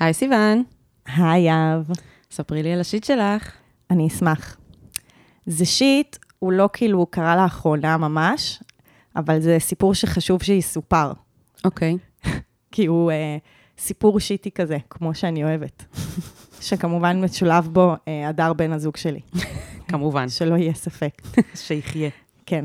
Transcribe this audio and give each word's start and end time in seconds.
היי 0.00 0.14
סיוון, 0.14 0.62
היי 1.06 1.42
יהב, 1.42 1.82
ספרי 2.30 2.62
לי 2.62 2.72
על 2.72 2.80
השיט 2.80 3.04
שלך. 3.04 3.52
אני 3.90 4.06
אשמח. 4.06 4.56
זה 5.46 5.64
שיט, 5.64 6.16
הוא 6.38 6.52
לא 6.52 6.68
כאילו 6.72 7.06
קרה 7.06 7.36
לאחרונה 7.36 7.96
ממש, 7.96 8.62
אבל 9.16 9.40
זה 9.40 9.56
סיפור 9.58 9.94
שחשוב 9.94 10.42
שיסופר, 10.42 11.12
אוקיי. 11.64 11.96
כי 12.72 12.86
הוא 12.86 13.10
אה, 13.10 13.36
סיפור 13.78 14.20
שיטי 14.20 14.50
כזה, 14.50 14.78
כמו 14.90 15.14
שאני 15.14 15.44
אוהבת. 15.44 15.84
שכמובן 16.60 17.24
משולב 17.24 17.68
בו 17.72 17.94
אה, 18.08 18.28
הדר 18.28 18.52
בן 18.52 18.72
הזוג 18.72 18.96
שלי, 18.96 19.20
כמובן, 19.88 20.28
שלא 20.28 20.54
יהיה 20.54 20.74
ספק. 20.74 21.22
שיחיה. 21.54 22.10
כן. 22.46 22.64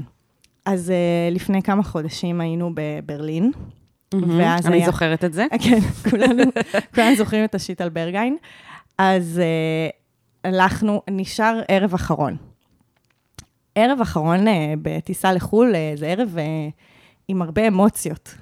אז 0.65 0.91
אה, 0.91 1.29
לפני 1.31 1.61
כמה 1.61 1.83
חודשים 1.83 2.41
היינו 2.41 2.71
בברלין, 2.73 3.51
ואז 4.37 4.67
אני 4.67 4.77
היה- 4.77 4.85
זוכרת 4.85 5.23
את 5.23 5.33
זה. 5.33 5.45
כן, 5.63 5.79
כולנו, 6.09 6.43
כולנו 6.95 7.15
זוכרים 7.15 7.43
את 7.45 7.55
השיט 7.55 7.81
על 7.81 7.89
ברגיין. 7.89 8.37
אז 8.97 9.41
uh, 9.41 10.47
הלכנו, 10.47 11.01
נשאר 11.09 11.61
ערב 11.67 11.93
אחרון. 11.93 12.37
ערב 13.75 14.01
אחרון 14.01 14.47
uh, 14.47 14.51
בטיסה 14.81 15.33
לחו"ל, 15.33 15.71
uh, 15.73 15.99
זה 15.99 16.07
ערב 16.07 16.35
uh, 16.35 16.71
עם 17.27 17.41
הרבה 17.41 17.67
אמוציות. 17.67 18.35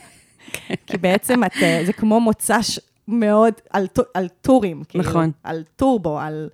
כי 0.86 0.98
בעצם 0.98 1.44
את, 1.44 1.52
uh, 1.52 1.86
זה 1.86 1.92
כמו 1.92 2.20
מוצ"ש 2.20 2.78
מאוד 3.08 3.52
על, 3.70 3.86
על 4.14 4.28
טורים. 4.40 4.82
כאילו, 4.88 5.04
נכון. 5.04 5.30
על 5.42 5.62
טורבו, 5.76 6.20
על... 6.20 6.48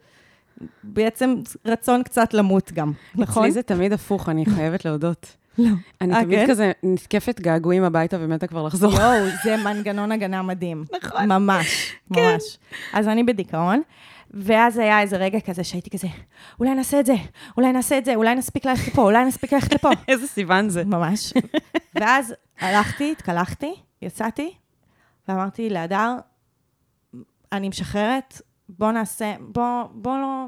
בעצם 0.84 1.34
רצון 1.66 2.02
קצת 2.02 2.34
למות 2.34 2.72
גם, 2.72 2.92
נכון? 3.14 3.42
אצלי 3.42 3.52
זה 3.52 3.62
תמיד 3.62 3.92
הפוך, 3.92 4.28
אני 4.28 4.44
חייבת 4.46 4.84
להודות. 4.84 5.36
לא. 5.58 5.70
אני 6.00 6.14
אה, 6.14 6.24
תמיד 6.24 6.38
כן? 6.38 6.46
כזה 6.48 6.72
נתקפת 6.82 7.40
געגועים 7.40 7.84
הביתה 7.84 8.16
ומתה 8.20 8.46
כבר 8.46 8.66
לחזור. 8.66 8.92
יואו, 8.92 9.26
זה 9.44 9.56
מנגנון 9.56 10.12
הגנה 10.12 10.42
מדהים. 10.42 10.84
נכון. 10.96 11.32
ממש, 11.32 11.92
כן. 12.14 12.20
ממש. 12.32 12.58
אז 12.92 13.08
אני 13.08 13.24
בדיכאון, 13.24 13.82
ואז 14.30 14.78
היה 14.78 15.00
איזה 15.00 15.16
רגע 15.16 15.40
כזה 15.40 15.64
שהייתי 15.64 15.90
כזה, 15.90 16.08
אולי 16.60 16.74
נעשה 16.74 17.00
את 17.00 17.06
זה, 17.06 17.14
אולי 17.56 17.72
נעשה 17.72 17.98
את 17.98 18.04
זה, 18.04 18.14
אולי 18.14 18.34
נספיק 18.34 18.64
ללכת 18.64 18.88
לפה, 18.88 19.02
אולי 19.02 19.24
נספיק 19.24 19.52
ללכת 19.52 19.74
לפה. 19.74 19.90
איזה 20.08 20.26
סיוון 20.26 20.68
זה. 20.68 20.84
ממש. 20.84 21.32
ואז 21.94 22.34
הלכתי, 22.60 23.12
התקלחתי, 23.12 23.74
יצאתי, 24.02 24.54
ואמרתי 25.28 25.70
להדר, 25.70 26.16
אני 27.52 27.68
משחררת, 27.68 28.40
בוא 28.68 28.92
נעשה, 28.92 29.34
בוא, 29.40 29.84
בוא 29.90 30.18
לא, 30.18 30.46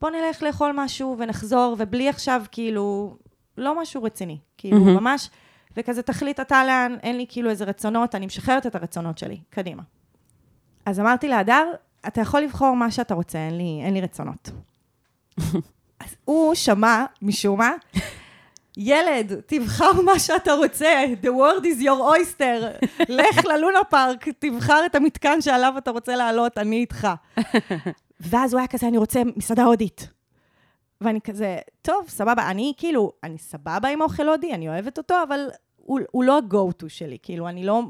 בוא 0.00 0.10
נלך 0.10 0.42
לאכול 0.42 0.72
משהו 0.74 1.16
ונחזור, 1.18 1.76
ובלי 1.78 2.08
עכשיו, 2.08 2.42
כאילו, 2.52 3.16
לא 3.58 3.82
משהו 3.82 4.02
רציני. 4.02 4.38
כאילו, 4.58 4.80
מהמם. 4.80 4.96
ממש, 4.96 5.30
וכזה 5.76 6.02
תחליט 6.02 6.40
אתה 6.40 6.64
לאן, 6.64 6.96
אין 7.02 7.16
לי 7.16 7.26
כאילו 7.28 7.50
איזה 7.50 7.64
רצונות, 7.64 8.14
אני 8.14 8.26
משחררת 8.26 8.66
את 8.66 8.74
הרצונות 8.74 9.18
שלי, 9.18 9.40
קדימה. 9.50 9.82
אז 10.86 11.00
אמרתי 11.00 11.28
להדר, 11.28 11.72
אתה 12.06 12.20
יכול 12.20 12.40
לבחור 12.40 12.76
מה 12.76 12.90
שאתה 12.90 13.14
רוצה, 13.14 13.38
אין 13.38 13.56
לי, 13.56 13.80
אין 13.84 13.94
לי 13.94 14.00
רצונות. 14.00 14.50
אז 16.00 16.16
הוא 16.24 16.54
שמע, 16.54 17.04
משום 17.22 17.58
מה, 17.58 17.70
ילד, 18.76 19.32
תבחר 19.46 20.02
מה 20.02 20.18
שאתה 20.18 20.52
רוצה, 20.52 21.04
the 21.22 21.26
world 21.26 21.64
is 21.64 21.82
your 21.82 22.14
oyster, 22.14 22.86
לך 23.08 23.44
ללונה 23.44 23.84
פארק, 23.90 24.28
תבחר 24.28 24.86
את 24.86 24.94
המתקן 24.94 25.40
שעליו 25.40 25.74
אתה 25.78 25.90
רוצה 25.90 26.16
לעלות, 26.16 26.58
אני 26.58 26.76
איתך. 26.76 27.08
ואז 28.20 28.52
הוא 28.52 28.58
היה 28.58 28.68
כזה, 28.68 28.88
אני 28.88 28.98
רוצה 28.98 29.22
מסעדה 29.36 29.64
הודית. 29.64 30.08
ואני 31.04 31.20
כזה, 31.20 31.58
טוב, 31.82 32.04
סבבה, 32.08 32.50
אני 32.50 32.72
כאילו, 32.76 33.12
אני 33.22 33.38
סבבה 33.38 33.88
עם 33.88 34.00
אוכל 34.02 34.28
הודי, 34.28 34.54
אני 34.54 34.68
אוהבת 34.68 34.98
אותו, 34.98 35.14
אבל 35.28 35.48
הוא, 35.76 36.00
הוא 36.10 36.24
לא 36.24 36.38
ה-go-to 36.38 36.88
שלי, 36.88 37.18
כאילו, 37.22 37.48
אני 37.48 37.66
לא... 37.66 37.82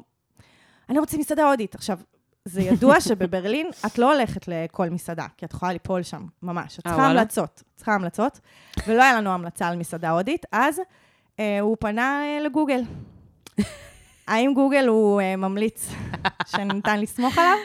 אני 0.88 0.98
רוצה 0.98 1.18
מסעדה 1.18 1.50
הודית. 1.50 1.74
עכשיו, 1.74 1.98
זה 2.44 2.60
ידוע 2.60 3.00
שבברלין 3.08 3.70
את 3.86 3.98
לא 3.98 4.14
הולכת 4.14 4.48
לכל 4.48 4.90
מסעדה, 4.90 5.26
כי 5.36 5.46
את 5.46 5.52
יכולה 5.52 5.72
ליפול 5.72 6.02
שם, 6.02 6.26
ממש. 6.42 6.78
את 6.78 6.86
אה, 6.86 6.92
צריכה? 6.92 7.06
המלצות. 7.06 7.62
את 7.70 7.76
צריכה 7.76 7.94
המלצות, 7.94 8.40
ולא 8.86 9.02
היה 9.02 9.14
לנו 9.14 9.30
המלצה 9.30 9.68
על 9.68 9.76
מסעדה 9.76 10.10
הודית, 10.10 10.46
אז 10.52 10.80
אה, 11.40 11.60
הוא 11.60 11.76
פנה 11.80 12.22
אה, 12.22 12.40
לגוגל. 12.44 12.80
האם 14.28 14.52
גוגל 14.54 14.88
הוא 14.88 15.20
אה, 15.20 15.36
ממליץ 15.36 15.90
שניתן 16.56 17.00
לסמוך 17.00 17.38
עליו? 17.38 17.56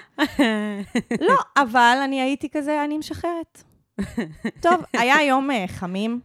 לא, 1.22 1.36
אבל 1.58 1.98
אני 2.04 2.22
הייתי 2.22 2.50
כזה, 2.50 2.84
אני 2.84 2.98
משחררת. 2.98 3.64
טוב, 4.64 4.84
היה 4.94 5.24
יום 5.28 5.52
אה, 5.52 5.66
חמים, 5.68 6.20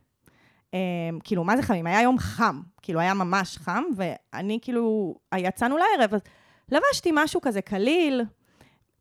אה, 0.75 0.79
כאילו, 1.25 1.45
מה 1.45 1.57
זה 1.57 1.63
חמים? 1.63 1.87
היה 1.87 2.03
יום 2.03 2.19
חם, 2.19 2.61
כאילו, 2.83 3.01
היה 3.01 3.15
ממש 3.15 3.59
חם, 3.59 3.83
ואני 3.97 4.59
כאילו, 4.63 5.15
יצאנו 5.37 5.77
לערב, 5.79 6.15
אז 6.15 6.21
לבשתי 6.69 7.11
משהו 7.15 7.41
כזה 7.41 7.63
קליל, 7.63 8.23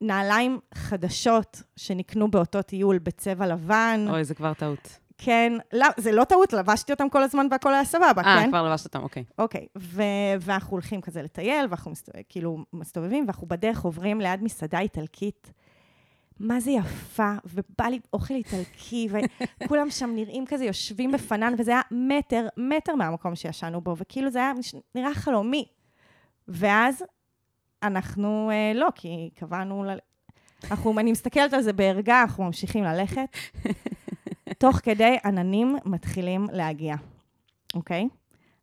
נעליים 0.01 0.59
חדשות 0.73 1.63
שנקנו 1.75 2.31
באותו 2.31 2.61
טיול 2.61 2.97
בצבע 2.97 3.47
לבן. 3.47 4.05
אוי, 4.09 4.23
זה 4.23 4.35
כבר 4.35 4.53
טעות. 4.53 4.97
כן, 5.17 5.53
לא, 5.73 5.87
זה 5.97 6.11
לא 6.11 6.23
טעות, 6.23 6.53
לבשתי 6.53 6.91
אותם 6.91 7.09
כל 7.09 7.23
הזמן 7.23 7.47
והכל 7.51 7.73
היה 7.73 7.85
סבבה, 7.85 8.21
אה, 8.21 8.43
כן? 8.43 8.49
כבר 8.49 8.69
לבשת 8.69 8.85
אותם, 8.85 9.03
אוקיי. 9.03 9.23
אוקיי, 9.37 9.65
ו- 9.77 10.01
ואנחנו 10.41 10.71
הולכים 10.71 11.01
כזה 11.01 11.21
לטייל, 11.21 11.65
ואנחנו 11.69 11.91
מסתובב, 11.91 12.19
כאילו 12.29 12.57
מסתובבים, 12.73 13.23
ואנחנו 13.23 13.47
בדרך 13.47 13.81
עוברים 13.81 14.21
ליד 14.21 14.43
מסעדה 14.43 14.79
איטלקית. 14.79 15.53
מה 16.41 16.59
זה 16.59 16.71
יפה, 16.71 17.33
ובא 17.45 17.85
לי 17.85 17.99
אוכל 18.13 18.33
איטלקי, 18.33 19.07
וכולם 19.63 19.89
שם 19.89 20.09
נראים 20.15 20.45
כזה 20.45 20.65
יושבים 20.65 21.11
בפנן, 21.11 21.53
וזה 21.57 21.71
היה 21.71 21.81
מטר, 21.91 22.47
מטר 22.57 22.95
מהמקום 22.95 23.35
שישנו 23.35 23.81
בו, 23.81 23.97
וכאילו 23.97 24.31
זה 24.31 24.39
היה 24.39 24.51
נראה 24.95 25.13
חלומי. 25.13 25.65
ואז 26.47 27.03
אנחנו, 27.83 28.51
אה, 28.51 28.71
לא, 28.75 28.87
כי 28.95 29.29
קבענו, 29.35 29.83
ל... 29.83 29.89
אנחנו, 30.71 30.99
אני 30.99 31.11
מסתכלת 31.11 31.53
על 31.53 31.61
זה 31.61 31.73
בערגה, 31.73 32.21
אנחנו 32.21 32.43
ממשיכים 32.43 32.83
ללכת. 32.83 33.37
תוך 34.57 34.75
כדי 34.75 35.17
עננים 35.25 35.75
מתחילים 35.85 36.47
להגיע, 36.51 36.95
אוקיי? 37.75 38.07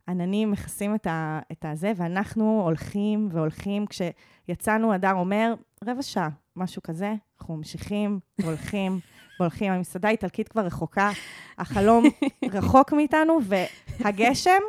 עננים 0.08 0.50
מכסים 0.50 0.94
את, 0.94 1.06
ה, 1.06 1.40
את 1.52 1.64
הזה, 1.64 1.92
ואנחנו 1.96 2.62
הולכים 2.64 3.28
והולכים. 3.32 3.84
כשיצאנו, 3.86 4.92
הדר 4.92 5.12
אומר, 5.12 5.54
רבע 5.84 6.02
שעה, 6.02 6.28
משהו 6.58 6.82
כזה, 6.82 7.14
אנחנו 7.40 7.56
ממשיכים, 7.56 8.20
והולכים, 8.38 9.00
והולכים. 9.40 9.72
המסעדה 9.72 10.08
האיטלקית 10.08 10.48
כבר 10.48 10.62
רחוקה, 10.62 11.10
החלום 11.58 12.04
רחוק 12.52 12.92
מאיתנו, 12.92 13.38
והגשם 13.42 14.62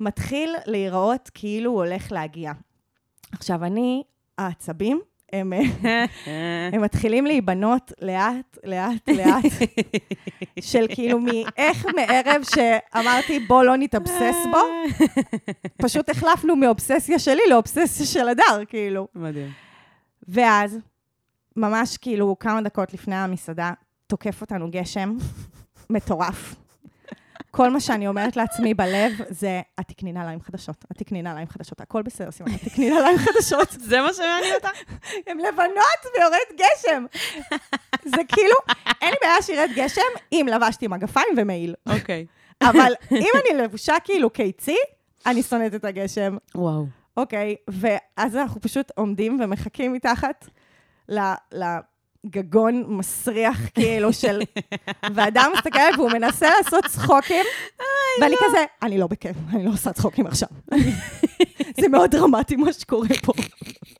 מתחיל 0.00 0.54
להיראות 0.66 1.30
כאילו 1.34 1.70
הוא 1.70 1.84
הולך 1.84 2.12
להגיע. 2.12 2.52
עכשיו, 3.32 3.64
אני, 3.64 4.02
העצבים, 4.38 5.00
הם, 5.32 5.52
הם 6.72 6.82
מתחילים 6.82 7.26
להיבנות 7.26 7.92
לאט, 8.02 8.58
לאט, 8.64 9.08
לאט, 9.08 9.44
של 10.60 10.86
כאילו 10.88 11.18
מאיך 11.18 11.86
מערב 11.96 12.42
שאמרתי, 12.54 13.40
בוא 13.40 13.64
לא 13.64 13.76
נתאבסס 13.76 14.36
בו, 14.50 14.58
פשוט 15.76 16.10
החלפנו 16.10 16.56
מאובססיה 16.56 17.18
שלי 17.18 17.42
לאובססיה 17.50 18.06
של 18.06 18.28
הדר, 18.28 18.64
כאילו. 18.68 19.08
מדהים. 19.14 19.50
ואז, 20.28 20.78
ממש 21.56 21.96
כאילו 21.96 22.36
כמה 22.40 22.62
דקות 22.62 22.94
לפני 22.94 23.16
המסעדה, 23.16 23.72
תוקף 24.06 24.40
אותנו 24.40 24.70
גשם 24.70 25.16
מטורף. 25.90 26.54
כל 27.50 27.70
מה 27.70 27.80
שאני 27.80 28.08
אומרת 28.08 28.36
לעצמי 28.36 28.74
בלב 28.74 29.12
זה, 29.28 29.60
את 29.80 29.88
תקני 29.88 30.12
נעליים 30.12 30.40
חדשות, 30.40 30.84
את 30.92 30.98
תקני 30.98 31.22
נעליים 31.22 31.48
חדשות, 31.48 31.80
הכל 31.80 32.02
בסדר, 32.02 32.30
סימן, 32.30 32.54
את 32.54 32.60
תקני 32.64 32.90
נעליים 32.90 33.18
חדשות. 33.18 33.70
זה 33.88 34.00
מה 34.00 34.12
שמעניין 34.12 34.54
אותך? 34.54 34.68
הן 35.26 35.38
לבנות 35.38 36.16
ויורד 36.16 36.38
גשם. 36.52 37.04
זה 38.04 38.22
כאילו, 38.28 38.56
אין 39.00 39.10
לי 39.10 39.16
בעיה 39.20 39.42
שירד 39.42 39.70
גשם 39.76 40.00
אם 40.32 40.46
לבשתי 40.52 40.86
מגפיים 40.86 41.28
ומעיל. 41.36 41.74
אוקיי. 41.86 42.26
אבל 42.62 42.92
אם 43.12 43.30
אני 43.34 43.62
לבושה 43.62 43.94
כאילו 44.04 44.30
קיצי, 44.30 44.76
אני 45.26 45.42
שונאת 45.42 45.74
את 45.74 45.84
הגשם. 45.84 46.36
וואו. 46.54 46.86
אוקיי, 47.16 47.56
ואז 47.68 48.36
אנחנו 48.36 48.60
פשוט 48.60 48.92
עומדים 48.96 49.40
ומחכים 49.40 49.92
מתחת 49.92 50.48
לגגון 51.08 52.84
מסריח 52.88 53.58
כאילו 53.74 54.12
של... 54.12 54.40
ואדם 55.14 55.52
מסתכל 55.56 55.78
והוא 55.96 56.10
מנסה 56.10 56.48
לעשות 56.58 56.84
צחוקים, 56.86 57.44
ואני 58.20 58.36
כזה, 58.46 58.64
אני 58.82 58.98
לא 58.98 59.06
בכיף, 59.06 59.36
אני 59.52 59.64
לא 59.64 59.70
עושה 59.70 59.92
צחוקים 59.92 60.26
עכשיו. 60.26 60.48
זה 61.80 61.88
מאוד 61.88 62.10
דרמטי 62.10 62.56
מה 62.56 62.72
שקורה 62.72 63.08
פה. 63.22 63.32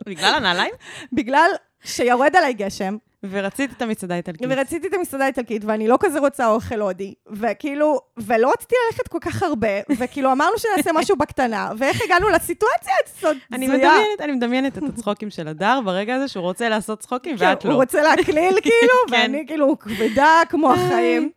בגלל 0.07 0.35
הנעליים? 0.35 0.75
בגלל 1.13 1.51
שיורד 1.85 2.37
עליי 2.37 2.53
גשם, 2.53 2.97
ורצית 3.31 3.73
את 3.73 3.83
המצעדה 3.83 4.15
האיטלקית. 4.15 4.47
ורציתי 4.51 4.89
את 4.89 4.95
המסעדה 4.95 5.25
האיטלקית, 5.25 5.65
ואני 5.65 5.89
לא 5.89 5.97
כזה 6.01 6.19
רוצה 6.19 6.49
אוכל 6.49 6.81
הודי, 6.81 7.15
וכאילו, 7.27 8.01
ולא 8.17 8.53
רציתי 8.53 8.75
ללכת 8.87 9.09
כל 9.09 9.19
כך 9.21 9.43
הרבה, 9.43 9.69
וכאילו 9.99 10.33
אמרנו 10.33 10.59
שנעשה 10.59 10.91
משהו 11.01 11.17
בקטנה, 11.17 11.71
ואיך 11.79 12.01
הגענו 12.05 12.29
לסיטואציה 12.29 12.95
הזאת? 13.07 13.37
אני 13.53 13.69
מדמיינת, 13.69 14.21
אני 14.21 14.33
מדמיינת 14.33 14.79
את 14.79 14.83
הצחוקים 14.83 15.31
של 15.31 15.49
הדר 15.49 15.81
ברגע 15.85 16.15
הזה 16.15 16.29
שהוא 16.29 16.43
רוצה 16.43 16.69
לעשות 16.69 17.01
צחוקים 17.01 17.37
ואת 17.39 17.63
כן, 17.63 17.69
לא. 17.69 17.75
הוא 17.75 17.83
רוצה 17.83 18.03
להקליל 18.03 18.61
כאילו, 18.63 18.95
כן. 19.09 19.13
ואני 19.13 19.45
כאילו 19.47 19.79
כבדה 19.79 20.43
כמו 20.49 20.73
החיים. 20.73 21.31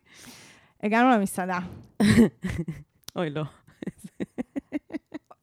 הגענו 0.84 1.10
למסעדה. 1.10 1.60
אוי, 3.16 3.30
לא. 3.30 3.44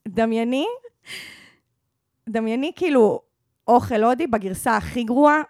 דמייני, 0.09 0.67
דמייני 2.29 2.73
כאילו 2.77 3.21
אוכל 3.69 4.03
הודי 4.03 4.27
בגרסה 4.27 4.77
הכי 4.77 5.05
גרועה, 5.05 5.43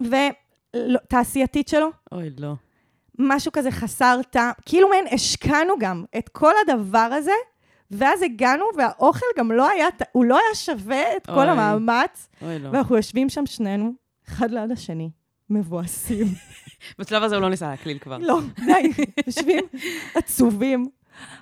ותעשייתית 0.00 1.68
שלו. 1.68 1.88
אוי, 2.12 2.30
לא. 2.38 2.54
משהו 3.18 3.52
כזה 3.52 3.70
חסר 3.70 4.20
טעם, 4.30 4.52
כאילו 4.66 4.88
מעין 4.88 5.04
השקענו 5.10 5.74
גם 5.80 6.04
את 6.18 6.28
כל 6.28 6.52
הדבר 6.62 6.98
הזה, 6.98 7.32
ואז 7.90 8.22
הגענו, 8.22 8.64
והאוכל 8.76 9.26
גם 9.38 9.52
לא 9.52 9.68
היה, 9.68 9.86
הוא 10.12 10.24
לא 10.24 10.34
היה 10.34 10.54
שווה 10.54 11.16
את 11.16 11.26
כל 11.26 11.32
אוי. 11.32 11.48
המאמץ, 11.48 12.28
אוי, 12.42 12.58
לא. 12.58 12.68
ואנחנו 12.68 12.96
יושבים 12.96 13.28
שם 13.28 13.46
שנינו, 13.46 13.92
אחד 14.28 14.50
ליד 14.50 14.72
השני, 14.72 15.10
מבואסים. 15.50 16.26
בשלב 16.98 17.22
הזה 17.22 17.34
הוא 17.34 17.42
לא 17.42 17.50
ניסה 17.50 17.68
להקליל 17.70 17.98
כבר. 17.98 18.18
לא, 18.18 18.40
די, 18.66 18.92
יושבים 19.26 19.64
עצובים, 20.14 20.86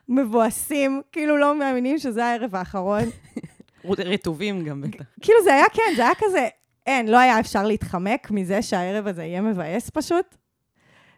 מבואסים, 0.09 1.03
כאילו 1.13 1.37
לא 1.37 1.59
מאמינים 1.59 1.99
שזה 1.99 2.25
הערב 2.25 2.55
האחרון. 2.55 3.03
רטובים 3.85 4.65
גם 4.65 4.81
בטח. 4.81 5.05
כאילו 5.21 5.39
זה 5.45 5.55
היה, 5.55 5.65
כן, 5.73 5.93
זה 5.97 6.03
היה 6.03 6.15
כזה, 6.19 6.49
אין, 6.89 7.09
לא 7.09 7.19
היה 7.19 7.41
אפשר 7.41 7.65
להתחמק 7.65 8.31
מזה 8.31 8.63
שהערב 8.63 9.07
הזה 9.07 9.25
יהיה 9.25 9.41
מבאס 9.41 9.91
פשוט. 9.91 10.37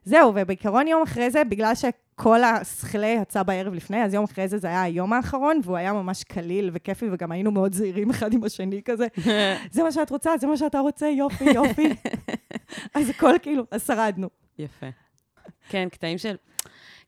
זהו, 0.05 0.33
ובעיקרון 0.35 0.87
יום 0.87 1.03
אחרי 1.03 1.31
זה, 1.31 1.45
בגלל 1.45 1.75
שכל 1.75 2.45
השכלה 2.45 3.07
יצא 3.07 3.43
בערב 3.43 3.75
לפני, 3.75 4.05
אז 4.05 4.15
יום 4.15 4.25
אחרי 4.25 4.49
זה 4.49 4.59
זה 4.59 4.67
היה 4.67 4.83
היום 4.83 5.13
האחרון, 5.13 5.61
והוא 5.65 5.77
היה 5.77 5.93
ממש 5.93 6.25
קליל 6.25 6.71
וכיפי, 6.73 7.07
וגם 7.13 7.33
היינו 7.33 7.51
מאוד 7.51 7.75
זהירים 7.75 8.11
אחד 8.11 8.33
עם 8.33 8.45
השני 8.45 8.83
כזה. 8.85 9.07
זה 9.73 9.83
מה 9.83 9.93
שאת 9.93 10.11
רוצה, 10.11 10.31
זה 10.41 10.47
מה 10.47 10.57
שאתה 10.57 10.79
רוצה, 10.79 11.07
יופי, 11.07 11.45
יופי. 11.45 11.89
אז 12.95 13.09
הכל 13.09 13.35
כאילו, 13.43 13.65
אז 13.71 13.87
שרדנו. 13.87 14.29
יפה. 14.59 14.87
כן, 15.69 15.89
קטעים 15.89 16.19
של... 16.19 16.37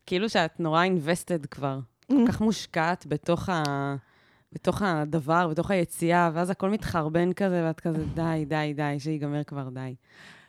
כאילו 0.05 0.29
שאת 0.29 0.59
נורא 0.59 0.85
invested 0.85 1.47
כבר. 1.47 1.79
כל 2.07 2.27
כך 2.27 2.41
מושקעת 2.41 3.05
בתוך 3.07 3.49
ה... 3.49 3.63
בתוך 4.53 4.81
הדבר, 4.81 5.47
בתוך 5.47 5.71
היציאה, 5.71 6.31
ואז 6.33 6.49
הכל 6.49 6.69
מתחרבן 6.69 7.33
כזה, 7.33 7.63
ואת 7.67 7.79
כזה, 7.79 8.05
די, 8.05 8.45
די, 8.47 8.73
די, 8.75 8.99
שיגמר 8.99 9.43
כבר, 9.43 9.69
די. 9.69 9.95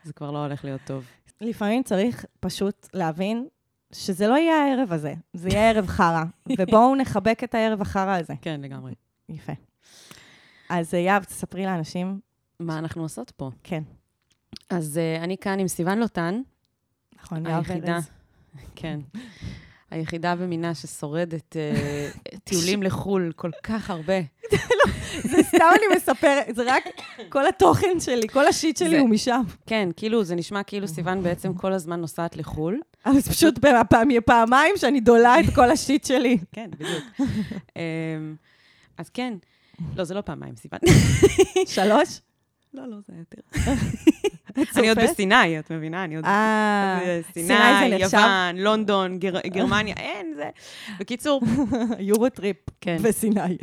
זה 0.05 0.13
כבר 0.13 0.31
לא 0.31 0.39
הולך 0.39 0.65
להיות 0.65 0.81
טוב. 0.87 1.05
לפעמים 1.41 1.83
צריך 1.83 2.25
פשוט 2.41 2.89
להבין 2.95 3.47
שזה 3.93 4.27
לא 4.27 4.35
יהיה 4.35 4.57
הערב 4.57 4.93
הזה, 4.93 5.15
זה 5.33 5.49
יהיה 5.49 5.71
ערב 5.71 5.87
חרא, 5.87 6.25
ובואו 6.59 6.95
נחבק 6.97 7.45
את 7.45 7.55
הערב 7.55 7.83
החרא 7.83 8.19
הזה. 8.19 8.35
כן, 8.43 8.61
לגמרי. 8.61 8.95
יפה. 9.29 9.53
אז 10.69 10.95
אה, 10.95 10.99
יהב, 10.99 11.25
תספרי 11.25 11.65
לאנשים. 11.65 12.21
מה 12.61 12.79
אנחנו 12.79 13.03
עושות 13.03 13.31
פה? 13.31 13.51
כן. 13.63 13.83
אז 14.71 15.01
uh, 15.21 15.25
אני 15.25 15.37
כאן 15.37 15.59
עם 15.59 15.69
סיוון 15.69 15.99
לוטן, 15.99 16.41
נכון, 17.17 17.47
יהב 17.47 17.65
היחידה, 17.71 17.95
ארז. 17.95 18.11
כן, 18.75 19.01
היחידה 19.91 20.37
במינה 20.37 20.75
ששורדת 20.75 21.57
uh, 21.57 22.37
טיולים 22.45 22.83
לחו"ל 22.83 23.33
כל 23.37 23.51
כך 23.63 23.91
הרבה. 23.91 24.21
זה 25.23 25.43
סתם 25.43 25.67
אני 25.77 25.97
מספרת, 25.97 26.55
זה 26.55 26.63
רק 26.67 26.85
כל 27.29 27.47
התוכן 27.47 28.01
שלי, 28.01 28.29
כל 28.29 28.47
השיט 28.47 28.77
שלי 28.77 28.99
הוא 28.99 29.09
משם. 29.09 29.43
כן, 29.67 29.89
כאילו, 29.97 30.25
זה 30.25 30.35
נשמע 30.35 30.63
כאילו 30.63 30.89
סיוון 30.89 31.23
בעצם 31.23 31.55
כל 31.55 31.73
הזמן 31.73 32.01
נוסעת 32.01 32.37
לחו"ל. 32.37 32.81
אבל 33.07 33.21
זה 33.21 33.31
פשוט 33.31 33.59
פעמיים 34.27 34.77
שאני 34.77 35.01
דולה 35.01 35.41
את 35.41 35.55
כל 35.55 35.71
השיט 35.71 36.05
שלי. 36.05 36.39
כן, 36.53 36.71
בדיוק. 36.71 37.05
אמ, 37.77 38.37
אז 38.99 39.09
כן, 39.09 39.35
לא, 39.97 40.05
זה 40.05 40.15
לא 40.15 40.21
פעמיים, 40.21 40.57
סיוון. 40.57 40.81
שלוש? 41.67 42.21
לא, 42.75 42.87
לא, 42.87 42.97
זה 43.09 43.15
יותר. 43.19 43.71
אני 44.77 44.89
עוד? 44.89 44.99
בסיני, 44.99 45.59
את 45.59 45.71
מבינה? 45.71 46.05
אני 46.05 46.17
עוד... 46.17 46.25
אה, 46.25 46.99
זה 47.05 47.21
סיני 47.33 47.47
סיני, 47.47 47.59
זה 47.99 48.05
נחשב? 48.05 48.17
יוון, 48.17 48.57
לונדון, 48.57 49.19
גר- 49.19 49.41
גרמניה, 49.47 49.95
אין, 49.99 50.35
זה... 50.37 50.51
בקיצור, 51.01 51.43
Euro 51.99 52.29
trip 52.29 52.57
כן. 52.81 52.97
בסיני. 53.03 53.57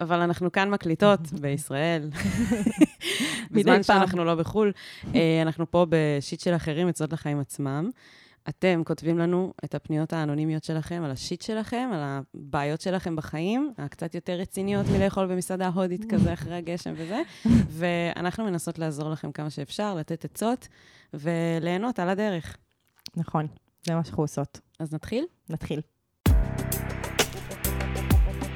אבל 0.00 0.20
אנחנו 0.20 0.52
כאן 0.52 0.70
מקליטות 0.70 1.20
בישראל. 1.32 2.10
בזמן. 3.50 3.82
שאנחנו 3.82 4.24
לא 4.24 4.34
בחו"ל. 4.34 4.72
אה, 5.14 5.38
אנחנו 5.42 5.70
פה 5.70 5.86
ב 5.88 5.98
shit 5.98 6.40
של 6.40 6.56
אחרים, 6.56 6.88
עצות 6.88 7.12
לחיים 7.12 7.40
עצמם. 7.40 7.90
אתם 8.48 8.82
כותבים 8.84 9.18
לנו 9.18 9.52
את 9.64 9.74
הפניות 9.74 10.12
האנונימיות 10.12 10.64
שלכם, 10.64 11.02
על 11.04 11.10
ה 11.10 11.16
shit 11.16 11.42
שלכם, 11.42 11.90
על 11.92 12.00
הבעיות 12.02 12.80
שלכם 12.80 13.16
בחיים, 13.16 13.72
הקצת 13.78 14.14
יותר 14.14 14.32
רציניות 14.32 14.86
מלאכול 14.86 15.26
במסעדה 15.26 15.68
הודית 15.68 16.04
כזה 16.10 16.32
אחרי 16.32 16.54
הגשם 16.54 16.94
וזה, 16.96 17.22
ואנחנו 17.78 18.44
מנסות 18.44 18.78
לעזור 18.78 19.10
לכם 19.10 19.32
כמה 19.32 19.50
שאפשר, 19.50 19.94
לתת 19.94 20.24
עצות 20.24 20.68
וליהנות 21.14 21.98
על 21.98 22.08
הדרך. 22.08 22.56
נכון, 23.16 23.46
זה 23.86 23.94
מה 23.94 24.04
שאנחנו 24.04 24.22
עושות. 24.22 24.60
אז 24.78 24.92
נתחיל? 24.92 25.24
נתחיל. 25.48 25.80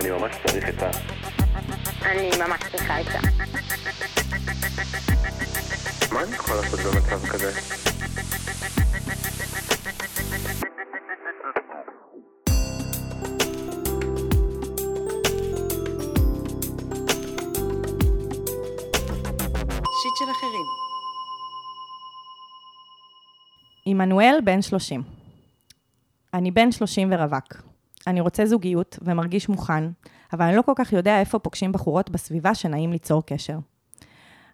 אני 0.01 0.11
ממש 0.11 0.37
צריך 0.47 0.65
עצה. 0.65 0.91
אני 2.03 2.31
ממש 2.39 2.61
צריכה 2.71 2.99
עצה. 2.99 3.19
מה 6.13 6.23
אני 6.23 6.35
יכול 6.35 6.57
לעשות 6.57 6.81
במצב 6.81 7.27
כזה? 7.27 7.53
של 20.19 20.31
אחרים. 20.31 20.67
עמנואל 23.87 24.39
בן 24.45 24.63
30. 24.63 25.03
אני 26.35 26.51
בן 26.51 26.73
30 26.73 27.13
ורווק. 27.13 27.63
אני 28.07 28.21
רוצה 28.21 28.47
זוגיות 28.47 28.99
ומרגיש 29.03 29.49
מוכן, 29.49 29.85
אבל 30.33 30.45
אני 30.47 30.57
לא 30.57 30.63
כל 30.63 30.73
כך 30.77 30.93
יודע 30.93 31.21
איפה 31.21 31.39
פוגשים 31.39 31.73
בחורות 31.73 32.11
בסביבה 32.11 32.55
שנעים 32.55 32.93
ליצור 32.93 33.23
קשר. 33.27 33.59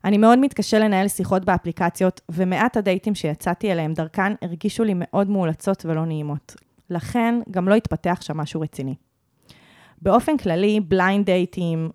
אני 0.04 0.18
מאוד 0.18 0.38
מתקשה 0.38 0.78
לנהל 0.78 1.08
שיחות 1.08 1.44
באפליקציות, 1.44 2.20
ומעט 2.28 2.76
הדייטים 2.76 3.14
שיצאתי 3.14 3.72
אליהם 3.72 3.94
דרכן 3.94 4.32
הרגישו 4.42 4.84
לי 4.84 4.92
מאוד 4.96 5.30
מאולצות 5.30 5.86
ולא 5.86 6.04
נעימות. 6.04 6.54
לכן 6.90 7.40
גם 7.50 7.68
לא 7.68 7.74
התפתח 7.74 8.18
שם 8.20 8.36
משהו 8.36 8.60
רציני. 8.60 8.94
באופן 10.02 10.36
כללי, 10.36 10.80
בליינד 10.80 11.26
דייטים, 11.26 11.90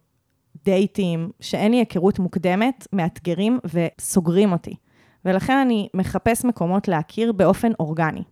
דייטים 0.66 1.30
שאין 1.40 1.72
לי 1.72 1.78
היכרות 1.78 2.20
מוקדמת, 2.20 2.88
מאתגרים 2.94 3.60
וסוגרים 3.74 4.52
אותי. 4.52 4.76
ולכן 5.26 5.58
אני 5.58 5.90
מחפש 5.94 6.46
מקומות 6.46 6.88
להכיר 6.88 7.32
באופן 7.32 7.72
אורגני. 7.80 8.24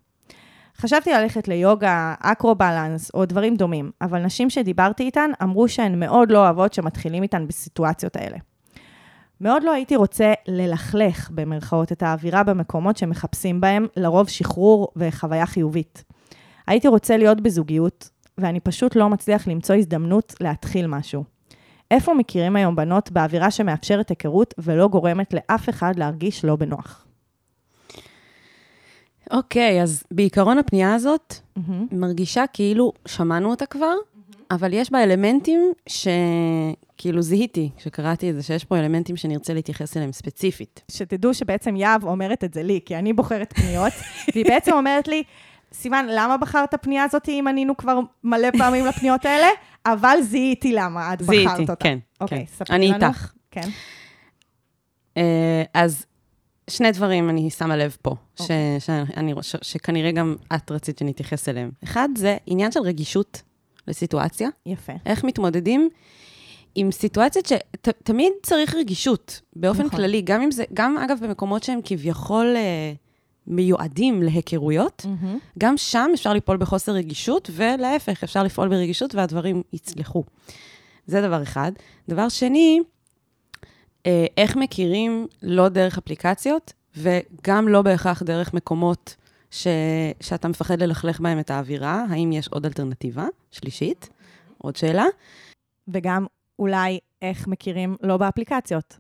חשבתי 0.78 1.12
ללכת 1.14 1.48
ליוגה, 1.48 2.14
אקרו-בלנס 2.20 3.12
או 3.14 3.26
דברים 3.26 3.56
דומים, 3.56 3.92
אבל 4.02 4.26
נשים 4.26 4.50
שדיברתי 4.50 5.04
איתן 5.04 5.32
אמרו 5.44 5.68
שהן 5.68 6.00
מאוד 6.00 6.32
לא 6.32 6.38
אוהבות 6.38 6.74
שמתחילים 6.74 7.24
איתן 7.24 7.48
בסיטואציות 7.48 8.16
האלה. 8.16 8.38
מאוד 9.42 9.64
לא 9.64 9.72
הייתי 9.72 9.96
רוצה 9.96 10.34
ללכלך, 10.48 11.30
במרכאות, 11.32 11.92
את 11.92 12.04
האווירה 12.04 12.44
במקומות 12.44 12.98
שמחפשים 12.98 13.62
בהם, 13.62 13.88
לרוב 13.98 14.30
שחרור 14.30 14.88
וחוויה 14.96 15.46
חיובית. 15.46 16.04
הייתי 16.68 16.88
רוצה 16.88 17.18
להיות 17.18 17.42
בזוגיות, 17.42 18.10
ואני 18.38 18.60
פשוט 18.60 18.96
לא 18.96 19.10
מצליח 19.10 19.48
למצוא 19.48 19.76
הזדמנות 19.76 20.36
להתחיל 20.42 20.88
משהו. 20.88 21.37
איפה 21.92 22.14
מכירים 22.14 22.56
היום 22.56 22.76
בנות 22.76 23.12
באווירה 23.12 23.52
שמאפשרת 23.52 24.10
היכרות 24.10 24.54
ולא 24.58 24.88
גורמת 24.88 25.34
לאף 25.34 25.70
אחד 25.70 25.94
להרגיש 26.00 26.46
לא 26.46 26.56
בנוח? 26.56 27.06
אוקיי, 29.32 29.84
אז 29.84 30.04
בעיקרון 30.12 30.58
הפנייה 30.58 30.96
הזאת 30.96 31.34
מרגישה 31.92 32.44
כאילו 32.54 32.94
שמענו 33.06 33.50
אותה 33.50 33.66
כבר, 33.66 33.94
אבל 34.52 34.74
יש 34.74 34.92
בה 34.92 35.04
אלמנטים 35.04 35.72
שכאילו 35.88 37.22
זיהיתי, 37.22 37.70
כשקראתי 37.78 38.30
את 38.30 38.36
זה, 38.36 38.44
שיש 38.44 38.66
פה 38.66 38.80
אלמנטים 38.80 39.18
שנרצה 39.18 39.54
להתייחס 39.54 39.98
אליהם 39.98 40.12
ספציפית. 40.12 40.82
שתדעו 40.92 41.34
שבעצם 41.34 41.76
יהב 41.76 42.04
אומרת 42.04 42.44
את 42.44 42.54
זה 42.54 42.64
לי, 42.64 42.80
כי 42.86 42.96
אני 42.96 43.14
בוחרת 43.14 43.54
פניות, 43.54 43.94
והיא 44.34 44.46
בעצם 44.46 44.72
אומרת 44.74 45.08
לי, 45.08 45.24
סיוון, 45.74 46.06
למה 46.10 46.38
בחרת 46.38 46.74
פנייה 46.82 47.04
הזאת 47.04 47.30
אם 47.30 47.46
ענינו 47.50 47.78
כבר 47.78 48.00
מלא 48.24 48.48
פעמים 48.58 48.86
לפניות 48.86 49.26
האלה? 49.26 49.48
אבל 49.86 50.18
זיהיתי 50.22 50.74
למה 50.74 51.14
את 51.14 51.22
בחרת 51.22 51.32
זיהיתי, 51.32 51.62
אותה. 51.62 51.76
כן, 51.76 51.98
אוקיי, 52.22 52.46
כן. 52.46 52.54
ספרי 52.54 52.76
אני 52.76 52.88
לנו. 52.92 53.06
איתך. 53.08 53.32
כן. 53.52 53.70
אה, 55.18 55.64
אז 55.74 56.06
שני 56.70 56.92
דברים 56.92 57.30
אני 57.30 57.50
שמה 57.50 57.78
לב 57.78 57.98
פה, 58.02 58.16
ש- 58.36 58.42
אוקיי. 58.42 58.80
שאני, 58.80 59.34
ש- 59.42 59.56
שכנראה 59.62 60.12
גם 60.12 60.36
את 60.56 60.72
רצית 60.72 60.98
שנתייחס 60.98 61.50
אליהם. 61.50 61.72
אחד, 61.84 62.10
זה 62.16 62.38
עניין 62.46 62.72
של 62.72 62.80
רגישות 62.80 63.42
לסיטואציה. 63.88 64.50
יפה. 64.66 64.94
איך 65.06 65.24
מתמודדים 65.24 65.90
עם 66.76 66.92
סיטואציות 66.92 67.46
שתמיד 67.46 68.32
צריך 68.44 68.76
רגישות, 68.76 69.42
באופן 69.56 69.84
נכון. 69.86 69.98
כללי, 70.00 70.22
גם 70.22 70.42
אם 70.42 70.52
זה, 70.52 70.64
גם 70.74 70.98
אגב 70.98 71.18
במקומות 71.22 71.64
שהם 71.64 71.80
כביכול 71.84 72.54
אה, 72.56 72.94
מיועדים 73.48 74.24
להיכרויות, 74.24 75.06
מהמם. 75.06 75.40
גם 75.58 75.78
שם 75.78 76.10
אפשר 76.14 76.34
ליפול 76.34 76.58
בחוסר 76.58 76.92
רגישות, 76.92 77.50
ולהפך, 77.54 78.24
אפשר 78.24 78.44
לפעול 78.44 78.68
ברגישות 78.68 79.16
והדברים 79.16 79.64
יצלחו. 79.74 80.24
זה 81.08 81.22
דבר 81.22 81.44
אחד. 81.44 81.72
דבר 82.10 82.30
שני, 82.30 82.80
אה, 84.06 84.26
איך 84.38 84.56
מכירים 84.56 85.28
לא 85.44 85.70
דרך 85.70 85.98
אפליקציות, 85.98 86.74
וגם 86.98 87.68
לא 87.68 87.82
בהכרח 87.82 88.24
דרך 88.24 88.54
מקומות 88.54 89.16
ש... 89.52 89.68
שאתה 90.22 90.48
מפחד 90.48 90.82
ללכלך 90.82 91.20
בהם 91.20 91.40
את 91.40 91.52
האווירה, 91.52 92.06
האם 92.10 92.32
יש 92.32 92.48
עוד 92.48 92.66
אלטרנטיבה? 92.66 93.26
שלישית, 93.52 94.10
עוד 94.58 94.76
שאלה. 94.76 95.06
וגם 95.88 96.26
אולי 96.60 97.00
איך 97.22 97.48
מכירים 97.48 97.96
לא 98.02 98.18
באפליקציות. 98.18 98.98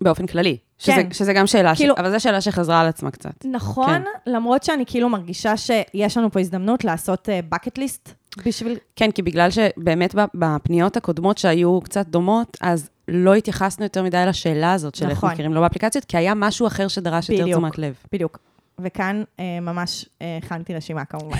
באופן 0.00 0.26
כללי. 0.26 0.56
שזה, 0.78 0.92
כן. 0.92 1.12
שזה 1.12 1.32
גם 1.32 1.46
שאלה, 1.46 1.74
כאילו- 1.76 1.94
ש... 1.96 1.98
אבל 1.98 2.10
זו 2.10 2.20
שאלה 2.20 2.40
שחזרה 2.40 2.80
על 2.80 2.86
עצמה 2.86 3.10
קצת. 3.10 3.44
נכון, 3.44 3.86
כן. 3.86 4.02
למרות 4.32 4.62
שאני 4.62 4.86
כאילו 4.86 5.08
מרגישה 5.08 5.56
שיש 5.56 6.16
לנו 6.16 6.30
פה 6.30 6.40
הזדמנות 6.40 6.84
לעשות 6.84 7.28
bucket 7.52 7.78
list 7.78 8.10
בשביל... 8.46 8.78
כן, 8.96 9.10
כי 9.10 9.22
בגלל 9.22 9.50
שבאמת 9.50 10.14
בפניות 10.34 10.96
הקודמות 10.96 11.38
שהיו 11.38 11.80
קצת 11.80 12.06
דומות, 12.06 12.56
אז 12.60 12.90
לא 13.08 13.34
התייחסנו 13.34 13.84
יותר 13.84 14.02
מדי 14.02 14.24
לשאלה 14.26 14.72
הזאת 14.72 14.94
של 14.94 15.08
איך 15.08 15.18
נכון. 15.18 15.30
מכירים 15.30 15.54
לא 15.54 15.60
באפליקציות, 15.60 16.04
כי 16.04 16.16
היה 16.16 16.34
משהו 16.34 16.66
אחר 16.66 16.88
שדרש 16.88 17.30
יותר 17.30 17.42
בדיוק. 17.42 17.58
תשומת 17.58 17.78
לב. 17.78 17.94
בדיוק. 18.12 18.38
וכאן 18.78 19.22
אה, 19.40 19.60
ממש 19.60 20.06
אה, 20.22 20.38
הכנתי 20.42 20.74
רשימה 20.74 21.04
כמובן. 21.04 21.38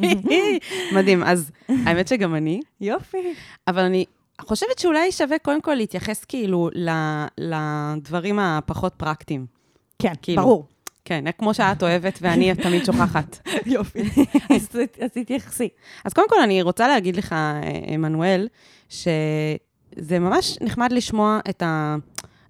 מדהים, 0.96 1.22
אז 1.22 1.50
האמת 1.68 2.08
שגם 2.08 2.34
אני, 2.34 2.60
יופי. 2.80 3.34
אבל 3.68 3.82
אני 3.82 4.04
חושבת 4.40 4.78
שאולי 4.78 5.12
שווה 5.12 5.38
קודם 5.38 5.60
כל 5.60 5.74
להתייחס 5.74 6.24
כאילו 6.24 6.70
לדברים 7.38 8.38
הפחות 8.38 8.94
פרקטיים. 8.96 9.46
כן, 9.98 10.12
כאילו. 10.22 10.42
ברור. 10.42 10.66
כן, 11.04 11.24
כמו 11.38 11.54
שאת 11.54 11.82
אוהבת 11.82 12.18
ואני 12.22 12.54
תמיד 12.64 12.84
שוכחת. 12.84 13.48
יופי. 13.66 14.00
אז 14.54 14.68
אז 15.00 15.10
תתייחסי. 15.12 15.68
אז 16.04 16.12
קודם 16.12 16.28
כל, 16.28 16.40
אני 16.42 16.62
רוצה 16.62 16.88
להגיד 16.88 17.16
לך, 17.16 17.34
עמנואל, 17.86 18.48
שזה 18.88 20.18
ממש 20.18 20.58
נחמד 20.60 20.92
לשמוע 20.92 21.40
את 21.50 21.62
ה... 21.62 21.96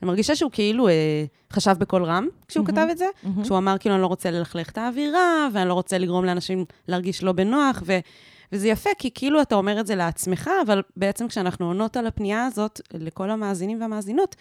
אני 0.03 0.09
מרגישה 0.09 0.37
שהוא 0.37 0.51
כאילו 0.51 0.89
אה, 0.89 1.25
חשב 1.53 1.73
בקול 1.79 2.05
רם 2.05 2.29
כשהוא 2.49 2.65
מהמם. 2.65 2.77
כתב 2.77 2.91
את 2.91 2.99
זה, 2.99 3.07
כשהוא 3.43 3.59
אמר 3.59 3.79
כאילו, 3.79 3.95
אני 3.95 4.03
לא 4.03 4.07
רוצה 4.07 4.31
ללכלך 4.31 4.71
את 4.71 4.79
האווירה, 4.79 5.49
ואני 5.53 5.69
לא 5.69 5.75
רוצה 5.75 5.99
לגרום 5.99 6.25
לאנשים 6.25 6.65
להרגיש 6.89 7.23
לא 7.23 7.33
בנוח, 7.33 7.83
ו... 7.87 7.99
וזה 8.53 8.69
יפה, 8.69 8.91
כי 8.99 9.11
כאילו 9.15 9.43
אתה 9.43 9.55
אומר 9.55 9.81
את 9.81 9.87
זה 9.87 9.95
לעצמך, 9.95 10.51
אבל 10.67 10.83
בעצם 10.97 11.29
כשאנחנו 11.29 11.67
עונות 11.67 11.97
על 11.97 12.07
הפנייה 12.07 12.47
הזאת, 12.47 12.81
לכל 12.95 13.31
המאזינים 13.31 13.81
והמאזינות, 13.81 14.37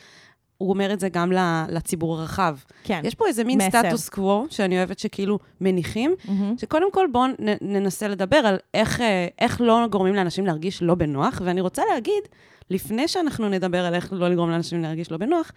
הוא 0.58 0.70
אומר 0.70 0.94
את 0.94 1.00
זה 1.00 1.10
גם 1.10 1.32
לציבור 1.70 2.20
הרחב. 2.20 2.58
כן. 2.84 3.02
יש 3.04 3.16
פה 3.16 3.28
איזה 3.28 3.44
מין 3.44 3.62
מסר. 3.62 3.82
סטטוס 3.84 4.10
קוו, 4.10 4.46
שאני 4.50 4.78
אוהבת 4.78 5.00
שכאילו 5.00 5.40
מניחים, 5.62 6.16
מהמם. 6.26 6.58
שקודם 6.58 6.92
כל 6.92 7.08
בואו 7.12 7.26
ננסה 7.62 8.08
לדבר 8.08 8.38
על 8.38 8.58
איך, 8.74 9.02
אה, 9.02 9.28
איך 9.40 9.62
לא 9.62 9.88
גורמים 9.92 10.16
לאנשים 10.16 10.46
להרגיש 10.46 10.82
לא 10.82 10.96
בנוח, 10.96 11.42
ואני 11.46 11.62
רוצה 11.62 11.82
להגיד, 11.94 12.24
לפני 12.70 13.08
שאנחנו 13.08 13.50
נדבר 13.50 13.86
על 13.86 13.94
איך 13.94 14.14
לא 14.14 14.30
לגרום 14.30 14.50
לאנשים 14.50 14.82
להרגיש 14.82 15.12
לא 15.12 15.18
בנוח, 15.18 15.52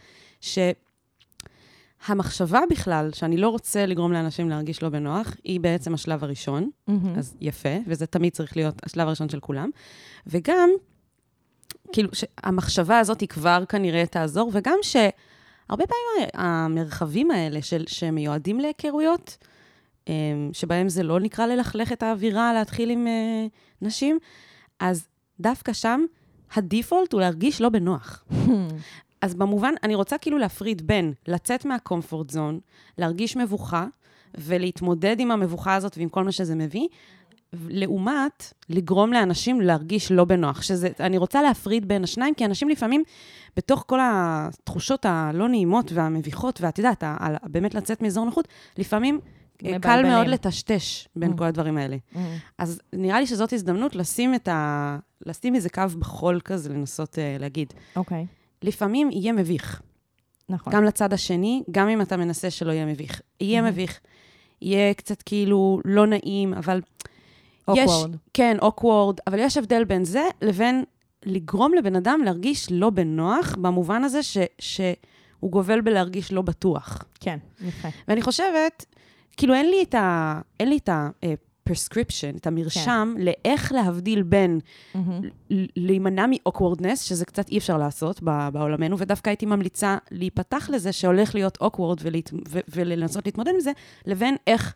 שהמחשבה 2.07 2.61
בכלל, 2.71 3.11
שאני 3.15 3.37
לא 3.37 3.49
רוצה 3.49 3.87
לגרום 3.87 4.13
לאנשים 4.13 4.51
להרגיש 4.51 4.83
לא 4.83 4.89
בנוח, 4.89 5.37
היא 5.45 5.61
בעצם 5.61 5.95
השלב 5.95 6.25
הראשון, 6.25 6.71
מהמם. 6.87 7.19
אז 7.19 7.37
יפה, 7.41 7.69
וזה 7.87 8.07
תמיד 8.07 8.33
צריך 8.33 8.57
להיות 8.57 8.75
השלב 8.87 9.07
הראשון 9.07 9.29
של 9.29 9.41
כולם. 9.41 9.71
וגם, 10.27 10.71
כאילו, 11.93 12.11
שהמחשבה 12.13 12.99
הזאת 12.99 13.21
היא 13.21 13.29
כבר 13.29 13.65
כנראה 13.69 14.07
תעזור, 14.07 14.51
וגם 14.55 14.79
שהרבה 14.83 15.85
פעמים 15.87 16.29
המרחבים 16.35 17.31
האלה 17.31 17.63
של, 17.63 17.85
שמיועדים 17.87 18.61
להיכרויות, 18.61 19.37
אמ, 20.09 20.51
שבהם 20.53 20.89
זה 20.89 21.03
לא 21.03 21.21
נקרא 21.21 21.47
ללכלך 21.47 21.93
את 21.93 22.03
האווירה, 22.03 22.53
להתחיל 22.53 22.91
עם 22.91 23.07
אה, 23.07 23.47
נשים, 23.83 24.19
אז 24.81 25.07
דווקא 25.41 25.73
שם 25.73 26.05
הדיפולט 26.55 27.13
הוא 27.13 27.21
להרגיש 27.21 27.61
לא 27.61 27.69
בנוח. 27.69 28.25
אז 29.23 29.35
במובן, 29.35 29.75
אני 29.83 29.95
רוצה 29.95 30.19
כאילו 30.19 30.39
להפריד 30.39 30.87
בין 30.87 31.13
לצאת 31.29 31.65
מהקומפורט 31.65 32.31
זון, 32.31 32.61
להרגיש 32.99 33.37
מבוכה, 33.37 33.87
ולהתמודד 34.35 35.21
עם 35.21 35.31
המבוכה 35.31 35.75
הזאת 35.75 35.99
ועם 35.99 36.09
כל 36.09 36.25
מה 36.25 36.33
שזה 36.33 36.55
מביא, 36.55 36.89
לעומת 37.53 38.53
לגרום 38.69 39.13
לאנשים 39.13 39.61
להרגיש 39.61 40.13
לא 40.13 40.25
בנוח. 40.25 40.63
שזה, 40.63 40.89
אני 41.01 41.19
רוצה 41.19 41.43
להפריד 41.43 41.89
בין 41.89 42.05
השניים, 42.05 42.35
כי 42.35 42.45
אנשים 42.45 42.69
לפעמים, 42.69 43.03
בתוך 43.57 43.85
כל 43.87 43.99
התחושות 44.03 45.07
הלא 45.07 45.49
נעימות 45.49 45.93
והמביכות, 45.93 46.61
ואת 46.61 46.79
יודעת, 46.79 47.05
באמת 47.45 47.75
לצאת 47.75 48.03
מאזור 48.03 48.25
נוחות, 48.25 48.49
לפעמים 48.79 49.21
אה, 49.65 49.71
קל 49.71 49.77
מבלבלים. 49.79 50.13
מאוד 50.13 50.27
לטשטש 50.27 51.09
בין 51.17 51.33
Mm. 51.33 51.37
כל 51.37 51.45
הדברים 51.45 51.77
האלה. 51.77 51.97
מהמם. 52.13 52.37
אז 52.59 52.81
נראה 52.93 53.21
לי 53.21 53.27
שזאת 53.27 53.53
הזדמנות 53.53 53.95
לשים 53.97 54.35
את 54.35 54.49
ה... 54.49 54.99
לשים 55.27 55.55
איזה 55.55 55.69
קו 55.69 55.83
בחול 55.99 56.41
כזה, 56.45 56.69
לנסות 56.69 57.15
uh, 57.15 57.41
להגיד. 57.41 57.73
אוקיי, 57.97 58.27
לפעמים 58.63 59.11
יהיה 59.11 59.33
מביך, 59.33 59.83
נכון. 60.49 60.73
גם 60.73 60.85
לצד 60.85 61.13
השני, 61.13 61.63
גם 61.71 61.89
אם 61.89 62.01
אתה 62.01 62.17
מנסה 62.17 62.51
שלא 62.51 62.73
יהיה 62.73 62.87
מביך. 62.87 63.21
יהיה 63.41 63.63
מהמם. 63.63 63.73
מביך, 63.73 64.01
יהיה 64.63 64.95
קצת 64.95 65.23
כאילו 65.23 65.81
לא 65.85 66.07
נעים, 66.07 66.55
אבל 66.55 66.81
יש... 67.75 67.91
Awkward. 67.91 68.17
כן, 68.35 68.57
אוקוורד, 68.63 69.17
אבל 69.27 69.39
יש 69.39 69.57
הבדל 69.57 69.85
בין 69.85 70.05
זה 70.05 70.23
לבין 70.43 70.85
לגרום 71.25 71.75
לבן 71.75 71.97
אדם 71.97 72.21
להרגיש 72.25 72.67
לא 72.71 72.91
בנוח, 72.91 73.55
במובן 73.61 74.05
הזה 74.05 74.23
ש, 74.23 74.39
שהוא 74.59 75.51
גובל 75.51 75.81
בלהרגיש 75.81 76.33
לא 76.33 76.43
בטוח. 76.43 77.05
כן, 77.21 77.39
יפה. 77.61 77.89
ואני 78.09 78.23
חושבת, 78.23 78.85
כאילו 79.37 79.55
אין 79.55 79.71
לי 79.71 79.83
את 79.83 79.95
ה... 79.95 80.41
אין 80.61 80.69
לי 80.69 80.77
את 80.77 80.89
ה... 80.89 81.11
אה, 81.69 81.73
prescription, 81.73 82.37
את 82.37 82.47
המרשם, 82.47 83.15
כן. 83.17 83.23
לאיך 83.25 83.73
להבדיל 83.73 84.23
בין. 84.23 84.61
ל- 85.51 85.67
להימנע 85.77 86.27
מ-awkwardness, 86.27 86.97
שזה 86.97 87.25
קצת 87.25 87.49
אי 87.49 87.59
אפשר 87.59 87.79
לעשות 87.79 88.23
בעולמנו, 88.53 88.99
ודווקא 88.99 89.31
הייתי 89.31 89.47
ממליצה 89.47 89.99
להיפתח 90.11 90.71
לזה 90.73 90.93
שהולך 90.93 91.35
להיות 91.35 91.59
awkward 91.63 92.01
ולהת... 92.03 92.31
ו- 92.49 92.61
ולנסות 92.69 93.27
להתמודד 93.27 93.53
עם 93.55 93.61
זה, 93.61 93.73
לבין 94.07 94.37
איך 94.47 94.75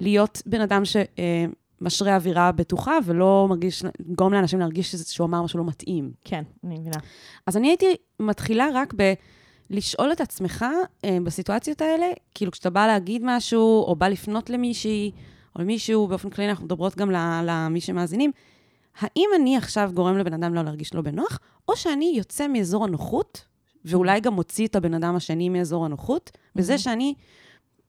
להיות 0.00 0.42
בן 0.46 0.60
אדם 0.60 0.82
שמשרה 0.84 2.14
אווירה 2.14 2.52
בטוחה 2.52 2.98
ולא 3.04 3.46
מרגיש, 3.48 3.82
גורם 4.06 4.32
לאנשים 4.32 4.58
להרגיש 4.58 4.94
שהוא 4.96 5.26
אמר 5.26 5.42
משהו 5.42 5.58
לא 5.58 5.64
מתאים. 5.64 6.12
כן, 6.24 6.42
אני 6.64 6.78
מבינה. 6.78 6.96
אז 7.46 7.56
אני 7.56 7.68
הייתי 7.68 7.94
מתחילה 8.20 8.68
רק 8.74 8.94
ב... 8.96 9.12
לשאול 9.70 10.12
את 10.12 10.20
עצמך 10.20 10.64
אה, 11.04 11.18
בסיטואציות 11.24 11.80
האלה, 11.80 12.06
כאילו 12.34 12.52
כשאתה 12.52 12.70
בא 12.70 12.86
להגיד 12.86 13.22
משהו, 13.24 13.84
או 13.88 13.96
בא 13.96 14.08
לפנות 14.08 14.50
למישהי, 14.50 15.10
או 15.56 15.62
למישהו, 15.62 16.06
באופן 16.06 16.30
כללי 16.30 16.50
אנחנו 16.50 16.64
מדברות 16.64 16.96
גם 16.96 17.10
למי 17.44 17.80
שמאזינים, 17.80 18.30
האם 18.98 19.28
אני 19.36 19.56
עכשיו 19.56 19.90
גורם 19.94 20.18
לבן 20.18 20.32
אדם 20.32 20.54
לא 20.54 20.62
להרגיש 20.62 20.94
לא 20.94 21.02
בנוח, 21.02 21.38
או 21.68 21.76
שאני 21.76 22.12
יוצא 22.16 22.46
מאזור 22.48 22.84
הנוחות, 22.84 23.46
ואולי 23.84 24.20
גם 24.20 24.34
מוציא 24.34 24.66
את 24.66 24.76
הבן 24.76 24.94
אדם 24.94 25.16
השני 25.16 25.48
מאזור 25.48 25.84
הנוחות, 25.84 26.30
בזה 26.54 26.78
שאני 26.78 27.14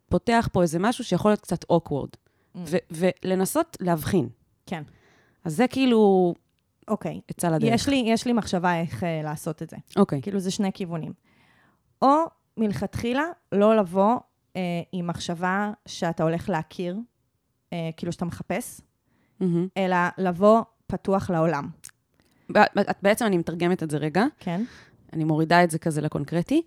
פותח 0.09 0.49
פה 0.51 0.61
איזה 0.61 0.79
משהו 0.79 1.03
שיכול 1.03 1.31
להיות 1.31 1.41
קצת 1.41 1.65
awkward, 1.71 2.17
ו- 2.55 2.77
ולנסות 2.91 3.77
להבחין. 3.79 4.29
כן. 4.65 4.83
אז 5.45 5.55
זה 5.55 5.67
כאילו 5.67 6.33
אוקיי. 6.87 7.21
עצה 7.27 7.49
לדרך. 7.49 7.73
יש 7.73 7.89
לי, 7.89 8.03
יש 8.07 8.25
לי 8.25 8.33
מחשבה 8.33 8.79
איך 8.79 9.03
uh, 9.03 9.05
לעשות 9.23 9.61
את 9.61 9.69
זה. 9.69 9.77
אוקיי. 9.95 10.21
כאילו, 10.21 10.39
זה 10.39 10.51
שני 10.51 10.71
כיוונים. 10.73 11.13
או 12.01 12.15
מלכתחילה 12.57 13.23
לא 13.51 13.77
לבוא 13.77 14.15
אה, 14.55 14.61
עם 14.91 15.07
מחשבה 15.07 15.71
שאתה 15.85 16.23
הולך 16.23 16.49
להכיר, 16.49 16.95
אה, 17.73 17.89
כאילו 17.97 18.11
שאתה 18.11 18.25
מחפש, 18.25 18.81
מהמם. 19.39 19.67
אלא 19.77 19.95
לבוא 20.17 20.61
פתוח 20.87 21.29
לעולם, 21.29 21.67
את- 22.51 22.57
בעצם 23.01 23.25
אני 23.25 23.37
מתרגמת 23.37 23.83
את 23.83 23.89
זה 23.91 23.97
רגע. 23.97 24.25
כן? 24.39 24.63
אני 25.13 25.23
מורידה 25.23 25.63
את 25.63 25.71
זה 25.71 25.79
כזה 25.79 26.01
לקונקרטי. 26.01 26.61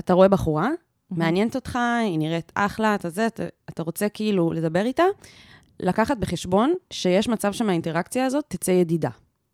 אתה 0.00 0.12
רואה 0.12 0.28
בחורה, 0.28 0.68
מעניינת 1.10 1.54
אותך, 1.56 1.78
היא 2.02 2.18
נראית 2.18 2.52
אחלה, 2.54 2.94
אתה 2.94 3.08
זה, 3.10 3.26
אתה, 3.26 3.42
אתה 3.68 3.82
רוצה 3.82 4.08
כאילו 4.08 4.52
לדבר 4.52 4.84
איתה, 4.84 5.02
לקחת 5.80 6.16
בחשבון 6.16 6.74
שיש 6.92 7.28
מצב 7.28 7.52
שמהאינטראקציה 7.52 8.26
הזאת 8.26 8.44
תצא 8.48 8.70
ידידה, 8.70 9.10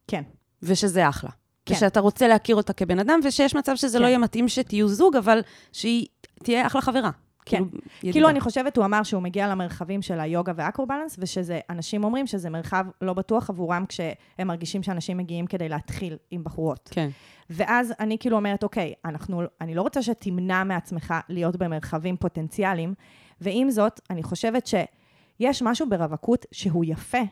כן. 0.09 0.23
ושזה 0.63 1.09
אחלה. 1.09 1.31
כן. 1.67 1.75
ושאתה 1.75 2.01
רוצה 2.01 2.29
להכיר 2.29 2.57
אותה 2.57 2.73
כבן 2.73 2.99
אדם, 2.99 3.21
ושיש 3.25 3.55
מצב 3.57 3.77
שזה 3.77 3.99
כן. 3.99 4.03
לא 4.03 4.09
יהיה 4.09 4.19
מתאים 4.19 4.49
שתהיו 4.49 4.89
זוג, 4.89 5.17
אבל 5.17 5.41
שהיא 5.73 6.07
תהיה 6.43 6.67
אחלה 6.67 6.81
חברה. 6.81 7.11
כן. 7.47 7.57
כאילו, 7.57 7.71
ידידה. 7.99 8.13
כאילו, 8.13 8.29
אני 8.29 8.41
חושבת, 8.41 8.77
הוא 8.77 8.85
אמר 8.85 9.03
שהוא 9.03 9.23
מגיע 9.23 9.49
למרחבים 9.49 10.03
של 10.03 10.21
היוגה 10.21 10.53
והאקרובלנס, 10.57 11.17
ושזה, 11.19 11.61
אנשים 11.71 12.05
אומרים 12.05 12.27
שזה 12.27 12.51
מרחב 12.51 12.87
לא 13.01 13.13
בטוח 13.13 13.51
עבורם 13.51 13.85
כשהם 13.89 14.15
מרגישים 14.47 14.83
שאנשים 14.83 15.17
מגיעים 15.17 15.47
כדי 15.47 15.69
להתחיל 15.69 16.17
עם 16.31 16.45
בחורות. 16.45 16.89
כן. 16.93 17.09
ואז 17.51 17.93
אני 18.01 18.19
כאילו 18.19 18.37
אומרת, 18.37 18.63
אוקיי, 18.63 18.93
אנחנו, 19.05 19.43
אני 19.61 19.75
לא 19.75 19.83
רוצה 19.83 20.03
שתמנע 20.03 20.65
מעצמך 20.65 21.15
להיות 21.29 21.57
במרחבים 21.57 22.17
פוטנציאליים, 22.17 22.95
ועם 23.41 23.71
זאת, 23.71 24.01
אני 24.11 24.23
חושבת 24.23 24.67
שיש 24.67 25.63
משהו 25.63 25.89
ברווקות 25.89 26.47
שהוא 26.53 26.85
יפה, 26.85 27.23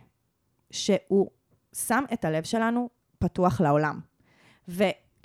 שהוא 0.70 1.26
שם 1.74 2.04
את 2.12 2.24
הלב 2.24 2.42
שלנו 2.42 2.88
פתוח 3.18 3.60
לעולם. 3.60 4.00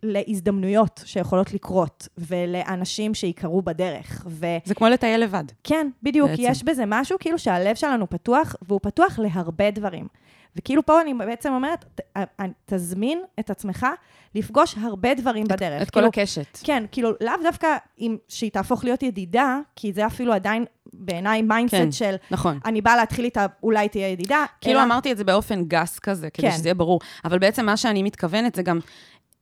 ולהזדמנויות 0.03 1.01
שיכולות 1.05 1.53
לקרות, 1.53 2.07
ולאנשים 2.17 3.13
שיקרו 3.13 3.61
בדרך, 3.61 4.25
ו... 4.29 4.45
זה 4.65 4.75
כמו 4.75 4.87
לטייל 4.87 5.23
לבד. 5.23 5.43
כן, 5.63 5.89
בדיוק. 6.03 6.29
בעצם. 6.29 6.43
יש 6.45 6.63
בזה 6.63 6.83
משהו 6.87 7.17
כאילו 7.19 7.39
שהלב 7.39 7.75
שלנו 7.75 8.09
פתוח, 8.09 8.55
והוא 8.61 8.79
פתוח 8.83 9.19
להרבה 9.19 9.71
דברים. 9.71 10.07
וכאילו 10.55 10.85
פה 10.85 11.01
אני 11.01 11.13
בעצם 11.13 11.53
אומרת, 11.53 11.85
ת, 11.95 12.19
תזמין 12.65 13.21
את 13.39 13.49
עצמך 13.49 13.87
לפגוש 14.35 14.75
הרבה 14.81 15.13
דברים 15.13 15.47
בדרך. 15.47 15.81
את 15.81 15.89
כל 15.89 15.93
כאילו, 15.93 16.07
הקשת. 16.07 16.57
כן, 16.63 16.83
כאילו, 16.91 17.11
לאו 17.21 17.33
דווקא 17.43 17.67
עם, 17.97 18.17
שהיא 18.27 18.51
תהפוך 18.51 18.83
להיות 18.83 19.03
ידידה, 19.03 19.59
כי 19.75 19.93
זה 19.93 20.05
אפילו 20.05 20.33
עדיין 20.33 20.65
בעיניי 20.93 21.41
mindset 21.41 21.75
כן. 21.75 21.91
של 21.91 22.15
נכון. 22.31 22.59
אני 22.65 22.81
באה 22.81 22.95
להתחיל 22.95 23.25
איתה, 23.25 23.45
אולי 23.63 23.89
תהיה 23.89 24.07
ידידה. 24.07 24.45
כאילו 24.61 24.79
אלא- 24.79 24.85
אמרתי 24.85 25.11
את 25.11 25.17
זה 25.17 25.23
באופן 25.23 25.63
גס 25.63 25.99
כזה, 25.99 26.29
כדי 26.29 26.47
כן. 26.47 26.57
שזה 26.57 26.67
יהיה 26.67 26.75
ברור. 26.75 26.99
אבל 27.25 27.39
בעצם 27.39 27.65
מה 27.65 27.77
שאני 27.77 28.03
מתכוונת 28.03 28.55
זה 28.55 28.63
גם, 28.63 28.79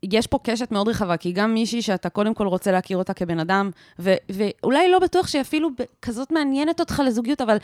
יש 0.03 0.27
פה 0.27 0.39
קשת 0.43 0.71
מאוד 0.71 0.87
רחבה, 0.87 1.17
כי 1.17 1.31
גם 1.31 1.53
מישהי 1.53 1.81
שאתה 1.81 2.09
קודם 2.09 2.33
כל 2.33 2.47
רוצה 2.47 2.71
להכיר 2.71 2.97
אותה 2.97 3.13
כבן 3.13 3.39
אדם, 3.39 3.71
ו- 3.99 4.13
ואולי 4.29 4.89
לא 4.91 4.99
בטוח 4.99 5.27
שהיא 5.27 5.41
אפילו 5.41 5.69
כזאת 6.01 6.31
מעניינת 6.31 6.79
אותך 6.79 7.01
לזוגיות, 7.05 7.41
אבל 7.41 7.57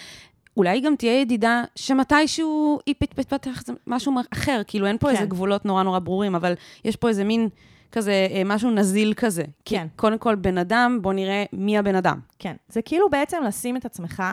אולי 0.58 0.80
גם 0.82 0.96
תהיה 0.96 1.22
ידידה 1.22 1.64
שמתישהו 1.76 2.80
היא 2.86 2.96
פת- 3.00 3.14
תתפתח 3.14 3.64
משהו 3.88 4.14
אחר, 4.34 4.62
כאילו 4.68 4.88
אין 4.88 4.98
פה 4.98 5.08
כן. 5.08 5.14
איזה 5.16 5.26
גבולות 5.26 5.66
נורא 5.66 5.84
נורא 5.84 6.00
ברורים, 6.00 6.36
אבל 6.36 6.54
יש 6.86 6.96
פה 6.96 7.10
איזה 7.10 7.24
מין 7.24 7.50
כזה, 7.92 8.28
אה, 8.32 8.42
משהו 8.46 8.72
נזיל 8.72 9.14
כזה. 9.14 9.44
כן. 9.66 9.88
קודם 9.96 10.18
כל, 10.18 10.36
בן 10.36 10.58
אדם, 10.58 11.00
בוא 11.02 11.14
נראה 11.14 11.44
מי 11.54 11.78
הבן 11.78 11.96
אדם. 11.96 12.20
כן. 12.40 12.56
זה 12.70 12.82
כאילו 12.82 13.10
בעצם 13.10 13.38
לשים 13.48 13.78
את 13.78 13.86
עצמך, 13.86 14.24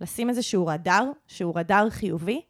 לשים 0.00 0.28
איזשהו 0.28 0.66
רדאר, 0.66 1.04
שהוא 1.26 1.52
רדאר 1.58 1.90
חיובי, 1.90 2.40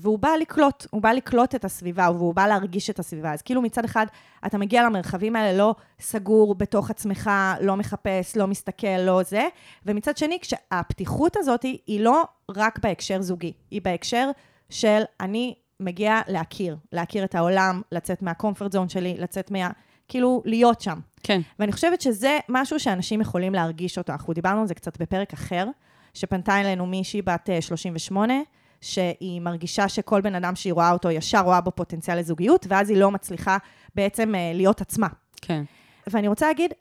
והוא 0.00 0.18
בא 0.18 0.28
לקלוט, 0.40 0.86
הוא 0.90 1.02
בא 1.02 1.12
לקלוט 1.12 1.54
את 1.54 1.64
הסביבה, 1.64 2.10
והוא 2.14 2.34
בא 2.34 2.46
להרגיש 2.46 2.90
את 2.90 2.98
הסביבה. 2.98 3.32
אז 3.32 3.42
כאילו 3.42 3.62
מצד 3.62 3.84
אחד, 3.84 4.06
אתה 4.46 4.58
מגיע 4.58 4.82
למרחבים 4.82 5.36
האלה 5.36 5.58
לא 5.58 5.74
סגור 6.00 6.54
בתוך 6.54 6.90
עצמך, 6.90 7.30
לא 7.60 7.76
מחפש, 7.76 8.36
לא 8.36 8.46
מסתכל, 8.46 8.98
לא 9.00 9.22
זה, 9.22 9.48
ומצד 9.86 10.16
שני, 10.16 10.38
כשהפתיחות 10.40 11.36
הזאת 11.36 11.62
היא, 11.62 11.78
היא 11.86 12.00
לא 12.00 12.24
רק 12.56 12.78
בהקשר 12.82 13.22
זוגי, 13.22 13.52
היא 13.70 13.82
בהקשר 13.82 14.30
של 14.70 15.02
אני 15.20 15.54
מגיע 15.80 16.20
להכיר, 16.28 16.76
להכיר 16.92 17.24
את 17.24 17.34
העולם, 17.34 17.82
לצאת 17.92 18.22
מהקומפורט 18.22 18.72
זון 18.72 18.88
שלי, 18.88 19.16
לצאת 19.18 19.50
מה... 19.50 19.70
כאילו, 20.08 20.42
להיות 20.44 20.80
שם. 20.80 20.98
כן. 21.22 21.40
ואני 21.58 21.72
חושבת 21.72 22.00
שזה 22.00 22.38
משהו 22.48 22.80
שאנשים 22.80 23.20
יכולים 23.20 23.54
להרגיש 23.54 23.98
אותו. 23.98 24.12
אנחנו 24.12 24.32
דיברנו 24.32 24.60
על 24.60 24.66
זה 24.66 24.74
קצת 24.74 25.02
בפרק 25.02 25.32
אחר, 25.32 25.66
שפנתה 26.14 26.60
אלינו 26.60 26.86
מישהי 26.86 27.22
בת 27.22 27.50
אה, 27.50 27.60
38, 27.60 28.34
שהיא 28.80 29.40
מרגישה 29.40 29.88
שכל 29.88 30.20
בן 30.20 30.34
אדם 30.34 30.54
שהיא 30.56 30.72
רואה 30.72 30.90
אותו, 30.92 31.10
ישר 31.10 31.40
רואה 31.40 31.60
בו 31.60 31.70
פוטנציאל 31.70 32.18
לזוגיות, 32.18 32.66
ואז 32.68 32.90
היא 32.90 32.98
לא 32.98 33.10
מצליחה 33.10 33.56
בעצם 33.94 34.34
אה, 34.34 34.52
להיות 34.54 34.80
עצמה. 34.80 35.06
כן. 35.42 35.64
ואני 36.06 36.28
רוצה 36.28 36.46
להגיד, 36.46 36.72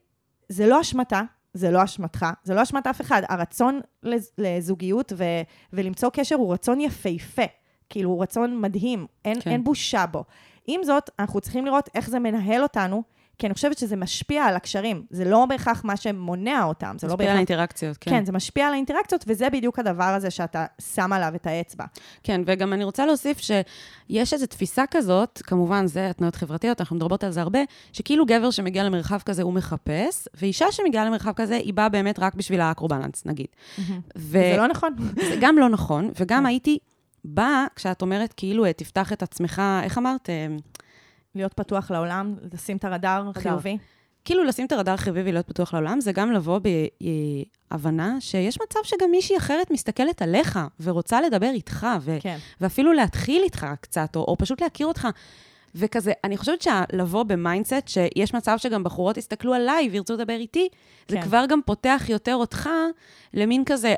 זה 0.49 0.67
לא 0.67 0.81
אשמתה, 0.81 1.21
זה 1.53 1.71
לא 1.71 1.83
אשמתך, 1.83 2.25
זה 2.43 2.53
לא 2.53 2.63
אשמת 2.63 2.87
אף 2.87 3.01
אחד. 3.01 3.21
הרצון 3.29 3.79
לז- 4.03 4.31
לזוגיות 4.37 5.13
ו- 5.17 5.23
ולמצוא 5.73 6.09
קשר 6.13 6.35
הוא 6.35 6.53
רצון 6.53 6.81
יפהפה. 6.81 7.41
כאילו, 7.89 8.09
הוא 8.09 8.23
רצון 8.23 8.61
מדהים, 8.61 9.05
אין. 9.25 9.41
כן. 9.41 9.51
אין 9.51 9.63
בושה 9.63 10.05
בו. 10.05 10.23
עם 10.67 10.83
זאת, 10.83 11.09
אנחנו 11.19 11.41
צריכים 11.41 11.65
לראות 11.65 11.89
איך 11.95 12.09
זה 12.09 12.19
מנהל 12.19 12.63
אותנו, 12.63 13.03
כי 13.37 13.47
אני 13.47 13.53
חושבת 13.53 13.77
שזה 13.77 13.95
משפיע 13.95 14.45
על 14.45 14.55
הקשרים. 14.55 15.03
זה 15.09 15.25
לא 15.25 15.45
בהכרח 15.45 15.81
מה 15.85 15.97
שמונע 15.97 16.63
אותם, 16.63 16.95
זה 16.99 17.07
לא 17.07 17.13
משפיע 17.13 17.17
בהכרח... 17.17 17.31
על 17.31 17.35
האינטראקציות, 17.35 17.97
כן. 17.97 18.11
כן, 18.11 18.25
זה 18.25 18.31
משפיע 18.31 18.67
על 18.67 18.73
האינטראקציות, 18.73 19.25
וזה 19.27 19.49
בדיוק 19.49 19.79
הדבר 19.79 20.03
הזה 20.03 20.29
שאתה 20.29 20.65
שם 20.95 21.13
עליו 21.13 21.31
את 21.35 21.47
האצבע. 21.47 21.85
כן, 22.23 22.41
וגם 22.45 22.73
אני 22.73 22.83
רוצה 22.83 23.05
להוסיף 23.05 23.37
שיש 23.39 24.33
איזו 24.33 24.45
תפיסה 24.45 24.83
כזאת, 24.91 25.41
כמובן, 25.43 25.87
זה 25.87 26.09
התנועות 26.09 26.35
חברתיות, 26.35 26.81
אנחנו 26.81 26.95
מדברות 26.95 27.23
על 27.23 27.31
זה 27.31 27.41
הרבה, 27.41 27.59
שכאילו 27.93 28.25
גבר 28.25 28.51
שמגיע 28.51 28.83
למרחב 28.83 29.19
כזה 29.25 29.43
הוא 29.43 29.53
מחפש, 29.53 30.27
ואישה 30.41 30.71
שמגיעה 30.71 31.05
למרחב 31.05 31.33
כזה, 31.35 31.55
היא 31.55 31.73
באה 31.73 31.89
באמת 31.89 32.19
רק 32.19 32.35
בשביל 32.35 32.61
האקרובלנס, 32.61 33.25
נגיד. 33.25 33.47
ו- 34.17 34.51
זה 34.51 34.57
לא 34.57 34.67
נכון. 34.67 34.95
זה 35.15 35.35
גם 35.41 35.57
לא 35.57 35.69
נכון, 35.69 36.11
וגם 36.19 36.45
הייתי 36.45 36.77
באה, 37.25 37.65
כשאת 37.75 38.01
אומרת, 38.01 38.33
כאילו, 38.37 38.65
אה, 38.65 38.73
תפתח 38.73 39.13
את 39.13 39.23
עצמך, 39.23 39.61
איך 39.83 39.97
אמרת? 39.97 40.29
להיות 41.37 41.53
פתוח 41.53 41.91
לעולם, 41.91 42.35
לשים 42.53 42.77
את 42.77 42.85
הרדאר 42.85 43.31
חיובי. 43.33 43.77
כאילו 44.25 44.43
לשים 44.43 44.65
את 44.65 44.71
הרדאר 44.71 44.97
חיובי 44.97 45.21
ולהיות 45.25 45.47
פתוח 45.47 45.73
לעולם, 45.73 46.01
זה 46.01 46.11
גם 46.11 46.31
לבוא 46.31 46.59
בהבנה 47.71 48.21
שיש 48.21 48.57
מצב 48.61 48.79
שגם 48.83 49.11
מישהי 49.11 49.37
אחרת 49.37 49.71
מסתכלת 49.71 50.21
עליך 50.21 50.59
ורוצה 50.79 51.21
לדבר 51.21 51.49
איתך, 51.49 51.87
ו- 52.01 52.17
כן. 52.19 52.37
ואפילו 52.61 52.93
להתחיל 52.93 53.43
איתך 53.43 53.67
קצת, 53.81 54.15
או, 54.15 54.21
או 54.21 54.35
פשוט 54.37 54.61
להכיר 54.61 54.87
אותך. 54.87 55.07
וכזה, 55.75 56.11
אני 56.23 56.37
חושבת 56.37 56.61
שלבוא 56.61 57.23
ב 57.23 57.31
mindset 57.31 57.87
שיש 57.87 58.33
מצב 58.33 58.57
שגם 58.57 58.83
בחורות 58.83 59.17
יסתכלו 59.17 59.53
עליי 59.53 59.89
וירצו 59.91 60.13
לדבר 60.13 60.33
איתי, 60.33 60.69
זה 61.07 61.15
כן. 61.15 61.21
כבר 61.21 61.45
גם 61.49 61.59
פותח 61.65 62.05
יותר 62.09 62.35
אותך 62.35 62.69
למין 63.33 63.63
כזה, 63.65 63.95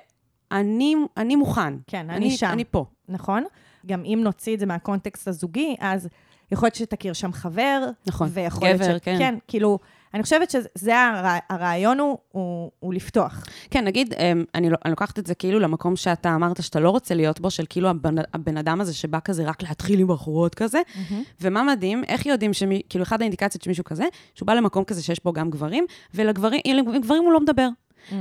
אני, 0.51 0.95
אני 1.17 1.35
מוכן. 1.35 1.73
כן, 1.87 2.09
אני 2.09 2.31
שם. 2.31 2.47
אני 2.47 2.65
פה. 2.65 2.85
נכון? 3.09 3.43
גם 3.85 4.03
אם 4.05 4.19
נוציא 4.23 4.53
את 4.53 4.59
זה 4.59 4.65
מהקונטקסט 4.65 5.27
הזוגי, 5.27 5.75
אז 5.79 6.09
יכול 6.51 6.65
להיות 6.65 6.75
שתכיר 6.75 7.13
שם 7.13 7.33
חבר. 7.33 7.81
נכון, 8.07 8.29
גבר, 8.75 8.97
ש... 8.97 9.01
כן. 9.01 9.15
כן, 9.19 9.35
כאילו, 9.47 9.79
אני 10.13 10.23
חושבת 10.23 10.49
שזה 10.49 10.99
הרע... 10.99 11.37
הרעיון 11.49 11.99
הוא, 11.99 12.17
הוא, 12.31 12.71
הוא 12.79 12.93
לפתוח. 12.93 13.43
כן, 13.71 13.85
נגיד, 13.85 14.13
אמ, 14.13 14.43
אני, 14.55 14.69
לא- 14.69 14.77
אני 14.85 14.91
לוקחת 14.91 15.19
את 15.19 15.27
זה 15.27 15.35
כאילו 15.35 15.59
למקום 15.59 15.95
שאתה 15.95 16.35
אמרת 16.35 16.63
שאתה 16.63 16.79
לא 16.79 16.89
רוצה 16.89 17.15
להיות 17.15 17.39
בו, 17.39 17.51
של 17.51 17.65
כאילו 17.69 17.89
הבן, 17.89 18.15
הבן 18.33 18.57
אדם 18.57 18.81
הזה 18.81 18.93
שבא 18.93 19.19
כזה 19.23 19.45
רק 19.45 19.63
להתחיל 19.63 19.99
עם 19.99 20.07
בחורות 20.07 20.55
כזה. 20.55 20.81
ומה 21.41 21.63
מדהים, 21.63 22.03
איך 22.03 22.25
יודעים 22.25 22.53
שמי, 22.53 22.81
כאילו, 22.89 23.03
אחת 23.03 23.21
האינדיקציות 23.21 23.63
שמישהו 23.63 23.83
כזה, 23.83 24.03
שהוא 24.35 24.47
בא 24.47 24.53
למקום 24.53 24.83
כזה 24.83 25.03
שיש 25.03 25.23
בו 25.23 25.33
גם 25.33 25.49
גברים, 25.49 25.85
ולגברים 26.13 26.61
הוא 27.23 27.33
לא 27.33 27.39
מדבר. 27.39 27.69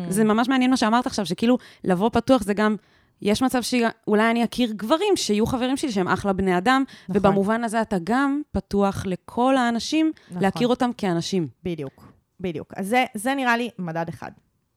זה 0.08 0.24
ממש 0.24 0.48
מעניין 0.48 0.70
מה 0.70 0.76
שאמרת 0.76 1.06
עכשיו, 1.06 1.26
שכאילו, 1.26 1.58
לבוא 1.84 2.08
פתוח 2.12 2.42
זה 2.42 2.54
גם... 2.54 2.76
יש 3.22 3.42
מצב 3.42 3.62
שאולי 3.62 4.31
אני 4.31 4.44
אכיר 4.44 4.72
גברים 4.72 5.16
שיהיו 5.16 5.46
חברים 5.46 5.76
שלי 5.76 5.92
שהם 5.92 6.09
אחלה 6.09 6.33
בני 6.33 6.59
אדם, 6.59 6.85
נכון. 7.09 7.16
ובמובן 7.16 7.64
הזה 7.64 7.83
אתה 7.83 7.96
גם 8.04 8.42
פתוח 8.52 9.07
לכל 9.07 9.57
האנשים, 9.57 10.12
נכון. 10.31 10.42
להכיר 10.42 10.68
אותם 10.68 10.90
כאנשים. 10.96 11.48
בדיוק, 11.62 12.12
בדיוק. 12.40 12.72
אז 12.76 12.88
זה, 12.88 13.04
זה 13.14 13.35
נראה 13.35 13.57
לי 13.57 13.70
מדד 13.78 14.09
אחד. 14.09 14.31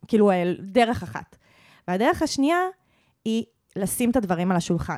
כאילו, 0.07 0.31
אה, 0.31 0.43
דרך 0.59 1.03
אחת. 1.03 1.37
והדרך 1.87 2.21
השנייה 2.21 2.59
היא 3.25 3.43
לשים 3.75 4.11
את 4.11 4.15
הדברים 4.15 4.51
על 4.51 4.57
השולחן. 4.57 4.97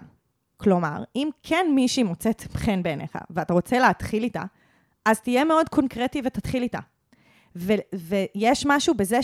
כלומר, 0.57 1.03
אם 1.15 1.29
כן 1.43 1.65
מישהי 1.75 2.03
מוצאת 2.03 2.43
חן 2.53 2.83
בעיניך, 2.83 3.17
ואתה 3.29 3.53
רוצה 3.53 3.79
להתחיל 3.79 4.23
איתה, 4.23 4.43
אז 5.05 5.19
תהיה 5.19 5.43
מאוד 5.43 5.69
קונקרטי 5.69 6.21
ותתחיל 6.25 6.63
איתה. 6.63 6.79
ו- 7.55 7.73
ויש 7.93 8.65
משהו 8.65 8.93
בזה 8.93 9.19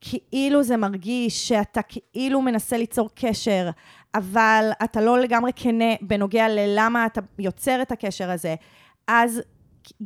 שכאילו 0.00 0.62
זה 0.62 0.76
מרגיש 0.76 1.48
שאתה 1.48 1.80
כאילו 2.12 2.42
מנסה 2.42 2.76
ליצור 2.76 3.10
קשר, 3.14 3.70
אבל 4.14 4.70
אתה 4.84 5.00
לא 5.00 5.18
לגמרי 5.20 5.50
כנה 5.56 5.94
בנוגע 6.00 6.48
ללמה 6.48 7.06
אתה 7.06 7.20
יוצר 7.38 7.82
את 7.82 7.92
הקשר 7.92 8.30
הזה, 8.30 8.54
אז 9.08 9.40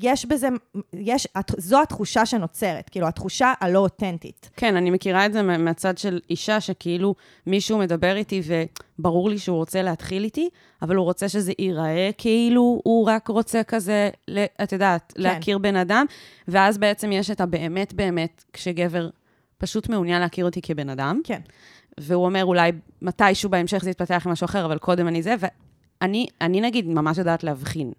יש 0.03 0.26
בזה, 0.26 0.48
יש, 0.94 1.29
זו 1.59 1.83
התחושה 1.83 2.26
שנוצרת, 2.26 2.88
כאילו, 2.88 3.09
התחושה 3.09 3.53
הלא 3.61 3.79
אותנטית. 3.79 4.50
כן, 4.57 4.76
אני 4.76 4.90
מכירה 4.90 5.26
את 5.26 5.33
זה 5.33 5.42
מה- 5.42 5.59
מהצד 5.59 5.98
של 5.98 6.20
אישה 6.31 6.61
שכאילו 6.61 7.14
מישהו 7.46 7.79
מדבר 7.79 8.16
איתי 8.16 8.42
וברור 8.98 9.31
לי 9.31 9.38
שהוא 9.38 9.57
רוצה 9.57 9.83
להתחיל 9.83 10.24
איתי, 10.24 10.48
אבל 10.83 10.96
הוא 10.96 11.05
רוצה 11.05 11.29
שזה 11.29 11.53
ייראה 11.59 12.11
כאילו 12.18 12.81
הוא 12.85 13.07
רק 13.07 13.29
רוצה 13.29 13.62
כזה, 13.62 14.11
את 14.62 14.72
יודעת, 14.72 15.12
כן. 15.16 15.22
להכיר 15.22 15.59
בן 15.59 15.76
אדם, 15.76 16.07
ואז 16.48 16.79
בעצם 16.79 17.12
יש 17.12 17.31
את 17.31 17.40
הבאמת 17.40 17.92
באמת, 17.92 18.44
כשגבר 18.53 19.09
פשוט 19.61 19.88
מעוניין 19.88 20.20
להכיר 20.23 20.44
אותי 20.44 20.62
כבן 20.62 20.88
אדם, 20.88 21.20
כן. 21.25 21.40
והוא 22.01 22.25
אומר 22.25 22.44
אולי 22.44 22.73
מתישהו 23.03 23.51
בהמשך 23.51 23.79
זה 23.85 23.90
יתפתח 23.90 24.23
עם 24.27 24.33
משהו 24.33 24.44
אחר, 24.44 24.64
אבל 24.64 24.79
קודם 24.79 25.09
אני 25.09 25.23
זה, 25.23 25.35
ואני 26.03 26.27
אני 26.40 26.61
נגיד 26.61 26.88
ממש 26.88 27.18
יודעת 27.18 27.44
להבחין. 27.44 27.92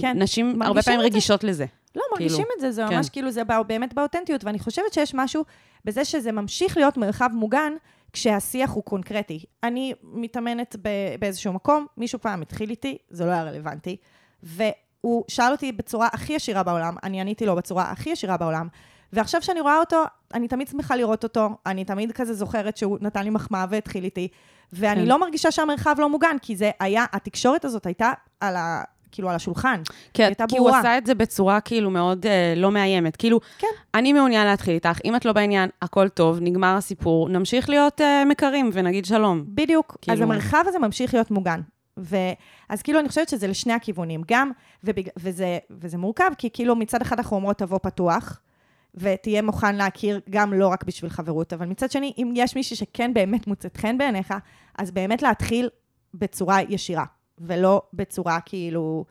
כן, 0.00 0.22
נשים 0.22 0.62
הרבה 0.62 0.82
פעמים 0.82 1.00
את 1.00 1.04
זה. 1.04 1.08
רגישות 1.10 1.44
לזה. 1.44 1.66
לא, 1.96 2.02
מרגישים 2.12 2.36
כאילו, 2.36 2.50
את 2.56 2.60
זה, 2.60 2.70
זה 2.70 2.84
כן. 2.88 2.96
ממש 2.96 3.08
כאילו, 3.08 3.30
זה 3.30 3.44
בא- 3.44 3.62
באמת 3.62 3.94
באותנטיות, 3.94 4.44
ואני 4.44 4.58
חושבת 4.58 4.92
שיש 4.92 5.14
משהו 5.14 5.44
בזה 5.84 6.04
שזה 6.04 6.32
ממשיך 6.32 6.76
להיות 6.76 6.96
מרחב 6.96 7.30
מוגן, 7.32 7.72
כשהשיח 8.12 8.70
הוא 8.70 8.82
קונקרטי. 8.84 9.44
אני 9.62 9.92
מתאמנת 10.02 10.76
ב- 10.82 10.88
באיזשהו 11.20 11.52
מקום, 11.52 11.86
מישהו 11.96 12.18
פעם 12.20 12.42
התחיל 12.42 12.70
איתי, 12.70 12.98
זה 13.10 13.24
לא 13.24 13.30
היה 13.30 13.42
רלוונטי, 13.42 13.96
והוא 14.42 15.24
שאל 15.28 15.52
אותי 15.52 15.72
בצורה 15.72 16.08
הכי 16.12 16.32
ישירה 16.32 16.62
בעולם, 16.62 16.96
אני 17.02 17.20
עניתי 17.20 17.46
לו 17.46 17.56
בצורה 17.56 17.90
הכי 17.90 18.10
ישירה 18.10 18.36
בעולם, 18.36 18.68
ועכשיו 19.12 19.42
שאני 19.42 19.60
רואה 19.60 19.78
אותו, 19.78 20.02
אני 20.34 20.48
תמיד 20.48 20.68
שמחה 20.68 20.96
לראות 20.96 21.24
אותו, 21.24 21.48
אני 21.66 21.84
תמיד 21.84 22.12
כזה 22.12 22.34
זוכרת 22.34 22.76
שהוא 22.76 22.98
נתן 23.00 23.24
לי 23.24 23.30
מחמאה 23.30 23.64
והתחיל 23.70 24.04
איתי, 24.04 24.28
ואני 24.72 25.00
כן. 25.00 25.06
לא 25.06 25.20
מרגישה 25.20 25.50
שהמרחב 25.50 25.96
לא 25.98 26.08
מוגן, 26.08 26.36
כי 26.42 26.56
זה 26.56 26.70
היה, 26.80 27.04
התקשורת 27.12 27.64
הזאת 27.64 27.86
הייתה 27.86 28.12
על 28.40 28.56
ה... 28.56 28.82
כאילו, 29.12 29.28
על 29.30 29.36
השולחן. 29.36 29.82
כי, 30.14 30.24
הייתה 30.24 30.44
כי 30.48 30.58
הוא 30.58 30.66
ברורה. 30.66 30.80
עשה 30.80 30.98
את 30.98 31.06
זה 31.06 31.14
בצורה 31.14 31.60
כאילו 31.60 31.90
מאוד 31.90 32.26
אה, 32.26 32.54
לא 32.56 32.70
מאיימת. 32.70 33.16
כאילו, 33.16 33.40
כן. 33.58 33.66
אני 33.94 34.12
מעוניין 34.12 34.46
להתחיל 34.46 34.74
איתך, 34.74 34.98
אם 35.04 35.16
את 35.16 35.24
לא 35.24 35.32
בעניין, 35.32 35.70
הכל 35.82 36.08
טוב, 36.08 36.38
נגמר 36.40 36.76
הסיפור, 36.76 37.28
נמשיך 37.28 37.68
להיות 37.68 38.00
אה, 38.00 38.24
מכרים 38.24 38.70
ונגיד 38.72 39.04
שלום. 39.04 39.44
בדיוק. 39.48 39.96
כאילו... 40.00 40.16
אז 40.16 40.22
המרחב 40.22 40.64
הזה 40.66 40.78
ממשיך 40.78 41.14
להיות 41.14 41.30
מוגן. 41.30 41.60
ו... 41.98 42.16
אז 42.68 42.82
כאילו, 42.82 43.00
אני 43.00 43.08
חושבת 43.08 43.28
שזה 43.28 43.46
לשני 43.46 43.72
הכיוונים. 43.72 44.22
גם, 44.28 44.50
ובג... 44.84 45.02
וזה, 45.16 45.58
וזה 45.70 45.98
מורכב, 45.98 46.30
כי 46.38 46.50
כאילו 46.52 46.76
מצד 46.76 47.02
אחד 47.02 47.18
אנחנו 47.18 47.36
אומרות, 47.36 47.58
תבוא 47.58 47.78
פתוח, 47.82 48.40
ותהיה 48.96 49.42
מוכן 49.42 49.76
להכיר 49.76 50.20
גם 50.30 50.52
לא 50.52 50.68
רק 50.68 50.84
בשביל 50.84 51.10
חברות, 51.10 51.52
אבל 51.52 51.66
מצד 51.66 51.90
שני, 51.90 52.12
אם 52.18 52.32
יש 52.36 52.56
מישהי 52.56 52.76
שכן 52.76 53.14
באמת 53.14 53.46
מוצאת 53.46 53.76
חן 53.76 53.98
בעיניך, 53.98 54.34
אז 54.78 54.90
באמת 54.90 55.22
להתחיל 55.22 55.68
בצורה 56.14 56.62
ישירה, 56.62 57.04
ולא 57.38 57.82
בצורה 57.92 58.40
כאילו... 58.40 59.04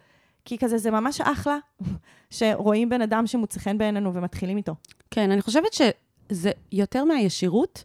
כי 0.46 0.58
כזה 0.58 0.78
זה 0.78 0.92
ממש 0.92 1.22
אחלה, 1.22 1.58
שרואים 2.30 2.90
בן 2.90 3.02
אדם 3.02 3.28
שמוצא 3.28 3.60
חן 3.60 3.78
בעינינו 3.78 4.14
ומתחילים 4.14 4.58
איתו. 4.58 4.76
כן, 5.12 5.32
אני 5.32 5.42
חושבת 5.42 5.74
שזה 5.74 6.52
יותר 6.72 7.04
מהישירות, 7.04 7.84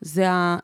זה 0.00 0.30
ה... 0.30 0.58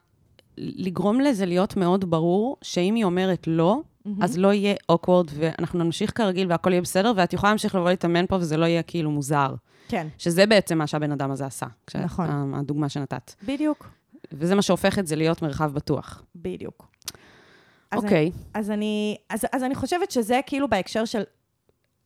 לגרום 0.58 1.20
לזה 1.20 1.46
להיות 1.46 1.76
מאוד 1.76 2.10
ברור, 2.10 2.56
שאם 2.62 2.94
היא 2.94 3.04
אומרת 3.04 3.46
לא, 3.46 3.80
אז 4.20 4.38
לא 4.38 4.52
יהיה 4.52 4.74
awkward, 4.92 5.30
ואנחנו 5.34 5.84
נמשיך 5.84 6.12
כרגיל 6.18 6.50
והכל 6.50 6.72
יהיה 6.72 6.82
בסדר, 6.82 7.12
ואת 7.16 7.32
יכולה 7.32 7.50
להמשיך 7.50 7.74
לבוא 7.74 7.90
להתאמן 7.90 8.26
פה 8.26 8.36
וזה 8.36 8.56
לא 8.56 8.64
יהיה 8.64 8.82
כאילו 8.82 9.10
מוזר. 9.10 9.54
כן, 9.88 10.06
שזה 10.18 10.46
בעצם 10.46 10.78
מה 10.78 10.86
שהבן 10.86 11.12
אדם 11.12 11.30
הזה 11.30 11.46
עשה. 11.46 11.66
כש- 11.86 11.96
נכון. 11.96 12.54
הדוגמה 12.54 12.88
שנתת. 12.88 13.34
בדיוק, 13.42 13.88
וזה 14.32 14.54
מה 14.54 14.62
שהופך 14.62 14.98
את 14.98 15.06
זה 15.06 15.16
להיות 15.16 15.42
מרחב 15.42 15.72
בטוח. 15.74 16.22
בדיוק. 16.36 16.88
אוקיי. 17.94 18.30
אז 18.54 18.70
אני, 18.70 19.16
אז, 19.30 19.44
אז 19.52 19.62
אני 19.62 19.74
חושבת 19.74 20.10
שזה 20.10 20.40
כאילו 20.46 20.68
בהקשר 20.68 21.04
של 21.04 21.22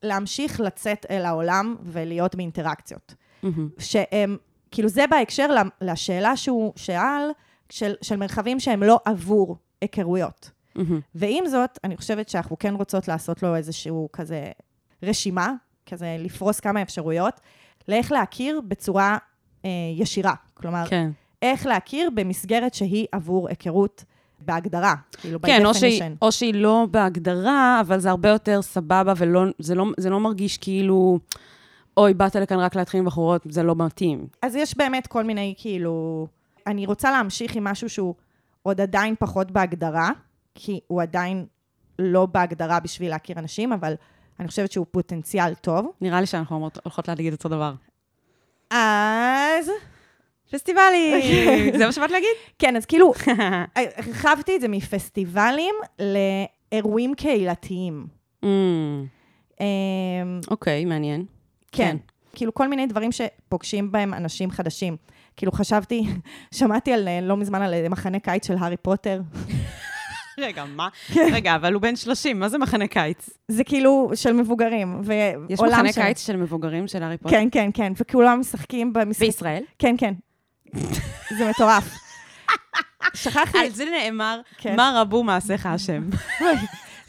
להמשיך 0.02 0.60
לצאת 0.60 1.06
אל 1.10 1.24
העולם 1.24 1.76
ולהיות 1.82 2.34
באינטראקציות. 2.34 3.14
מהמם. 3.42 3.68
שהם, 3.78 4.36
כאילו 4.70 4.88
זה 4.88 5.04
בהקשר 5.10 5.46
לשאלה 5.80 6.36
שהוא 6.36 6.72
שאל, 6.76 7.30
של, 7.70 7.94
של 8.02 8.16
מרחבים 8.16 8.60
שהם 8.60 8.82
לא 8.82 9.00
עבור 9.04 9.56
היכרויות. 9.80 10.50
מהמם. 10.74 11.00
ועם 11.14 11.46
זאת, 11.46 11.78
אני 11.84 11.96
חושבת 11.96 12.28
שאנחנו 12.28 12.58
כן 12.58 12.74
רוצות 12.74 13.08
לעשות 13.08 13.42
לו 13.42 13.56
איזשהו 13.56 14.08
כזה 14.12 14.50
רשימה, 15.02 15.52
כזה 15.86 16.16
לפרוס 16.18 16.60
כמה 16.60 16.82
אפשרויות, 16.82 17.40
לאיך 17.88 18.12
להכיר 18.12 18.60
בצורה 18.68 19.18
אה, 19.64 19.70
ישירה. 19.96 20.34
כלומר, 20.54 20.84
כן. 20.88 21.10
איך 21.42 21.66
להכיר 21.66 22.10
במסגרת 22.14 22.74
שהיא 22.74 23.06
עבור 23.12 23.48
היכרות 23.48 24.04
בהגדרה, 24.44 24.94
כאילו 25.20 25.42
כן, 25.42 25.66
או 25.66 25.74
שהיא. 25.74 26.02
או 26.22 26.32
שהיא 26.32 26.54
לא 26.54 26.86
בהגדרה, 26.90 27.80
אבל 27.80 27.98
זה 27.98 28.10
הרבה 28.10 28.28
יותר 28.28 28.62
סבבה, 28.62 29.12
וזה 29.16 29.74
לא, 29.74 29.84
זה 29.96 30.10
לא 30.10 30.20
מרגיש 30.20 30.58
כאילו, 30.58 31.18
אוי, 31.96 32.14
באת 32.14 32.36
לכאן 32.36 32.58
רק 32.58 32.76
להתחיל 32.76 33.00
עם 33.00 33.06
בחורות, 33.06 33.42
זה 33.48 33.62
לא 33.62 33.74
מתאים. 33.76 34.26
אז 34.42 34.56
יש 34.56 34.76
באמת 34.76 35.06
כל 35.06 35.24
מיני, 35.24 35.54
כאילו... 35.58 36.26
אני 36.66 36.86
רוצה 36.86 37.10
להמשיך 37.10 37.56
עם 37.56 37.64
משהו 37.64 37.88
שהוא 37.88 38.14
עוד 38.62 38.80
עדיין 38.80 39.14
פחות 39.18 39.50
בהגדרה, 39.50 40.10
כי 40.54 40.80
הוא 40.86 41.02
עדיין 41.02 41.46
לא 41.98 42.26
בהגדרה 42.26 42.80
בשביל 42.80 43.10
להכיר 43.10 43.38
אנשים, 43.38 43.72
אבל 43.72 43.94
אני 44.40 44.48
חושבת 44.48 44.72
שהוא 44.72 44.86
פוטנציאל 44.90 45.54
טוב. 45.54 45.90
נראה 46.00 46.20
לי 46.20 46.26
שאנחנו 46.26 46.56
אומרות- 46.56 46.78
הולכות 46.84 47.08
להגיד 47.08 47.32
אותו 47.32 47.48
דבר. 47.48 47.72
אז... 48.70 49.70
פסטיבלים! 50.50 51.20
זה 51.78 51.86
מה 51.86 51.92
שבאת 51.92 52.10
להגיד? 52.10 52.28
כן, 52.58 52.76
אז 52.76 52.86
כאילו, 52.86 53.12
הרחבתי 53.76 54.56
את 54.56 54.60
זה 54.60 54.68
מפסטיבלים 54.68 55.74
לאירועים 56.72 57.14
קהילתיים. 57.14 58.06
Mm, 58.44 58.46
אמ, 59.60 59.66
אוקיי, 60.50 60.84
מעניין. 60.84 61.24
כן. 61.72 61.96
כאילו 62.32 62.54
כל 62.54 62.68
מיני 62.68 62.86
דברים 62.86 63.10
שפוגשים 63.12 63.92
בהם 63.92 64.14
אנשים 64.14 64.50
חדשים. 64.50 64.96
כאילו 65.36 65.52
חשבתי, 65.52 66.02
שמעתי 66.54 66.92
על, 66.92 67.08
לא 67.22 67.36
מזמן 67.36 67.62
על 67.62 67.74
אה, 67.74 67.88
מחנה 67.88 68.18
קיץ 68.18 68.46
של 68.46 68.54
הארי 68.60 68.76
פוטר. 68.76 69.20
רגע, 70.40 70.64
מה? 70.64 70.88
רגע, 71.34 71.54
אבל 71.54 71.72
הוא 71.74 71.82
בן 71.82 71.96
30, 71.96 72.40
מה 72.40 72.48
זה 72.48 72.58
מחנה 72.58 72.86
קיץ? 72.86 73.30
זה 73.48 73.64
כאילו 73.64 74.10
של 74.14 74.32
מבוגרים, 74.32 75.00
ועולם 75.04 75.46
יש 75.48 75.60
מחנה 75.60 75.92
של- 75.92 76.02
קיץ 76.02 76.26
של 76.26 76.36
מבוגרים 76.36 76.88
של 76.88 77.02
הארי 77.02 77.16
פוטר? 77.18 77.34
כן, 77.36 77.48
כן, 77.52 77.70
כן, 77.74 77.92
וכולם 77.96 78.40
משחקים 78.40 78.92
במשחק... 78.92 79.20
בישראל? 79.22 79.62
כן, 79.78 79.94
כן. 79.98 80.14
זה 81.38 81.50
מטורף. 81.50 81.84
שכחתי, 83.14 83.58
על 83.58 83.68
זה 83.70 83.84
נאמר, 83.84 84.40
כן. 84.58 84.76
מה 84.76 84.92
רבו 84.96 85.22
מעשיך 85.22 85.66
השם. 85.66 86.02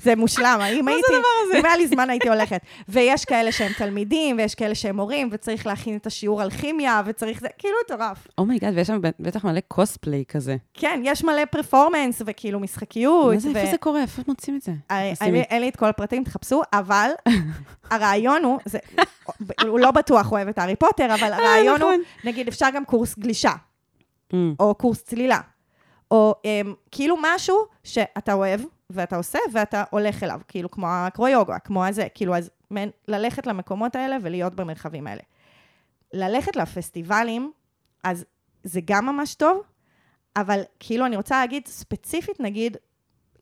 זה 0.04 0.16
מושלם. 0.16 0.60
אם 0.80 0.88
הייתי? 0.88 1.14
אם 1.60 1.66
היה 1.66 1.78
לי 1.78 1.88
זמן 1.88 2.10
הייתי 2.10 2.30
הולכת. 2.30 2.62
ויש 2.90 3.26
כאלה 3.26 3.52
שהם 3.52 3.72
תלמידים, 3.78 4.38
ויש 4.38 4.56
כאלה 4.56 4.76
שהם 4.76 4.96
מורים, 4.96 5.30
וצריך 5.32 5.68
להכין 5.68 5.98
את 5.98 6.06
השיעור 6.06 6.42
על 6.42 6.50
כימיה, 6.50 7.02
וצריך 7.06 7.40
זה, 7.40 7.48
כאילו 7.58 7.74
מטורף. 7.86 8.28
oh 8.38 8.47
my 8.47 8.56
god, 8.56 8.74
ויש 8.76 8.88
שם 8.88 9.00
בטח 9.20 9.46
מלא 9.46 9.60
קוספליי 9.68 10.24
כזה. 10.28 10.56
כן, 10.74 11.02
יש 11.04 11.24
מלא 11.24 11.46
performance, 11.46 12.22
וכאילו 12.26 12.60
משחקיות. 12.60 13.34
מה 13.34 13.40
זה, 13.40 13.50
איפה 13.50 13.72
זה 13.72 13.78
קורה? 13.78 14.02
איפה 14.02 14.22
מוצאים 14.28 14.56
את 14.58 14.62
זה? 14.62 14.72
אה. 14.92 15.12
אין 15.50 15.62
לי 15.62 15.70
את 15.70 15.76
כל 15.76 15.86
הפרטים, 15.86 16.24
תחפשו, 16.24 16.62
אבל 16.74 17.12
הרעיון 17.92 18.44
הוא, 18.44 18.60
הוא 19.68 19.80
לא 19.80 19.92
בטוח 19.92 20.32
אוהב 20.32 20.48
את 20.48 20.58
הארי 20.58 20.76
פוטר, 20.76 21.14
אבל 21.14 21.34
הרעיון 21.34 21.82
הוא, 21.82 21.92
נכון. 21.92 22.02
נגיד, 22.24 22.48
אפשר 22.48 22.68
גם 22.74 22.86
קורס 22.86 23.18
גלישה, 23.20 23.52
אמ, 24.32 24.36
או 24.60 24.76
קורס 24.76 25.04
צלילה, 25.04 25.40
או 26.12 26.36
אמ, 26.42 26.68
כאילו 26.92 27.16
משהו 27.22 27.66
שאתה 27.84 28.34
אוהב, 28.34 28.62
ואתה 28.94 29.16
עושה, 29.16 29.40
ואתה 29.54 29.84
הולך 29.90 30.24
אליו, 30.24 30.40
כאילו 30.48 30.72
כמו 30.72 30.88
האקרו-יוגה, 30.90 31.60
כמו 31.60 31.86
הזה, 31.86 32.08
כאילו, 32.14 32.36
אז 32.36 32.50
מעין, 32.70 32.90
ללכת 33.08 33.48
למקומות 33.48 33.96
האלה 33.96 34.18
ולהיות 34.22 34.56
במרחבים 34.56 35.08
האלה. 35.08 35.22
ללכת 36.14 36.56
לפסטיבלים, 36.56 37.52
אז 38.04 38.26
זה 38.64 38.80
גם 38.86 39.06
ממש 39.06 39.36
טוב, 39.36 39.62
אבל 40.36 40.62
כאילו 40.80 41.06
אני 41.06 41.16
רוצה 41.16 41.40
להגיד, 41.40 41.68
ספציפית 41.68 42.40
נגיד, 42.40 42.78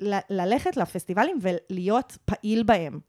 ל- 0.01 0.17
ללכת 0.29 0.77
לפסטיבלים 0.77 1.37
ולהיות 1.41 2.17
פעיל 2.25 2.63
בהם. 2.63 2.99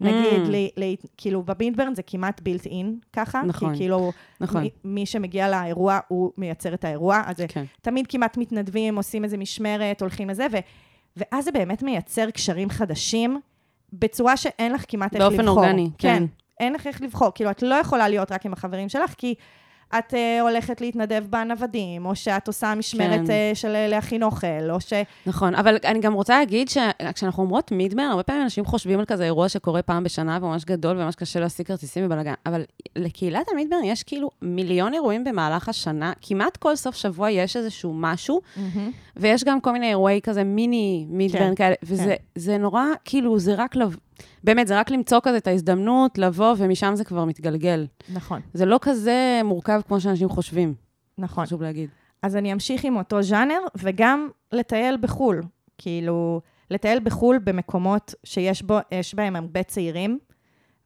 נגיד, 0.00 0.42
Mm. 0.46 0.50
ל- 0.50 0.84
ל- 0.84 0.94
כאילו 1.16 1.42
בבינדברן 1.42 1.94
זה 1.94 2.02
כמעט 2.02 2.40
בילט 2.40 2.66
אין 2.66 2.98
ככה, 3.12 3.42
נכון, 3.46 3.72
כי 3.72 3.78
כאילו, 3.78 4.12
נכון. 4.40 4.62
מי, 4.62 4.70
מי 4.84 5.06
שמגיע 5.06 5.48
לאירוע, 5.48 5.98
הוא 6.08 6.32
מייצר 6.36 6.74
את 6.74 6.84
האירוע, 6.84 7.22
אז 7.26 7.36
כן. 7.48 7.64
תמיד 7.82 8.06
כמעט 8.06 8.36
מתנדבים, 8.36 8.96
עושים 8.96 9.24
איזה 9.24 9.36
משמרת, 9.36 10.00
הולכים 10.00 10.30
לזה, 10.30 10.46
ואז 11.18 11.44
זה 11.44 11.52
באמת 11.52 11.82
מייצר 11.82 12.30
קשרים 12.30 12.70
חדשים, 12.70 13.40
בצורה 13.92 14.36
שאין 14.36 14.72
לך 14.72 14.84
כמעט 14.88 15.14
איך 15.14 15.22
באופן 15.22 15.38
לבחור. 15.44 15.58
אורגני, 15.64 15.90
כן. 15.98 16.24
אין 16.60 16.72
לך 16.72 16.86
איך 16.86 17.02
לבחור. 17.02 17.30
כאילו, 17.34 17.50
את 17.50 17.62
לא 17.62 17.74
יכולה 17.74 18.08
להיות 18.08 18.32
רק 18.32 18.46
עם 18.46 18.52
החברים 18.52 18.88
שלך, 18.88 19.14
כי 19.18 19.34
את 19.98 20.14
uh, 20.14 20.42
הולכת 20.42 20.80
להתנדב 20.80 21.24
בנוודים, 21.30 22.06
או 22.06 22.16
שאת 22.16 22.46
עושה 22.46 22.74
משמרת 22.74 23.20
כן. 23.20 23.26
כן. 23.26 23.50
uh, 23.52 23.54
של 23.54 23.74
אה, 23.74 23.88
להכין 23.88 24.22
אוכל, 24.22 24.70
או 24.70 24.80
ש... 24.80 24.92
נכון, 25.26 25.54
אבל 25.54 25.76
אני 25.84 26.00
גם 26.00 26.12
רוצה 26.12 26.38
להגיד 26.38 26.68
שכשאנחנו 26.68 27.42
אומרות 27.42 27.72
מידברן, 27.72 28.04
הרבה 28.04 28.22
פעמים 28.22 28.42
אנשים 28.42 28.64
חושבים 28.64 28.98
על 28.98 29.04
כזה 29.04 29.24
אירוע 29.24 29.48
שקורה 29.48 29.82
פעם 29.82 30.04
בשנה 30.04 30.38
וממש 30.42 30.64
גדול 30.64 30.96
וממש 30.96 31.14
קשה 31.14 31.40
להשיג 31.40 31.66
כרטיסים 31.66 32.06
ובלאגן, 32.06 32.34
אבל 32.46 32.62
לקהילת 32.96 33.46
המידברן 33.52 33.84
יש 33.84 34.02
כאילו 34.02 34.30
מיליון 34.42 34.94
אירועים 34.94 35.24
במהלך 35.24 35.68
השנה, 35.68 36.12
כמעט 36.22 36.56
כל 36.56 36.76
סוף 36.76 36.96
שבוע 36.96 37.30
יש 37.30 37.56
איזשהו 37.56 37.92
משהו, 37.94 38.40
ויש 39.16 39.44
גם 39.44 39.60
כל 39.60 39.72
מיני 39.72 39.88
אירועי 39.88 40.20
כזה 40.22 40.44
מיני 40.44 41.06
מידברן 41.08 41.48
כן, 41.48 41.54
כאלה, 41.54 41.74
וזה 41.82 42.14
זה 42.34 42.58
נורא, 42.58 42.84
כאילו, 43.04 43.38
זה 43.38 43.54
רק, 43.54 43.76
לב... 43.76 43.96
באמת, 44.44 44.66
זה 44.66 44.78
רק 44.78 44.90
למצוא 44.90 45.18
כזה 45.22 45.36
את 45.36 45.46
ההזדמנות 45.46 46.18
לבוא, 46.18 46.54
ומשם 46.58 46.92
זה 46.94 47.04
כבר 47.04 47.24
מתגלגל. 47.24 47.86
נכון, 48.12 48.40
זה 48.54 48.66
לא 48.66 48.78
כזה 48.82 49.40
מורכב 49.44 49.80
כמו 49.88 50.00
שאנשים 50.00 50.28
חושבים, 50.28 50.74
נכון. 51.18 51.44
חשוב 51.44 51.62
להגיד. 51.62 51.90
אז 52.22 52.36
אני 52.36 52.52
אמשיך 52.52 52.84
עם 52.84 52.96
אותו 52.96 53.22
ז'אנר, 53.22 53.60
וגם 53.76 54.28
לטייל 54.52 54.96
בחו"ל. 55.00 55.42
כאילו, 55.78 56.40
לטייל 56.70 57.00
בחו"ל 57.00 57.38
במקומות 57.44 58.14
שיש 58.24 58.62
בו, 58.62 58.78
יש 58.92 59.14
בהם 59.14 59.36
הרבה 59.36 59.62
צעירים, 59.62 60.18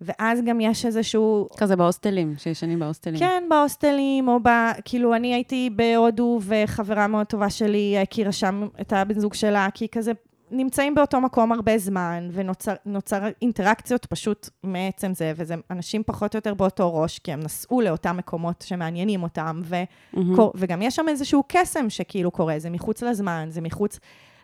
ואז 0.01 0.41
גם 0.47 0.61
יש 0.61 0.87
איזשהו... 0.87 1.49
כזה 1.57 1.77
בהוסטלים, 1.77 2.35
שישנים 2.39 2.79
בהוסטלים. 2.79 3.19
כן, 3.19 3.43
בהוסטלים, 3.51 4.29
או 4.29 4.41
ב... 4.43 4.49
כאילו, 4.85 5.15
אני 5.15 5.35
הייתי 5.35 5.71
בהודו, 5.77 6.41
וחברה 6.43 7.07
מאוד 7.07 7.27
טובה 7.27 7.51
שלי 7.51 7.99
הכירה 7.99 8.33
שם 8.33 8.69
את 8.81 8.93
הבן 8.93 9.19
זוג 9.19 9.35
שלה, 9.35 9.69
כי 9.75 9.89
כזה 9.89 10.13
נמצאים 10.53 10.95
באותו 10.95 11.21
מקום 11.21 11.53
הרבה 11.53 11.79
זמן, 11.79 12.29
ונוצר 12.33 12.73
נוצר 12.87 13.29
אינטראקציות 13.43 14.07
פשוט 14.07 14.49
מעצם 14.63 15.15
זה, 15.15 15.33
וזה 15.37 15.55
אנשים 15.71 16.03
פחות 16.07 16.35
או 16.35 16.39
יותר 16.39 16.55
באותו 16.55 16.95
ראש, 16.95 17.19
כי 17.19 17.33
הם 17.33 17.41
נסעו 17.41 17.81
לאותם 17.81 18.17
מקומות 18.17 18.65
שמעניינים 18.67 19.23
אותם, 19.23 19.61
ו... 19.65 19.77
קור... 20.37 20.53
וגם 20.55 20.83
יש 20.83 20.97
שם 20.97 21.09
איזשהו 21.09 21.43
קסם 21.49 21.91
שכאילו 21.91 22.31
קורה, 22.31 22.59
זה 22.59 22.71
מחוץ 22.71 23.03
לזמן, 23.03 23.47
זה 23.51 23.61
מחוץ 23.61 23.99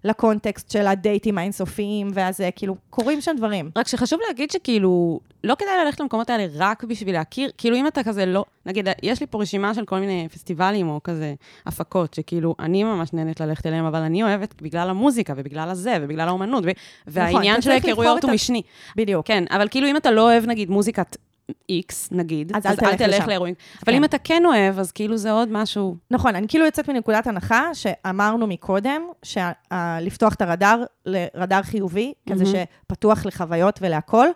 לקונטקסט 0.05 0.71
של 0.71 0.87
הדייטים 0.87 1.39
האינסופיים, 1.39 2.09
ואז 2.15 2.41
כאילו, 2.57 2.77
קורים 2.91 3.21
שם 3.21 3.33
דברים. 3.37 3.71
רק 3.77 3.89
שחשוב 3.89 4.21
להגיד 4.29 4.51
שכאילו, 4.51 5.21
לא 5.45 5.55
כדאי 5.55 5.85
ללכת 5.85 6.01
למקומות 6.01 6.31
האלה 6.31 6.47
רק 6.55 6.85
בשביל 6.85 7.15
להכיר, 7.15 7.51
כאילו 7.59 7.77
אם 7.77 7.87
אתה 7.87 8.03
כזה 8.03 8.27
לא, 8.27 8.45
נגיד, 8.67 8.89
יש 9.03 9.21
לי 9.21 9.27
פה 9.27 9.43
רשימה 9.43 9.75
של 9.75 9.85
כל 9.85 9.99
מיני 9.99 10.29
פסטיבלים 10.33 10.89
או 10.89 11.01
כזה 11.05 11.35
הפקות, 11.67 12.15
שכאילו, 12.15 12.55
אני 12.61 12.85
ממש 12.85 13.13
נהנית 13.13 13.41
ללכת 13.41 13.67
אליהם, 13.67 13.85
אבל 13.85 14.01
אני 14.01 14.23
אוהבת 14.23 14.63
בגלל 14.63 14.91
המוזיקה 14.91 15.33
ובגלל 15.37 15.69
הזה 15.69 15.99
ובגלל 16.01 16.29
האומנות, 16.29 16.65
ו- 16.67 16.71
והעניין 17.07 17.55
אתה 17.55 17.63
של 17.63 17.71
ההיכרויות 17.71 18.25
הוא 18.25 18.33
משני. 18.33 18.63
בדיוק. 18.97 19.27
כן, 19.27 19.45
אבל 19.51 19.69
כאילו 19.69 19.87
אם 19.89 19.97
אתה 19.97 20.11
לא 20.11 20.23
אוהב 20.23 20.47
נגיד 20.47 20.71
מוזיקת 20.71 21.17
X, 21.51 21.95
נגיד, 22.11 22.53
אז 22.57 22.67
אל 22.67 22.97
תלך 22.97 23.01
לשם. 23.01 23.29
לאירועים. 23.29 23.55
אבל 23.85 23.93
כן. 23.93 23.99
אם 23.99 24.05
אתה 24.05 24.19
כן 24.19 24.43
אוהב, 24.47 24.79
אז 24.79 24.93
כאילו 24.93 25.17
זה 25.17 25.31
עוד 25.33 25.49
משהו. 25.53 25.97
נכון, 26.11 26.37
אני 26.37 26.49
כאילו 26.49 26.65
יוצאת 26.65 26.89
מנקודת 26.89 27.27
הנחה 27.27 27.75
שאמרנו 27.75 28.47
מקודם, 28.47 29.03
שלפתוח 29.23 30.35
את 30.35 30.43
הרדאר 30.43 30.85
לרדאר 31.07 31.63
חיובי, 31.63 32.13
כזה. 32.31 32.45
שפתוח 32.45 33.27
לחוויות 33.27 33.79
ולהכול, 33.83 34.29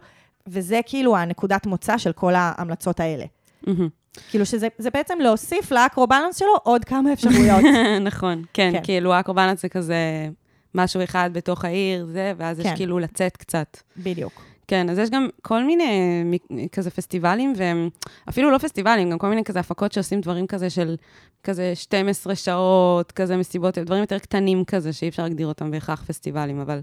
וזה 0.47 0.81
כאילו 0.87 1.17
הנקודת 1.17 1.67
מוצא 1.67 1.99
של 1.99 2.13
כל 2.13 2.35
ההמלצות 2.35 3.01
האלה. 3.01 3.25
מהמם. 3.67 3.89
כאילו 4.31 4.47
שזה 4.47 4.69
זה 4.79 4.91
בעצם 4.91 5.19
להוסיף 5.21 5.73
ל 5.73 5.77
acro-balance 5.77 6.37
שלו 6.37 6.57
עוד 6.63 6.85
כמה 6.85 7.13
אפשרויות. 7.13 7.65
נכון, 8.01 8.43
כן, 8.53 8.73
כן. 8.73 8.85
כאילו 8.85 9.21
acro-balance 9.21 9.59
זה 9.59 9.69
כזה 9.69 10.29
משהו 10.75 11.05
אחד 11.05 11.31
בתוך 11.33 11.65
העיר, 11.65 12.07
זה, 12.07 12.33
ואז 12.37 12.59
יש 12.59 12.67
כן. 12.67 12.77
כאילו 12.77 12.99
לצאת 12.99 13.37
קצת. 13.37 13.77
בדיוק. 13.97 14.43
כן, 14.73 14.91
אז 14.91 14.99
יש 14.99 15.11
גם 15.11 15.29
כל 15.43 15.65
מיני 15.65 16.39
כזה 16.73 16.91
פסטיבלים, 16.91 17.53
ואפילו 17.57 18.51
לא 18.51 18.59
פסטיבלים, 18.59 19.11
גם 19.11 19.19
כל 19.19 19.29
מיני 19.29 19.45
כזה 19.45 19.61
הפקות 19.61 19.93
שעושים 19.93 20.21
דברים 20.21 20.47
כזה 20.47 20.71
של 20.71 20.97
כזה 21.45 21.75
12 21.75 22.35
שעות, 22.35 23.13
כזה 23.13 23.37
מסיבות, 23.37 23.79
דברים 23.79 24.01
יותר 24.01 24.19
קטנים 24.19 24.65
כזה, 24.65 24.93
שאי 24.93 25.09
אפשר 25.09 25.23
להגדיר 25.23 25.47
אותם 25.47 25.71
בהכרח 25.71 26.05
פסטיבלים, 26.05 26.61
אבל 26.61 26.81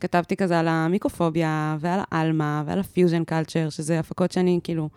כתבתי 0.00 0.36
כזה 0.36 0.58
על 0.58 0.68
המיקרופוביה, 0.68 1.76
ועל 1.80 2.00
האלמה, 2.10 2.62
ועל 2.66 2.80
ה 2.80 2.86
Fusion 2.86 3.24
Culture, 3.24 3.68
שזה 3.70 3.98
הפקות 3.98 4.32
שאני 4.32 4.60
כאילו 4.64 4.88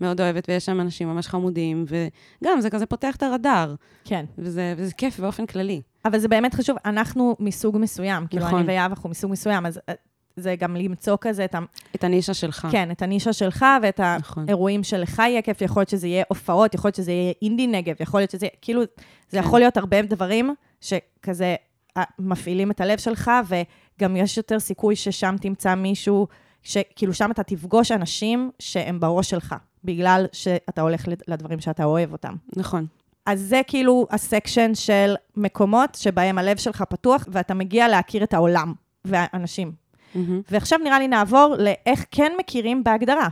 מאוד 0.00 0.20
אוהבת, 0.20 0.48
ויש 0.48 0.66
שם 0.66 0.80
אנשים 0.80 1.08
ממש 1.08 1.28
חמודים, 1.28 1.84
וגם 1.88 2.60
זה 2.60 2.70
כזה 2.70 2.86
פותח 2.86 3.16
את 3.16 3.22
הרדאר, 3.22 3.74
כן. 4.04 4.24
וזה, 4.38 4.74
וזה 4.76 4.92
כיף 4.94 5.20
באופן 5.20 5.46
כללי. 5.46 5.82
אבל 6.04 6.18
זה 6.18 6.28
באמת 6.28 6.54
חשוב, 6.54 6.76
אנחנו 6.84 7.36
מסוג 7.40 7.78
מסוים, 7.78 8.26
כאילו 8.26 8.46
נכון. 8.46 8.58
אני 8.58 8.68
ויהב 8.68 8.90
אנחנו 8.90 9.10
מסוג 9.10 9.32
מסוים, 9.32 9.66
אז 9.66 9.80
אה, 9.88 9.94
זה 10.40 10.56
גם 10.56 10.76
למצוא 10.76 11.16
כזה 11.20 11.44
את 11.44 11.54
ה... 11.54 11.58
את 11.94 12.04
הנישה 12.04 12.34
שלך. 12.34 12.68
כן, 12.70 12.90
את 12.90 13.02
הנישה 13.02 13.32
שלך 13.32 13.66
ואת 13.82 14.00
נכון. 14.00 14.44
האירועים 14.48 14.82
שלך 14.82 15.18
יהיה 15.18 15.42
כיף, 15.42 15.62
יכול 15.62 15.80
להיות 15.80 15.88
שזה 15.88 16.06
יהיה 16.06 16.24
הופעות, 16.28 16.74
יכול 16.74 16.88
להיות 16.88 16.94
שזה 16.96 17.12
יהיה 17.12 17.32
אינדי 17.42 17.66
נגב, 17.66 17.94
יכול 18.00 18.20
להיות 18.20 18.30
שזה, 18.30 18.46
כאילו, 18.62 18.82
זה 19.28 19.38
כן. 19.38 19.38
יכול 19.38 19.60
להיות 19.60 19.76
הרבה 19.76 20.02
דברים 20.02 20.54
שכזה 20.80 21.54
אה, 21.96 22.02
מפעילים 22.18 22.70
את 22.70 22.80
הלב 22.80 22.98
שלך, 22.98 23.30
וגם 23.48 24.16
יש 24.16 24.36
יותר 24.36 24.60
סיכוי 24.60 24.96
ששם 24.96 25.36
תמצא 25.40 25.74
מישהו, 25.74 26.26
שכאילו 26.62 27.14
שם 27.14 27.30
אתה 27.30 27.42
תפגוש 27.42 27.92
אנשים 27.92 28.50
שהם 28.58 29.00
בראש 29.00 29.30
שלך, 29.30 29.54
בגלל 29.84 30.26
שאתה 30.32 30.80
הולך 30.80 31.08
לד- 31.08 31.22
לדברים 31.28 31.60
שאתה 31.60 31.84
אוהב 31.84 32.12
אותם. 32.12 32.34
נכון. 32.56 32.86
אז 33.26 33.40
זה 33.40 33.60
כאילו 33.66 34.06
הסקשן 34.10 34.74
של 34.74 35.14
מקומות 35.36 35.94
שבהם 35.94 36.38
הלב 36.38 36.56
שלך 36.56 36.82
פתוח, 36.88 37.26
ואתה 37.32 37.54
מגיע 37.54 37.88
להכיר 37.88 38.24
את 38.24 38.34
העולם 38.34 38.72
והאנשים. 39.04 39.72
מהמם. 40.14 40.42
ועכשיו 40.50 40.78
נראה 40.78 40.98
לי 40.98 41.08
נעבור 41.08 41.54
לאיך 41.58 42.04
כן 42.10 42.32
מכירים 42.38 42.84
בהגדרה. 42.84 43.28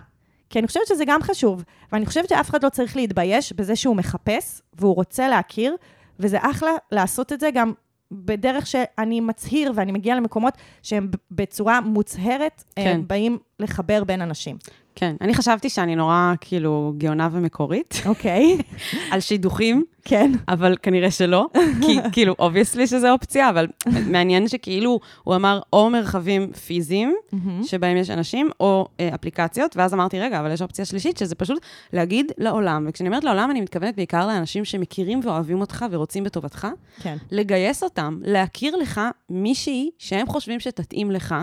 כי 0.50 0.58
אני 0.58 0.66
חושבת 0.66 0.86
שזה 0.86 1.04
גם 1.04 1.22
חשוב, 1.22 1.64
ואני 1.92 2.06
חושבת 2.06 2.28
שאף 2.28 2.50
אחד 2.50 2.64
לא 2.64 2.68
צריך 2.68 2.96
להתבייש 2.96 3.52
בזה 3.52 3.76
שהוא 3.76 3.96
מחפש 3.96 4.62
והוא 4.74 4.94
רוצה 4.94 5.28
להכיר, 5.28 5.76
וזה 6.20 6.38
אחלה 6.40 6.70
לעשות 6.92 7.32
את 7.32 7.40
זה 7.40 7.50
גם 7.50 7.72
בדרך 8.12 8.66
שאני 8.66 9.20
מצהיר 9.20 9.72
ואני 9.74 9.92
מגיעה 9.92 10.16
למקומות 10.16 10.54
שהם 10.82 11.10
בצורה 11.30 11.80
מוצהרת, 11.80 12.64
כן. 12.76 12.84
כן. 12.84 13.00
באים 13.06 13.38
לחבר 13.60 14.04
בין 14.04 14.22
אנשים. 14.22 14.56
כן, 14.98 15.16
אני 15.20 15.34
חשבתי 15.34 15.68
שאני 15.68 15.96
נורא, 15.96 16.32
כאילו, 16.40 16.92
גאונה 16.98 17.28
ומקורית 17.32 18.02
אוקיי? 18.06 18.58
על 19.12 19.20
שידוכים, 19.20 19.84
כן. 20.04 20.32
אבל 20.48 20.76
כנראה 20.82 21.10
שלא, 21.10 21.46
כי 21.80 21.98
כאילו, 22.12 22.34
obviously 22.38 22.86
שזה 22.86 23.12
אופציה, 23.12 23.50
אבל 23.50 23.66
מעניין 24.06 24.48
שכאילו, 24.48 25.00
הוא 25.24 25.34
אמר 25.36 25.60
או 25.72 25.90
מרחבים 25.90 26.52
פיזיים, 26.52 27.14
שבהם 27.62 27.96
יש 27.96 28.10
אנשים, 28.10 28.50
או 28.60 28.88
אה, 29.00 29.14
אפליקציות, 29.14 29.76
ואז 29.76 29.94
אמרתי, 29.94 30.20
רגע, 30.20 30.40
אבל 30.40 30.52
יש 30.52 30.62
אופציה 30.62 30.84
שלישית, 30.84 31.16
שזה 31.16 31.34
פשוט 31.34 31.58
להגיד 31.92 32.32
לעולם, 32.38 32.86
וכשאני 32.88 33.08
אומרת 33.08 33.24
לעולם, 33.24 33.50
אני 33.50 33.60
מתכוונת 33.60 33.96
בעיקר 33.96 34.26
לאנשים 34.26 34.64
שמכירים 34.64 35.20
ואוהבים 35.22 35.60
אותך 35.60 35.84
ורוצים 35.90 36.24
בטובתך, 36.24 36.66
כן. 37.02 37.16
לגייס 37.30 37.82
אותם, 37.82 38.18
להכיר 38.22 38.76
לך 38.76 39.00
מישהי 39.30 39.90
שהם 39.98 40.26
חושבים 40.26 40.60
שתתאים 40.60 41.10
לך. 41.10 41.34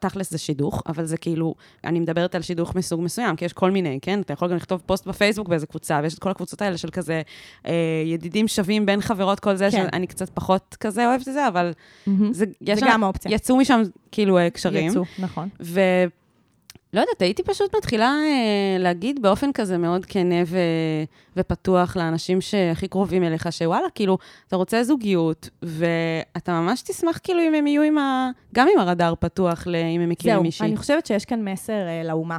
תכלס 0.00 0.30
זה 0.30 0.38
שידוך, 0.38 0.82
אבל 0.86 1.04
זה 1.04 1.16
כאילו, 1.16 1.54
אני 1.84 2.00
מדברת 2.00 2.34
על 2.34 2.42
שידוך 2.42 2.74
מסוג 2.74 3.00
מסוים, 3.02 3.36
כי 3.36 3.44
יש 3.44 3.52
כל 3.52 3.70
מיני, 3.70 3.98
כן? 4.02 4.20
אתה 4.20 4.32
יכול 4.32 4.48
גם 4.48 4.56
לכתוב 4.56 4.82
פוסט 4.86 5.06
בפייסבוק 5.06 5.48
באיזה 5.48 5.66
קבוצה, 5.66 6.00
ויש 6.02 6.14
את 6.14 6.18
כל 6.18 6.30
הקבוצות 6.30 6.62
האלה 6.62 6.76
של 6.78 6.90
כזה 6.90 7.22
אה, 7.66 7.72
ידידים 8.06 8.48
שווים 8.48 8.86
בין 8.86 9.00
חברות, 9.00 9.40
כל 9.40 9.54
זה, 9.56 9.68
כן. 9.70 9.86
שאני 9.92 10.06
קצת 10.06 10.30
פחות 10.34 10.76
כזה 10.80 11.06
אוהבת 11.06 11.28
את 11.28 11.32
זה, 11.32 11.48
אבל 11.48 11.72
זה, 12.32 12.44
יש 12.60 12.78
זה 12.78 12.86
שם- 12.86 12.92
גם 12.92 13.02
אופציה. 13.02 13.32
יצאו 13.34 13.56
משם 13.56 13.82
כאילו 14.12 14.38
אה, 14.38 14.50
קשרים. 14.50 14.90
יצוא, 14.90 15.04
נכון. 15.18 15.48
ולא 16.94 17.00
יודעת, 17.00 17.22
הייתי 17.22 17.42
פשוט 17.42 17.74
מתחילה 17.76 18.06
אה, 18.06 18.78
להגיד 18.78 19.22
באופן 19.22 19.52
כזה 19.52 19.78
מאוד 19.78 20.04
כנה 20.04 20.42
ו... 20.46 20.58
ופתוח 21.36 21.96
לאנשים 21.96 22.40
שהכי 22.40 22.88
קרובים 22.88 23.24
אליך, 23.24 23.52
שוואלה, 23.52 23.90
כאילו, 23.94 24.18
אתה 24.48 24.56
רוצה 24.56 24.84
זוגיות, 24.84 25.48
ואתה 25.62 26.52
ממש 26.60 26.82
תשמח 26.82 27.20
כאילו 27.22 27.40
אם 27.40 27.54
הם 27.54 27.66
יהיו 27.66 27.82
עם 27.82 27.98
ה... 27.98 28.30
גם 28.54 28.68
עם 28.74 28.80
הרדאר 28.80 29.14
פתוח, 29.20 29.66
ל... 29.66 29.76
אם 29.76 30.00
הם 30.00 30.08
מכירים 30.08 30.36
זהו, 30.36 30.42
מישהי. 30.42 30.66
אני 30.66 30.76
חושבת 30.76 31.06
שיש 31.06 31.24
כאן 31.24 31.48
מסר 31.48 31.86
אה, 31.86 32.02
לאומה. 32.04 32.38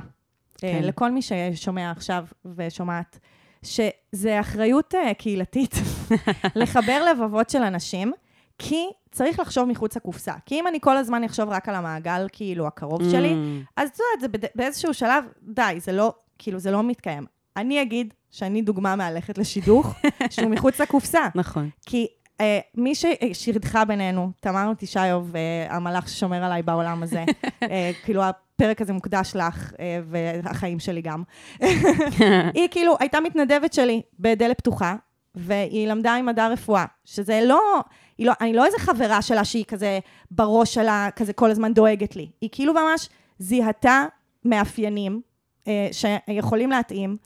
כן. 0.58 0.68
אה, 0.68 0.82
לכל 0.82 1.12
מי 1.12 1.22
ששומע 1.22 1.92
עכשיו 1.92 2.26
ושומעת, 2.56 3.20
שזה 3.64 4.40
אחריות 4.40 4.96
אה, 4.96 5.14
קהילתית 5.14 5.76
לחבר 6.56 7.06
לבבות 7.12 7.50
של 7.50 7.62
אנשים, 7.62 8.14
כי 8.58 8.86
צריך 9.16 9.40
לחשוב 9.40 9.66
מחוץ 9.66 9.98
לקופסה. 9.98 10.34
כי 10.46 10.60
אם 10.60 10.68
אני 10.68 10.80
כל 10.82 10.98
הזמן 10.98 11.24
אחשוב 11.24 11.50
רק 11.50 11.70
על 11.70 11.76
המעגל, 11.76 12.28
כאילו, 12.32 12.68
הקרוב 12.68 13.10
שלי, 13.12 13.34
Mm, 13.34 13.66
אז 13.78 13.90
את 13.90 14.00
יודעת, 14.00 14.32
זה 14.42 14.48
באיזשהו 14.56 14.94
שלב, 14.94 15.26
די, 15.44 15.76
זה 15.78 15.92
לא, 15.92 16.14
כאילו, 16.40 16.60
זה 16.60 16.72
לא 16.72 16.84
מתקיים. 16.84 17.26
אני 17.58 17.82
אגיד 17.82 18.14
שאני 18.32 18.62
דוגמה 18.62 18.96
מהלכת 18.96 19.38
לשידוך, 19.38 19.96
שהוא 20.30 20.50
מחוץ 20.50 20.82
לקופסה. 20.82 21.28
נכון. 21.36 21.70
כי 21.86 22.08
אה, 22.42 22.60
מי 22.76 22.94
ששירדך 22.96 23.80
בינינו, 23.88 24.32
תמר 24.40 24.72
תשעיוב, 24.78 25.36
אה, 25.36 25.76
המלאך 25.76 26.10
ששומר 26.10 26.44
עליי 26.44 26.62
בעולם 26.64 27.04
הזה, 27.04 27.26
אה, 27.72 27.92
כאילו 28.04 28.24
הפרק 28.24 28.82
הזה 28.82 28.94
מוקדש 28.94 29.32
לך, 29.36 29.74
אה, 29.80 30.00
והחיים 30.44 30.80
שלי 30.80 31.02
גם. 31.02 31.24
היא 32.54 32.68
כאילו 32.72 32.96
הייתה 33.00 33.20
מתנדבת 33.20 33.74
שלי 33.74 34.02
בדלת 34.20 34.58
פתוחה, 34.58 34.96
והיא 35.36 35.88
למדה 35.88 36.16
עם 36.16 36.26
מדע 36.26 36.48
רפואה, 36.48 36.86
שזה 37.06 37.42
לא, 37.46 37.84
לא, 38.20 38.34
אני 38.42 38.54
לא 38.54 38.66
איזה 38.66 38.78
חברה 38.80 39.22
שלה 39.22 39.46
שהיא 39.46 39.66
כזה 39.66 40.00
בראש 40.32 40.74
שלה, 40.74 41.10
כזה 41.16 41.34
כל 41.34 41.52
הזמן 41.52 41.74
דואגת 41.74 42.16
לי. 42.16 42.30
היא 42.42 42.50
כאילו 42.52 42.74
ממש 42.74 43.10
זיהתה 43.40 44.06
מאפיינים 44.46 45.22
אה, 45.68 45.90
שיכולים 45.92 46.70
להתאים, 46.70 47.18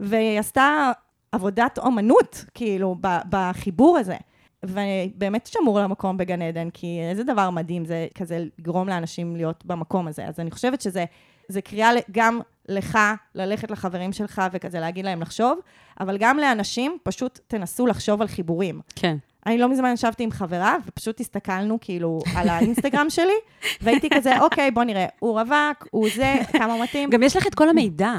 והיא 0.00 0.38
עשתה 0.38 0.92
עבודת 1.32 1.78
אומנות, 1.78 2.44
כאילו, 2.54 2.96
ב- 3.00 3.18
בחיבור 3.30 3.98
הזה. 3.98 4.16
ובאמת 4.64 5.46
שמור 5.46 5.80
למקום 5.80 6.16
בגן 6.16 6.42
עדן, 6.42 6.70
כי 6.70 7.00
איזה 7.10 7.24
דבר 7.24 7.50
מדהים 7.50 7.84
זה 7.84 8.06
כזה 8.14 8.44
לגרום 8.58 8.88
לאנשים 8.88 9.36
להיות 9.36 9.64
במקום 9.66 10.08
הזה. 10.08 10.26
אז 10.26 10.40
אני 10.40 10.50
חושבת 10.50 10.80
שזה 10.80 11.04
זה 11.48 11.60
קריאה 11.60 11.90
גם 12.12 12.40
לך 12.68 12.98
ללכת 13.34 13.70
לחברים 13.70 14.12
שלך 14.12 14.42
וכזה 14.52 14.80
להגיד 14.80 15.04
להם 15.04 15.20
לחשוב, 15.20 15.58
אבל 16.00 16.16
גם 16.18 16.38
לאנשים, 16.38 16.98
פשוט 17.02 17.40
תנסו 17.46 17.86
לחשוב 17.86 18.20
על 18.20 18.28
חיבורים. 18.28 18.80
כן. 18.96 19.16
אני 19.48 19.58
לא 19.58 19.68
מזמן 19.68 19.92
ישבתי 19.92 20.22
עם 20.22 20.30
חברה, 20.30 20.76
ופשוט 20.86 21.20
הסתכלנו 21.20 21.78
כאילו 21.80 22.18
על 22.36 22.48
האינסטגרם 22.48 23.10
שלי, 23.10 23.38
והייתי 23.80 24.08
כזה, 24.14 24.40
אוקיי, 24.40 24.70
בוא 24.70 24.84
נראה, 24.84 25.06
הוא 25.18 25.40
רווק, 25.40 25.88
הוא 25.90 26.08
זה, 26.14 26.34
כמה 26.52 26.82
מתאים. 26.82 27.10
גם 27.10 27.22
יש 27.22 27.36
לך 27.36 27.46
את 27.46 27.54
כל 27.54 27.68
המידע. 27.68 28.12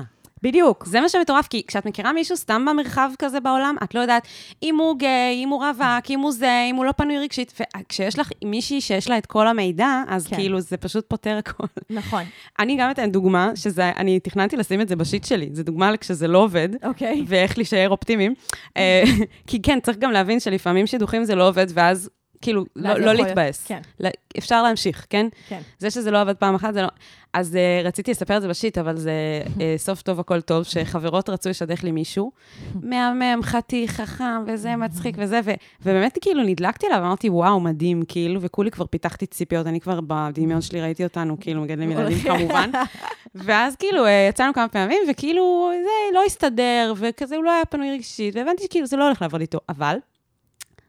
בדיוק. 0.44 0.86
זה 0.86 1.02
מה 1.02 1.10
שמטורף, 1.10 1.48
כי 1.48 1.64
כשאת 1.68 1.86
מכירה 1.86 2.14
מישהו 2.14 2.38
סתם 2.38 2.66
במרחב 2.70 3.10
כזה 3.20 3.40
בעולם, 3.40 3.76
את 3.84 3.96
לא 3.96 4.00
יודעת 4.00 4.28
אם 4.64 4.78
הוא 4.78 4.98
גיי, 4.98 5.44
אם 5.44 5.50
הוא 5.50 5.66
רווק, 5.66 6.10
אם 6.10 6.20
הוא 6.20 6.32
זה, 6.32 6.66
אם 6.70 6.76
הוא 6.76 6.86
לא 6.86 6.92
פנוי 6.92 7.18
רגשית, 7.18 7.62
וכשיש 7.80 8.20
לך 8.20 8.32
מישהי 8.46 8.82
שיש 8.82 9.10
לה 9.10 9.18
את 9.18 9.26
כל 9.26 9.48
המידע, 9.48 10.04
אז 10.08 10.28
כן. 10.28 10.36
כאילו 10.36 10.60
זה 10.62 10.78
פשוט 10.78 11.06
פותר 11.08 11.38
הכל. 11.38 11.68
נכון. 11.90 12.24
אני 12.60 12.78
גם 12.78 12.92
אתן 12.92 13.12
דוגמה, 13.12 13.52
שזה, 13.56 13.92
אני 13.98 14.20
תכננתי 14.20 14.58
לשים 14.58 14.82
את 14.82 14.88
זה 14.88 14.96
בשיט 14.96 15.24
שלי, 15.24 15.50
זה 15.54 15.64
דוגמה 15.64 15.98
כשזה 15.98 16.28
לא 16.28 16.38
עובד. 16.38 16.70
אוקיי. 16.84 17.24
ואיך 17.28 17.58
להישאר 17.58 17.90
אופטימיים. 17.90 18.34
אה, 18.78 19.04
כי 19.48 19.62
כן, 19.62 19.80
צריך 19.84 19.98
גם 19.98 20.12
להבין 20.12 20.40
שלפעמים 20.40 20.88
שידוכים 20.88 21.24
זה 21.24 21.36
לא 21.36 21.48
עובד, 21.48 21.68
ואז 21.74 22.10
כאילו, 22.42 22.66
לא, 22.76 22.94
לא 22.94 23.14
להתבאס. 23.14 23.66
כן. 23.68 23.82
לה- 24.00 24.10
אפשר 24.38 24.64
להמשיך, 24.64 25.06
כן? 25.10 25.28
כן. 25.48 25.62
זה 25.80 25.90
שזה 25.92 26.12
לא 26.12 26.22
עבד 26.22 26.36
פעם 26.36 26.56
אחת, 26.56 26.74
זה 26.74 26.82
לא... 26.82 26.88
אז 27.34 27.56
uh, 27.84 27.88
רציתי 27.88 28.12
לספר 28.12 28.38
את 28.38 28.42
זה 28.42 28.48
בשיט, 28.48 28.78
אבל 28.78 28.98
זה 28.98 29.12
uh, 29.46 29.50
סוף 29.78 30.02
טוב, 30.02 30.20
הכל 30.20 30.42
טוב, 30.42 30.64
שחברות 30.64 31.30
רצו 31.30 31.50
לשדך 31.50 31.84
לי 31.84 31.92
מישהו, 31.92 32.32
מהמם, 32.90 33.40
חתיך, 33.44 33.92
חכם, 34.02 34.44
וזה 34.48 34.76
מצחיק 34.76 35.16
וזה, 35.20 35.40
ו- 35.46 35.52
ובאמת 35.82 36.18
כאילו 36.22 36.44
נדלקתי 36.44 36.86
עליו, 36.88 37.00
אמרתי, 37.00 37.30
וואו, 37.30 37.60
מדהים, 37.60 38.04
כאילו, 38.08 38.42
וכולי 38.42 38.72
כבר 38.72 38.86
פיתחתי 38.86 39.26
ציפיות, 39.26 39.68
אני 39.68 39.80
כבר 39.80 40.00
בדמיון 40.08 40.62
שלי 40.62 40.82
ראיתי 40.82 41.04
אותנו, 41.04 41.38
כאילו, 41.40 41.62
מגדלים 41.62 41.92
ילדים 41.92 42.18
כמובן. 42.20 42.70
ואז 43.36 43.76
כאילו 43.76 44.06
אה, 44.06 44.26
יצאנו 44.30 44.54
כמה 44.54 44.68
פעמים, 44.68 45.00
וכאילו, 45.10 45.72
זה 45.84 46.16
לא 46.16 46.24
הסתדר, 46.26 46.94
וכזה 46.98 47.36
הוא 47.36 47.44
לא 47.44 47.52
היה 47.52 47.66
פנוי 47.66 47.92
רגשית, 47.92 48.36
והבנתי 48.36 48.64
שכאילו 48.64 48.88
זה 48.88 48.98
לא 48.98 49.06
הולך 49.06 49.22
לעבוד 49.22 49.42
איתו, 49.42 49.60
אבל... 49.70 49.98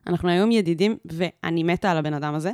אנחנו 0.07 0.29
היום 0.29 0.51
ידידים, 0.51 0.97
ואני 1.05 1.63
מתה 1.63 1.91
על 1.91 1.97
הבן 1.97 2.15
אדם 2.15 2.35
הזה, 2.35 2.53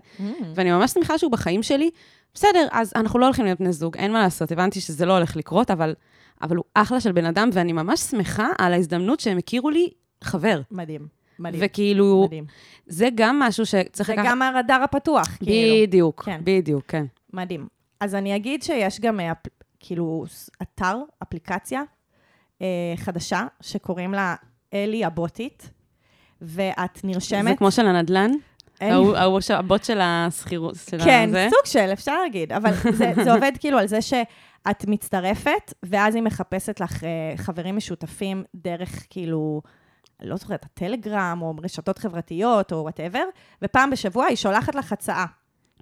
ואני 0.54 0.72
ממש 0.72 0.90
שמחה 0.90 1.18
שהוא 1.18 1.32
בחיים 1.32 1.62
שלי. 1.62 1.90
בסדר, 2.34 2.66
אז 2.72 2.92
אנחנו 2.96 3.18
לא 3.18 3.24
הולכים 3.24 3.44
להיות 3.44 3.58
בני 3.58 3.72
זוג, 3.72 3.96
אין 3.96 4.12
מה 4.12 4.22
לעשות, 4.22 4.52
הבנתי 4.52 4.80
שזה 4.80 5.06
לא 5.06 5.12
הולך 5.16 5.36
לקרות, 5.36 5.70
אבל, 5.70 5.94
אבל 6.42 6.56
הוא 6.56 6.64
אחלה 6.74 7.00
של 7.00 7.12
בן 7.12 7.24
אדם, 7.24 7.50
ואני 7.52 7.72
ממש 7.72 8.00
שמחה 8.00 8.48
על 8.58 8.72
ההזדמנות 8.72 9.20
שהם 9.20 9.38
הכירו 9.38 9.70
לי 9.70 9.90
חבר. 10.24 10.60
מדהים. 10.70 11.08
מדהים. 11.38 11.62
וכאילו, 11.64 12.22
מדהים. 12.26 12.44
זה 12.86 13.08
גם 13.14 13.38
משהו 13.38 13.66
שצריך 13.66 14.06
זה 14.06 14.12
לקחת... 14.12 14.26
גם 14.26 14.42
הרדאר 14.42 14.82
הפתוח, 14.82 15.26
כאילו. 15.44 15.86
בדיוק, 15.86 16.22
כן. 16.24 16.40
בדיוק, 16.44 16.84
כן. 16.88 17.04
מדהים. 17.32 17.66
אז 18.00 18.14
אני 18.14 18.36
אגיד 18.36 18.62
שיש 18.62 19.00
גם 19.00 19.20
אה, 19.20 19.32
אפ- 19.32 19.38
כאילו 19.80 20.24
אתר, 20.62 20.96
אפליקציה 21.22 21.82
אה, 22.62 22.66
חדשה, 22.96 23.46
שקוראים 23.60 24.12
לה 24.14 24.34
אלי 24.74 25.04
הבוטית, 25.04 25.70
ואת 26.42 26.90
זה 27.02 27.08
נרשמת... 27.08 27.58
כמו 27.58 27.70
של 27.70 27.86
הנדל"ן? 27.86 28.30
ההוא- 28.80 29.52
הבוט 29.54 29.84
של 29.84 29.98
השכירות, 30.02 30.74
של 30.90 30.98
כן, 31.04 31.28
הזה. 31.28 31.48
סוג 31.50 31.66
של, 31.72 31.88
אפשר 31.92 32.22
להגיד, 32.22 32.52
אבל 32.52 32.72
זה, 32.92 33.12
זה 33.24 33.32
עובד 33.32 33.52
כאילו 33.60 33.78
על 33.78 33.86
זה 33.88 34.02
שאת 34.02 34.84
מצטרפת, 34.88 35.74
ואז 35.82 36.14
היא 36.14 36.22
מחפשת 36.22 36.80
לך 36.80 37.04
אה, 37.04 37.08
חברים 37.36 37.76
משותפים 37.76 38.44
דרך 38.54 39.06
כאילו, 39.10 39.62
לא 40.22 40.36
זוכרת, 40.36 40.64
הטלגרם, 40.64 41.38
או 41.42 41.54
רשתות 41.62 41.98
חברתיות, 41.98 42.72
או 42.72 42.76
whatever, 42.82 43.24
ופעם 43.62 43.90
בשבוע 43.90 44.24
היא 44.24 44.36
שולחת 44.36 44.74
לך 44.74 44.92
הצעה. 44.92 45.26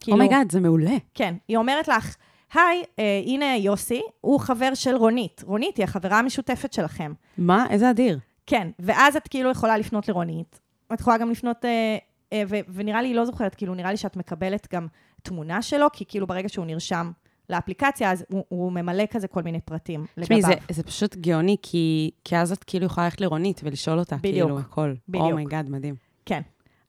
כאילו, 0.01 0.17
oh 0.17 0.26
my 0.26 0.35
god, 0.35 0.53
זה 0.53 0.61
מעולה. 0.61 0.97
כן, 1.15 1.35
היא 1.49 1.57
אומרת 1.57 1.89
לך, 1.89 2.17
היי, 2.55 2.83
אה, 2.99 3.23
הנה 3.27 3.57
יוסי, 3.57 4.03
הוא 4.21 4.41
חבר 4.41 4.75
של 4.75 4.97
רונית. 4.97 5.43
רונית 5.47 5.77
היא 5.77 5.85
החברה 5.85 6.19
המשותפת 6.19 6.73
שלכם. 6.73 7.13
מה? 7.39 7.67
איזה 7.71 7.91
אדיר. 7.91 8.19
כן, 8.47 8.69
ואז 8.79 9.17
את 9.17 9.29
כאילו 9.29 9.51
יכולה 9.51 9.79
לפנות 9.79 10.09
לרונית. 10.09 10.61
את 10.93 11.01
יכולה 11.01 11.19
גם 11.19 11.31
לפנות, 11.31 11.65
אה, 11.65 11.97
אה, 12.33 12.43
ו- 12.49 12.61
ונראה 12.69 13.03
לי, 13.03 13.15
לא 13.15 13.25
זוכרת, 13.25 13.55
כאילו, 13.55 13.75
נראה 13.75 13.91
לי 13.91 13.97
שאת 13.97 14.17
מקבלת 14.17 14.69
גם 14.73 14.87
תמונה 15.23 15.63
שלו, 15.63 15.87
כי 15.93 16.05
כאילו 16.09 16.27
ברגע 16.27 16.49
שהוא 16.49 16.67
נרשם 16.67 17.11
לאפליקציה, 17.51 18.13
אז 18.13 18.25
הוא, 18.29 18.45
הוא 18.49 18.73
ממלא 18.73 19.05
כזה 19.11 19.29
כל 19.29 19.43
מיני 19.43 19.61
פרטים 19.61 20.07
תשמעי, 20.21 20.39
לגביו. 20.39 20.57
זה, 20.69 20.75
זה 20.75 20.83
פשוט 20.83 21.17
גאוני, 21.17 21.57
כי, 21.63 22.11
כי 22.25 22.37
אז 22.37 22.53
את 22.53 22.65
כאילו 22.65 22.87
יכולה 22.87 23.07
ללכת 23.07 23.21
לרונית 23.21 23.61
ולשאול 23.65 23.99
אותה, 23.99 24.17
בדיוק. 24.17 24.35
כאילו, 24.35 24.59
הכל. 24.59 24.95
בדיוק. 25.09 25.31
oh 25.31 25.41
my 25.41 25.51
god, 25.51 25.71
מדהים. 25.71 25.95
כן. 26.27 26.41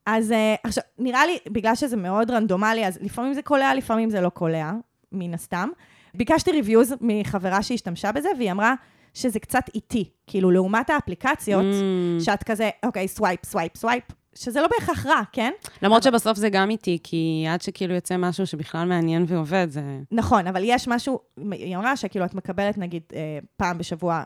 אז 0.06 0.32
uh, 0.32 0.34
עכשיו, 0.64 0.84
נראה 0.98 1.26
לי, 1.26 1.38
בגלל 1.50 1.76
שזה 1.76 1.98
מאוד 1.98 2.32
רנדומלי, 2.32 2.88
אז 2.88 2.98
לפעמים 3.02 3.34
זה 3.34 3.42
קולע, 3.42 3.74
לפעמים 3.74 4.10
זה 4.10 4.22
לא 4.22 4.30
קולע, 4.30 4.72
מן 5.12 5.34
הסתם. 5.34 5.70
ביקשתי 6.16 6.52
reviews 6.52 6.94
מחברה 7.02 7.64
שהשתמשה 7.64 8.12
בזה, 8.12 8.30
והיא 8.38 8.52
אמרה 8.52 8.74
שזה 9.16 9.40
קצת 9.40 9.64
איטי. 9.76 10.10
כאילו, 10.28 10.52
לעומת 10.52 10.90
האפליקציות, 10.90 11.64
Mm. 11.64 12.24
שאת 12.24 12.44
כזה, 12.44 12.70
אוקיי, 12.86 13.08
swipe, 13.08 13.46
swipe, 13.46 13.78
swipe, 13.78 14.04
שזה 14.36 14.62
לא 14.62 14.68
בהכרח 14.68 15.06
רע, 15.06 15.22
כן? 15.32 15.52
למרות 15.82 16.04
שבסוף 16.04 16.38
זה 16.38 16.50
גם 16.50 16.70
איטי, 16.70 16.98
כי 17.04 17.46
עד 17.50 17.62
שכאילו 17.62 17.94
יוצא 17.94 18.18
משהו 18.18 18.48
שבכלל 18.48 18.88
מעניין 18.88 19.26
ועובד, 19.28 19.68
זה... 19.70 19.82
נכון, 20.12 20.48
אבל 20.48 20.62
יש 20.66 20.88
משהו, 20.88 21.20
היא 21.52 21.76
אמרה 21.78 21.98
שכאילו 21.98 22.26
את 22.26 22.34
מקבלת 22.34 22.78
נגיד 22.78 23.04
אה, 23.14 23.20
פעם 23.58 23.78
בשבוע 23.78 24.24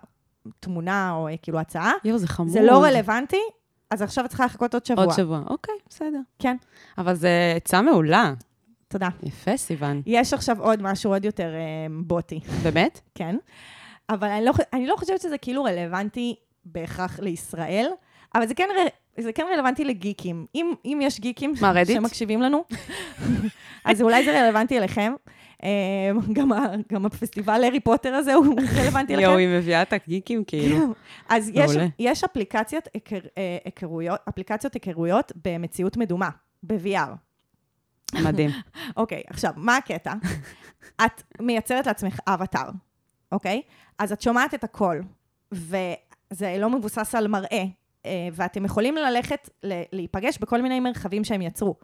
תמונה 0.60 1.12
או 1.12 1.28
אה, 1.28 1.38
כאילו 1.42 1.60
הצעה, 1.60 1.92
יואו, 2.04 2.18
זה 2.18 2.28
חמוד. 2.28 2.50
זה 2.50 2.62
לא 2.62 2.84
רלוונטי, 2.84 3.42
אז 3.92 4.02
עכשיו 4.02 4.26
את 4.26 4.30
צריכה 4.30 4.46
לחכות 4.46 4.74
עוד 4.74 4.86
שבוע. 4.86 5.04
עוד 5.04 5.14
שבוע. 5.14 5.42
אוקיי, 5.50 5.74
בסדר. 5.90 6.20
כן. 6.40 6.58
אבל 6.98 7.14
זה 7.16 7.30
עצה 7.56 7.82
מעולה. 7.82 8.34
תודה. 8.88 9.08
יפה, 9.24 9.58
סיוון. 9.58 10.02
יש 10.06 10.34
עכשיו 10.34 10.62
עוד 10.62 10.82
משהו 10.82 11.12
עוד 11.14 11.26
יותר 11.26 11.54
אה, 11.54 11.60
בוטי, 12.04 12.40
באמת? 12.64 13.00
כן? 13.16 13.36
אבל 14.10 14.28
אני 14.28 14.46
לא, 14.46 14.54
אני 14.74 14.88
לא 14.88 14.96
חושבת 14.96 15.22
שזה 15.22 15.38
כאילו 15.38 15.64
רלוונטי 15.64 16.36
בהכרח 16.66 17.20
לישראל, 17.20 17.88
אבל 18.36 18.48
זה 18.48 18.54
כן, 18.54 18.68
זה 19.18 19.34
כן 19.34 19.46
רלוונטי 19.54 19.86
לגיקים. 19.86 20.46
אם, 20.56 20.74
אם 20.86 21.00
יש 21.02 21.20
גיקים 21.20 21.54
מה, 21.62 21.72
רדיט? 21.72 21.96
שמקשיבים 21.96 22.42
לנו, 22.42 22.64
אז 23.86 24.02
אולי 24.02 24.26
זה 24.26 24.42
רלוונטי 24.42 24.78
אליכם. 24.78 25.14
אה, 25.64 26.12
גם, 26.34 26.52
גם 26.94 27.06
הפסטיבל 27.06 27.64
הארי 27.64 27.80
פוטר 27.80 28.14
הזה 28.14 28.34
הוא 28.34 28.56
רלוונטי 28.78 29.14
לכם. 29.16 29.24
יואו, 29.24 29.38
היא 29.38 29.48
מביאה 29.48 29.82
את 29.82 29.94
הגיקים, 29.94 30.44
כאילו. 30.44 30.78
אז 31.30 31.52
יש. 31.54 31.72
יש 32.00 32.24
אפליקציית 32.24 32.88
היכר, 32.94 33.20
אה, 33.38 33.58
היכרויות, 33.66 34.20
אפליקציות 34.30 34.74
היכרויות 34.74 35.32
במציאות 35.46 35.98
מדומה, 35.98 36.30
ב-VR. 36.64 37.10
מדהים. 38.24 38.50
אוקיי, 38.98 39.22
עכשיו, 39.28 39.54
מה 39.56 39.78
הקטע? 39.78 40.14
את 41.06 41.24
מייצרת 41.42 41.88
לעצמך 41.88 42.20
אבטאר, 42.28 42.70
אוקיי? 43.32 43.62
אז 44.00 44.12
את 44.12 44.22
שומעת 44.22 44.54
את 44.54 44.64
הקול, 44.64 45.04
וזה 45.52 46.56
לא 46.60 46.70
מבוסס 46.70 47.16
על 47.16 47.28
מראה, 47.28 47.64
אה, 48.06 48.28
ואתם 48.34 48.66
יכולים 48.66 48.96
ללכת, 48.96 49.50
להיפגש 49.94 50.38
בכל 50.38 50.62
מיני 50.62 50.80
מרחבים 50.80 51.24
שהם 51.24 51.42
יצרו. 51.42 51.76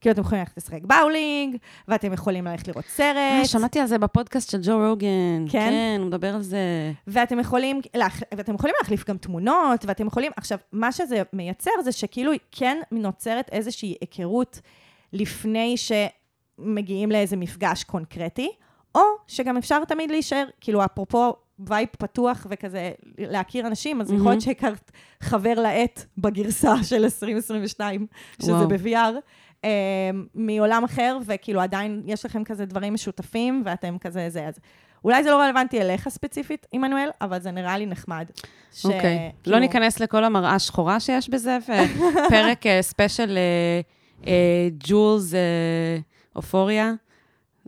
כאילו, 0.00 0.12
אתם 0.12 0.20
יכולים 0.20 0.40
ללכת 0.40 0.56
לשחק 0.56 0.82
באולינג, 0.82 1.56
ואתם 1.88 2.12
יכולים 2.12 2.46
ללכת 2.46 2.68
לראות 2.68 2.84
סרט. 2.84 3.16
אה, 3.16 3.44
שמעתי 3.44 3.80
על 3.80 3.86
זה 3.86 3.98
בפודקאסט 3.98 4.50
של 4.50 4.58
ג'ו 4.62 4.88
רוגן. 4.88 5.44
כן? 5.48 5.70
כן, 5.70 5.96
הוא 5.98 6.06
מדבר 6.06 6.34
על 6.34 6.42
זה. 6.42 6.58
ואתם 7.06 7.38
יכולים, 7.40 7.80
להח... 7.94 8.20
ואתם 8.36 8.54
יכולים 8.54 8.74
להחליף 8.80 9.08
גם 9.08 9.16
תמונות, 9.16 9.84
ואתם 9.88 10.06
יכולים... 10.06 10.32
עכשיו, 10.36 10.58
מה 10.72 10.92
שזה 10.92 11.22
מייצר 11.32 11.70
זה 11.84 11.92
שכאילו 11.92 12.32
כן 12.50 12.80
נוצרת 12.90 13.48
איזושהי 13.52 13.94
היכרות 14.00 14.60
לפני 15.12 15.74
שמגיעים 15.76 17.10
לאיזה 17.10 17.36
מפגש 17.36 17.84
קונקרטי, 17.84 18.50
או 18.94 19.00
שגם 19.26 19.56
אפשר 19.56 19.84
תמיד 19.84 20.10
להישאר, 20.10 20.44
כאילו, 20.60 20.84
אפרופו 20.84 21.32
vibe 21.58 21.88
פתוח 21.98 22.46
וכזה, 22.50 22.90
להכיר 23.18 23.66
אנשים, 23.66 24.00
אז 24.00 24.12
יכול 24.12 24.30
להיות 24.30 24.40
שהכרת 24.40 24.90
חבר 25.20 25.54
לעט 25.54 26.04
בגרסה 26.18 26.74
של 26.82 27.04
2022, 27.04 28.06
שזה 28.42 28.52
וואו. 28.52 28.68
ב-VR. 28.68 29.14
אה, 29.64 29.70
מעולם 30.34 30.84
אחר, 30.84 31.18
וכאילו 31.26 31.60
עדיין 31.60 32.02
יש 32.06 32.24
לכם 32.24 32.44
כזה 32.44 32.64
דברים 32.66 32.94
משותפים, 32.94 33.62
ואתם 33.66 33.96
כזה 33.98 34.26
זה, 34.30 34.46
אז 34.46 34.54
אולי 35.04 35.22
זה 35.24 35.30
לא 35.30 35.40
רלוונטי 35.42 35.80
אליך 35.80 36.08
ספציפית, 36.08 36.66
עמנואל, 36.72 37.08
אבל 37.20 37.40
זה 37.40 37.50
נראה 37.50 37.78
לי 37.78 37.86
נחמד. 37.86 38.26
ש- 38.72 38.84
אוקיי. 38.86 39.30
כאילו- 39.42 39.56
לא 39.56 39.60
ניכנס 39.60 40.00
לכל 40.00 40.24
המראה 40.24 40.54
השחורה 40.54 41.00
שיש 41.00 41.28
בזה, 41.30 41.58
ופרק 41.62 42.66
אה, 42.66 42.82
ספיישל 42.82 43.38
ג'ולס 44.78 45.34
אה, 45.34 45.38
אופוריה, 46.36 46.92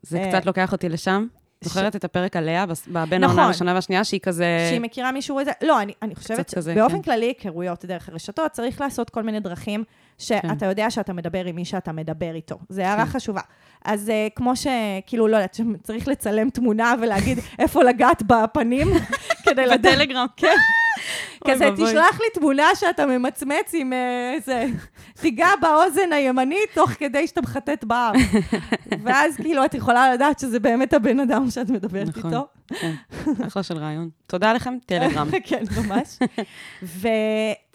זה 0.09 0.19
אה, 0.19 0.29
קצת 0.29 0.47
לוקח 0.47 0.73
אותי 0.73 0.89
לשם. 0.89 1.27
זוכרת 1.61 1.97
את 1.97 2.05
הפרק 2.05 2.37
עליה, 2.37 2.65
בין 2.67 3.05
נכון. 3.05 3.23
העונה 3.23 3.45
הראשונה 3.45 3.75
והשנייה, 3.75 4.05
שהיא 4.05 4.21
כזה... 4.21 4.67
שהיא 4.69 4.81
מכירה 4.81 5.13
מישהו 5.13 5.39
איזה... 5.39 5.51
לא, 5.63 5.83
אני, 5.83 5.93
אני 6.03 6.15
חושבת 6.15 6.55
כזה, 6.55 6.75
שבאופן 6.75 6.97
כן. 6.97 7.03
כללי, 7.03 7.27
היכרויות 7.27 7.85
דרך 7.85 8.09
הרשתות, 8.09 8.53
צריך 8.53 8.81
לעשות 8.81 9.11
כל 9.11 9.23
מיני 9.23 9.41
דרכים 9.41 9.85
שאתה 10.19 10.49
כן. 10.61 10.67
יודע 10.67 10.91
שאתה 10.91 11.13
מדבר 11.13 11.45
עם 11.45 11.57
מי 11.57 11.65
שאתה 11.65 11.93
מדבר 11.93 12.35
איתו. 12.35 12.59
זו 12.69 12.83
הערה 12.83 13.07
כן. 13.07 13.11
חשובה. 13.11 13.41
אז 13.85 14.09
uh, 14.09 14.33
כמו 14.37 14.53
שכאילו, 14.57 15.29
לא 15.29 15.37
יודעת, 15.37 15.61
צריך 15.83 16.09
לצלם 16.09 16.51
תמונה 16.51 16.95
ולהגיד 17.03 17.39
איפה 17.59 17.83
לגעת 17.83 18.23
בפנים, 18.23 18.89
כדי 19.45 19.67
לדעת... 19.67 19.81
בטלגרם. 19.81 20.27
כן. 20.37 20.57
כזה. 21.49 21.69
תשלח 21.77 22.21
לי 22.21 22.27
תמונה 22.35 22.75
שאתה 22.75 23.07
ממצמץ 23.07 23.75
עם 23.75 23.93
אה, 23.93 24.33
איזה... 24.35 24.67
תיגע 25.21 25.49
באוזן 25.61 26.13
הימנית 26.13 26.71
תוך 26.75 26.91
כדי 26.91 27.27
שאתה 27.27 27.41
מחטט 27.41 27.85
באף. 27.85 28.17
ואז 29.05 29.37
כאילו 29.37 29.65
את 29.65 29.75
יכולה 29.75 30.15
לדעת 30.15 30.39
שזה 30.39 30.61
באמת 30.61 30.93
הבן 30.93 31.21
אדם 31.21 31.51
שאת 31.51 31.71
מדברת 31.71 32.09
נכון. 32.09 32.33
איתו. 32.33 32.47
כן, 32.69 32.93
אחלה 33.47 33.63
של 33.63 33.79
רעיון. 33.79 34.11
תודה 34.27 34.53
לכם, 34.53 34.75
טלגרם. 34.87 35.29
כן, 35.49 35.65
ממש. 35.77 36.19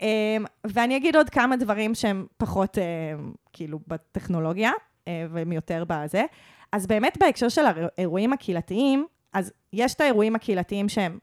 אמ, 0.01 0.45
ואני 0.63 0.97
אגיד 0.97 1.15
עוד 1.15 1.29
כמה 1.29 1.55
דברים 1.55 1.95
שהם 1.95 2.25
פחות 2.38 2.77
אמ, 2.77 3.31
כאילו 3.53 3.79
בטכנולוגיה, 3.88 4.71
אה, 5.07 5.25
והם 5.31 5.51
יותר 5.51 5.84
בזה. 5.88 6.23
אז 6.71 6.88
באמת 6.88 7.17
בהקשר 7.19 7.49
של 7.49 7.62
האירועים 7.65 8.34
הקהילתיים, 8.34 9.05
אז 9.34 9.51
יש 9.73 9.93
את 9.93 10.01
האירועים 10.01 10.36
הקהילתיים 10.36 10.89
שהם 10.89 11.19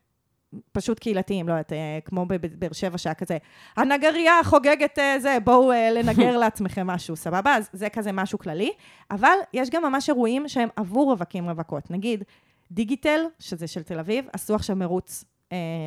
פשוט 0.72 0.98
קהילתיים, 0.98 1.48
לא 1.48 1.52
יודעת, 1.52 1.72
אה, 1.72 1.98
כמו 2.04 2.26
בבאר 2.26 2.72
שבע 2.72 2.98
שהיה 2.98 3.14
כזה, 3.14 3.38
הנגרייה 3.76 4.34
חוגגת 4.44 4.98
אה, 4.98 5.20
זה, 5.20 5.38
בואו 5.44 5.72
אה, 5.72 5.90
לנגר 5.90 6.36
לעצמכם 6.42 6.86
משהו, 6.86 7.16
סבבה? 7.16 7.54
אז 7.54 7.68
זה 7.72 7.88
כזה 7.88 8.12
משהו 8.12 8.38
כללי. 8.38 8.70
אבל 9.10 9.36
יש 9.54 9.70
גם 9.70 9.82
ממש 9.82 10.08
אירועים 10.08 10.48
שהם 10.48 10.68
עבור 10.76 11.10
רווקים 11.10 11.48
רווקות. 11.48 11.90
נגיד, 11.90 12.24
דיגיטל, 12.70 13.20
שזה 13.38 13.66
של 13.66 13.82
תל 13.82 13.98
אביב, 13.98 14.24
עשו 14.32 14.54
עכשיו 14.54 14.76
מרוץ, 14.76 15.24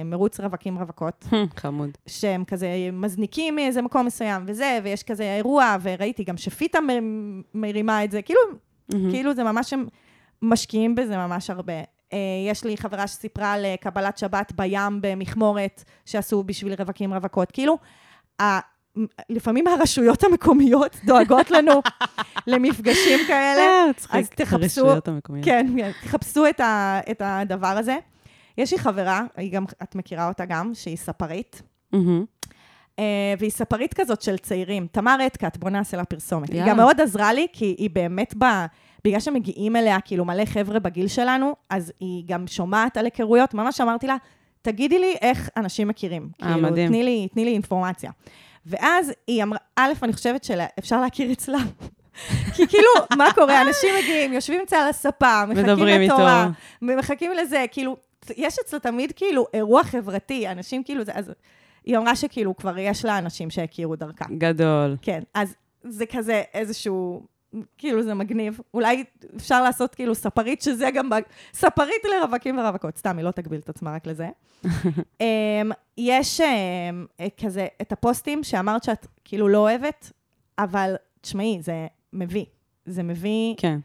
מרוץ 0.05 0.39
רווקים 0.39 0.77
רווקות, 0.77 1.25
חמוד. 1.61 1.89
שהם 2.07 2.45
כזה 2.45 2.67
מזניקים 2.93 3.55
מאיזה 3.55 3.81
מקום 3.81 4.05
מסוים 4.05 4.43
וזה, 4.47 4.79
ויש 4.83 5.03
כזה 5.03 5.35
אירוע, 5.35 5.75
וראיתי 5.81 6.23
גם 6.23 6.37
שפיתה 6.37 6.79
מרימה 7.53 8.03
את 8.03 8.11
זה, 8.11 8.21
כאילו, 8.21 8.39
כאילו 8.89 9.33
זה 9.33 9.43
ממש, 9.43 9.73
הם 9.73 9.85
משקיעים 10.41 10.95
בזה 10.95 11.17
ממש 11.17 11.49
הרבה. 11.49 11.73
אה, 12.13 12.17
יש 12.49 12.63
לי 12.63 12.77
חברה 12.77 13.07
שסיפרה 13.07 13.53
על 13.53 13.65
אה, 13.65 13.75
קבלת 13.81 14.17
שבת 14.17 14.51
בים 14.55 14.99
במכמורת 15.01 15.83
שעשו 16.05 16.43
בשביל 16.43 16.73
רווקים 16.79 17.13
רווקות. 17.13 17.51
כאילו, 17.51 17.77
ה- 18.41 18.59
לפעמים 19.29 19.67
הרשויות 19.67 20.23
המקומיות 20.23 20.95
דואגות 21.05 21.51
לנו 21.51 21.81
למפגשים 22.47 23.19
כאלה. 23.27 23.61
אה. 23.61 23.85
אז 24.19 24.29
תחפשו- 24.29 24.55
הרשויות 24.55 25.07
המקומיות. 25.07 25.45
כן, 25.45 25.67
תחפשו 26.03 26.47
את, 26.49 26.59
ה, 26.59 26.99
את 27.11 27.21
הדבר 27.25 27.67
הזה. 27.77 27.97
יש 28.57 28.71
לי 28.73 28.79
חברה, 28.79 29.23
היא 29.37 29.51
גם, 29.51 29.65
את 29.83 29.95
מכירה 29.95 30.27
אותה 30.27 30.45
גם, 30.45 30.71
שהיא 30.73 30.97
ספרית, 30.97 31.61
והיא 33.39 33.51
ספרית 33.51 33.93
כזאת 33.93 34.21
של 34.21 34.37
צעירים. 34.37 34.87
תמר 34.91 35.17
אטקת, 35.27 35.57
בוא 35.57 35.69
נעשה 35.69 35.97
לה 35.97 36.05
פרסומת. 36.05 36.49
היא. 36.49 36.63
גם 36.67 36.77
מאוד 36.77 37.01
עזרה 37.01 37.33
לי, 37.33 37.47
כי 37.53 37.75
היא 37.77 37.89
באמת 37.93 38.33
ב... 38.37 38.45
בגלל 39.03 39.19
שמגיעים 39.19 39.75
אליה 39.75 40.01
כאילו 40.01 40.25
מלא 40.25 40.45
חבר'ה 40.45 40.79
בגיל 40.79 41.07
שלנו, 41.07 41.55
אז 41.69 41.93
היא 41.99 42.23
גם 42.27 42.47
שומעת 42.47 42.97
על 42.97 43.05
היכרויות. 43.05 43.53
ממש 43.53 43.81
אמרתי 43.81 44.07
לה, 44.07 44.15
תגידי 44.61 44.99
לי 44.99 45.15
איך 45.21 45.49
אנשים 45.57 45.87
מכירים. 45.87 46.29
אה, 46.43 46.47
כאילו, 46.53 46.69
מדהים. 46.69 46.87
תני 46.87 47.03
לי, 47.03 47.27
תני 47.33 47.45
לי 47.45 47.51
אינפורמציה. 47.51 48.11
ואז 48.65 49.11
היא 49.27 49.43
אמרה, 49.43 49.59
א', 49.75 49.91
אני 50.03 50.13
חושבת 50.13 50.43
שאפשר 50.43 51.01
להכיר 51.01 51.31
אצלה. 51.31 51.57
כי 52.55 52.67
כאילו, 52.67 52.89
מה 53.17 53.33
קורה? 53.35 53.61
אנשים 53.61 53.89
מגיעים, 54.03 54.33
יושבים 54.33 54.61
אצלה 54.63 54.79
על 54.79 54.89
הספה, 54.89 55.45
מחכים 55.45 55.65
לתורה, 55.65 55.97
איתו. 55.97 56.15
מחכים 56.81 57.31
לזה, 57.33 57.65
כאילו, 57.71 57.97
יש 58.37 58.55
אצלה 58.65 58.79
תמיד 58.79 59.11
כאילו 59.11 59.45
אירוע 59.53 59.83
חברתי, 59.83 60.47
אנשים 60.47 60.83
כאילו, 60.83 61.03
זה, 61.03 61.11
אז 61.15 61.31
היא 61.85 61.97
אמרה 61.97 62.15
שכאילו 62.15 62.57
כבר 62.57 62.77
יש 62.77 63.05
לה 63.05 63.17
אנשים 63.17 63.49
שהכירו 63.49 63.95
דרכה. 63.95 64.25
גדול. 64.37 64.97
כן, 65.01 65.21
אז 65.33 65.55
זה 65.83 66.05
כזה 66.05 66.43
איזשהו, 66.53 67.21
כאילו 67.77 68.03
זה 68.03 68.13
מגניב. 68.13 68.59
אולי 68.73 69.03
אפשר 69.35 69.63
לעשות 69.63 69.95
כאילו 69.95 70.15
ספרית, 70.15 70.61
שזה 70.61 70.89
גם, 70.93 71.09
ספרית 71.53 72.01
לרווקים 72.11 72.57
ורווקות. 72.59 72.97
סתם, 72.97 73.17
היא 73.17 73.25
לא 73.25 73.31
תגביל 73.31 73.59
את 73.59 73.69
עצמה 73.69 73.95
רק 73.95 74.07
לזה. 74.07 74.29
אמ, 75.21 75.71
יש 75.97 76.41
אמ, 76.41 77.05
אה, 77.19 77.27
כזה 77.37 77.67
את 77.81 77.91
הפוסטים 77.91 78.43
שאמרת 78.43 78.83
שאת 78.83 79.07
כאילו 79.23 79.47
לא 79.47 79.57
אוהבת, 79.57 80.11
אבל 80.59 80.95
תשמעי, 81.21 81.57
זה 81.61 81.87
מביא. 82.13 82.45
זה 82.85 83.03
מביא, 83.03 83.55
כן. 83.57 83.79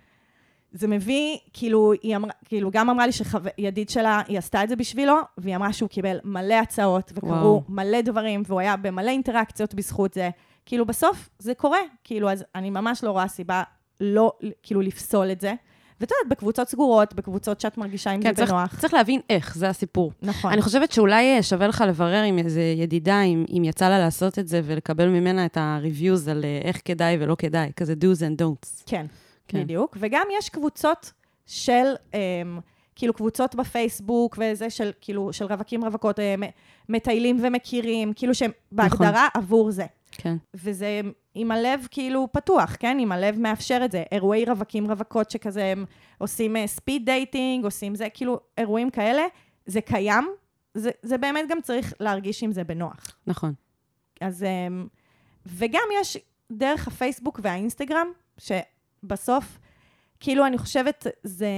זה 0.72 0.88
מביא, 0.88 1.36
כאילו, 1.52 1.92
היא 2.02 2.16
אמרה, 2.16 2.30
כאילו, 2.44 2.70
גם 2.70 2.90
אמרה 2.90 3.06
לי 3.06 3.12
שידיד 3.12 3.88
שלה, 3.88 4.22
היא 4.28 4.38
עשתה 4.38 4.64
את 4.64 4.68
זה 4.68 4.76
בשבילו, 4.76 5.14
והיא 5.38 5.56
אמרה 5.56 5.72
שהוא 5.72 5.88
קיבל 5.88 6.18
מלא 6.24 6.54
הצעות, 6.54 7.12
וקרו 7.14 7.30
וואו. 7.30 7.62
מלא 7.68 8.00
דברים, 8.00 8.42
והוא 8.46 8.60
היה 8.60 8.76
במלא 8.76 9.10
אינטראקציות 9.10 9.74
בזכות 9.74 10.14
זה. 10.14 10.30
כאילו, 10.66 10.86
בסוף 10.86 11.28
זה 11.38 11.54
קורה, 11.54 11.78
כאילו, 12.04 12.30
אז 12.30 12.44
אני 12.54 12.70
ממש 12.70 13.04
לא 13.04 13.10
רואה 13.10 13.28
סיבה 13.28 13.62
לא, 14.00 14.32
כאילו, 14.62 14.80
לפסול 14.80 15.32
את 15.32 15.40
זה. 15.40 15.54
ואת 16.00 16.10
יודעת, 16.10 16.30
בקבוצות 16.38 16.68
סגורות, 16.68 17.14
בקבוצות 17.14 17.60
שאת 17.60 17.78
מרגישה 17.78 18.10
עם 18.10 18.22
כן, 18.22 18.34
זה 18.34 18.46
בנוח. 18.46 18.80
צריך 18.80 18.94
להבין 18.94 19.20
איך, 19.30 19.54
זה 19.56 19.68
הסיפור. 19.68 20.12
נכון. 20.22 20.52
אני 20.52 20.62
חושבת 20.62 20.92
שאולי 20.92 21.36
אה, 21.36 21.42
שווה 21.42 21.66
לך 21.68 21.84
לברר 21.88 22.22
עם 22.22 22.38
איזה 22.38 22.60
ידידה, 22.60 23.22
אם, 23.22 23.44
אם 23.56 23.64
יצא 23.64 23.88
לה 23.88 23.98
לעשות 23.98 24.38
את 24.38 24.48
זה, 24.48 24.60
ולקבל 24.64 25.08
ממנה 25.08 25.46
את 25.46 25.56
ה-reviews 25.56 26.30
על 26.30 26.44
אה, 26.44 26.60
איך 26.64 26.80
כדאי 26.84 27.16
ולא 27.20 27.36
כדאי, 27.38 27.70
כזה 27.76 27.94
do's 28.00 28.18
and 28.18 28.42
don'ts. 28.42 28.82
כן, 28.86 28.96
כן. 28.96 29.06
כן, 29.48 29.64
בדיוק. 29.64 29.96
וגם 30.00 30.26
יש 30.38 30.48
קבוצות 30.48 31.12
של, 31.46 31.94
אמ, 32.14 32.60
כאילו 32.96 33.14
קבוצות 33.14 33.54
בפייסבוק 33.54 34.38
וזה 34.40 34.70
של, 34.70 34.90
כאילו, 35.00 35.32
של 35.32 35.44
רווקים 35.44 35.84
רווקות, 35.84 36.20
אה, 36.20 36.34
מטיילים 36.88 37.38
ומכירים, 37.42 38.12
כאילו 38.12 38.34
שהם 38.34 38.50
בהגדרה 38.72 39.28
עבור 39.34 39.70
זה. 39.70 39.86
כן. 40.12 40.36
וזה 40.54 41.00
עם 41.34 41.50
הלב 41.50 41.86
כאילו 41.90 42.28
פתוח, 42.32 42.76
כן? 42.80 42.98
עם 43.00 43.12
הלב 43.12 43.38
מאפשר 43.38 43.80
את 43.84 43.92
זה. 43.92 44.02
אירועי 44.12 44.44
רווקים 44.44 44.90
רווקות 44.90 45.30
שכזה 45.30 45.64
הם 45.64 45.84
עושים 46.18 46.66
speed 46.66 47.06
dating, 47.06 47.64
עושים 47.64 47.94
זה, 47.94 48.08
כאילו 48.14 48.40
אירועים 48.58 48.90
כאלה, 48.90 49.22
זה 49.66 49.80
קיים. 49.80 50.28
זה, 50.74 50.90
זה 51.02 51.18
באמת 51.18 51.44
גם 51.48 51.60
צריך 51.60 51.94
להרגיש 52.00 52.42
עם 52.42 52.52
זה 52.52 52.64
בנוח. 52.64 53.16
נכון. 53.26 53.52
אז... 54.20 54.42
אמ, 54.42 54.86
וגם 55.46 55.82
יש 56.00 56.18
דרך 56.52 56.88
הפייסבוק 56.88 57.40
והאינסטגרם, 57.42 58.06
שבסוף, 58.38 59.58
כאילו, 60.20 60.46
אני 60.46 60.58
חושבת, 60.58 61.06
זה... 61.22 61.48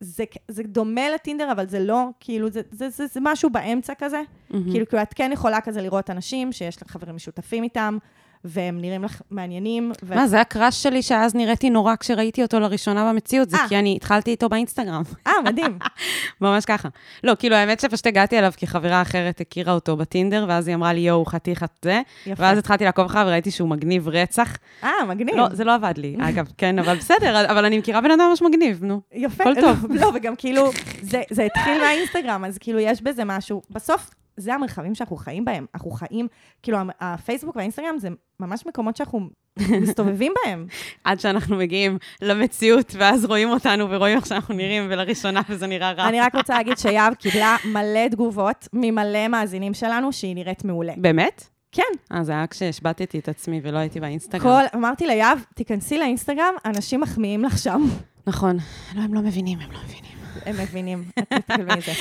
זה, 0.00 0.24
זה 0.48 0.62
דומה 0.62 1.10
לטינדר, 1.14 1.52
אבל 1.52 1.68
זה 1.68 1.80
לא, 1.80 2.06
כאילו, 2.20 2.50
זה, 2.50 2.60
זה, 2.70 2.90
זה, 2.90 3.06
זה 3.06 3.20
משהו 3.22 3.50
באמצע 3.50 3.92
כזה. 3.98 4.22
מהמם. 4.50 4.70
כאילו, 4.70 4.88
כאילו, 4.88 5.02
את 5.02 5.14
כן 5.14 5.30
יכולה 5.32 5.60
כזה 5.60 5.82
לראות 5.82 6.10
אנשים 6.10 6.52
שיש 6.52 6.82
לך 6.82 6.90
חברים 6.90 7.16
משותפים 7.16 7.62
איתם, 7.62 7.98
והם 8.44 8.80
נראים 8.80 9.04
לך 9.04 9.22
מעניינים. 9.30 9.92
ו... 10.02 10.14
מה, 10.14 10.26
זה 10.26 10.40
הקראש 10.40 10.82
שלי 10.82 11.02
שאז 11.02 11.34
נראיתי 11.34 11.70
נורא 11.70 11.96
כשראיתי 11.96 12.42
אותו 12.42 12.60
לראשונה 12.60 13.12
במציאות, 13.12 13.50
זה 13.50 13.56
אה. 13.56 13.68
כי 13.68 13.78
אני 13.78 13.96
התחלתי 13.96 14.30
איתו 14.30 14.48
באינסטגרם. 14.48 15.02
אה, 15.26 15.32
מדהים. 15.44 15.78
ממש 16.40 16.64
ככה. 16.64 16.88
לא, 17.24 17.32
כאילו, 17.38 17.56
האמת 17.56 17.80
שפשוט 17.80 18.06
הגעתי 18.06 18.38
אליו 18.38 18.52
כי 18.56 18.66
חברה 18.66 19.02
אחרת 19.02 19.40
הכירה 19.40 19.72
אותו 19.72 19.96
בטינדר, 19.96 20.44
ואז 20.48 20.68
היא 20.68 20.76
אמרה 20.76 20.92
לי, 20.92 21.00
יואו, 21.00 21.24
חתיכת 21.24 21.70
זה, 21.82 22.00
יפה. 22.26 22.42
ואז 22.42 22.58
התחלתי 22.58 22.84
לעקוב 22.84 23.04
אחריו 23.04 23.26
וראיתי 23.26 23.50
שהוא 23.50 23.68
מגניב 23.68 24.08
רצח. 24.08 24.56
אה, 24.84 24.90
מגניב. 25.08 25.36
לא, 25.36 25.46
זה 25.52 25.64
לא 25.64 25.74
עבד 25.74 25.94
לי, 25.96 26.16
אגב, 26.20 26.48
כן, 26.58 26.78
אבל 26.78 26.96
בסדר, 26.96 27.50
אבל 27.50 27.64
אני 27.64 27.78
מכירה 27.78 28.00
בן 28.00 28.10
אדם 28.10 28.28
ממש 28.30 28.42
מגניב, 28.42 28.84
נו. 28.84 29.00
יפה. 29.12 29.44
הכל 29.44 29.60
טוב. 29.60 29.86
לא, 30.00 30.10
וגם 30.14 30.36
כאילו, 30.36 30.70
זה, 31.02 31.22
זה 31.30 31.42
התחיל 31.42 31.78
מהאינסטגרם, 31.82 32.44
אז 32.44 32.58
כאילו 32.58 32.78
יש 32.78 33.02
בזה 33.02 33.24
משהו. 33.24 33.62
בסוף, 33.70 34.10
זה 34.36 34.54
המרחבים 34.54 34.94
שאנחנו 34.94 35.16
חיים 35.16 35.44
בהם. 35.44 35.66
אנחנו 35.74 35.90
חיים, 35.90 36.28
כאילו, 36.62 36.78
הפייסבוק 37.00 37.56
והאינסטגרם 37.56 37.98
זה 37.98 38.08
ממש 38.40 38.66
מקומות 38.66 38.96
שאנחנו 38.96 39.28
מסתובבים 39.82 40.32
בהם. 40.44 40.66
עד 41.04 41.20
שאנחנו 41.20 41.56
מגיעים 41.56 41.98
למציאות, 42.22 42.94
ואז 42.98 43.24
רואים 43.24 43.48
אותנו 43.50 43.90
ורואים 43.90 44.16
איך 44.16 44.26
שאנחנו 44.26 44.54
נראים, 44.54 44.86
ולראשונה 44.90 45.40
וזה 45.48 45.66
נראה 45.66 45.92
רע. 45.92 46.08
אני 46.08 46.20
רק 46.20 46.34
רוצה 46.34 46.54
להגיד 46.54 46.78
שיהב 46.78 47.14
קיבלה 47.14 47.56
מלא 47.64 48.08
תגובות 48.10 48.68
ממלא 48.72 49.28
מאזינים 49.28 49.74
שלנו, 49.74 50.12
שהיא 50.12 50.34
נראית 50.34 50.64
מעולה. 50.64 50.92
באמת? 50.96 51.44
כן, 51.72 51.82
אה, 52.12 52.24
זה 52.24 52.32
היה 52.32 52.46
כשהשבתתי 52.46 53.18
את 53.18 53.28
עצמי 53.28 53.60
ולא 53.62 53.78
הייתי 53.78 54.00
באינסטגרם. 54.00 54.42
כל, 54.42 54.78
אמרתי 54.78 55.06
ליהב, 55.06 55.38
תיכנסי 55.54 55.98
לאינסטגרם, 55.98 56.54
אנשים 56.64 57.00
מחמיאים 57.00 57.44
לך 57.44 57.58
שם. 57.58 57.82
נכון. 58.26 58.56
לא, 58.94 59.02
הם 59.02 59.14
לא 59.14 59.20
מבינים, 59.20 59.58
הם 59.60 59.72
לא 59.72 59.78
מבינים. 59.84 60.19
הם 60.46 60.56
מבינים, 60.62 61.04
את 61.18 61.32
תתקלמי 61.32 61.72
את 61.72 61.82
זה. 61.82 61.92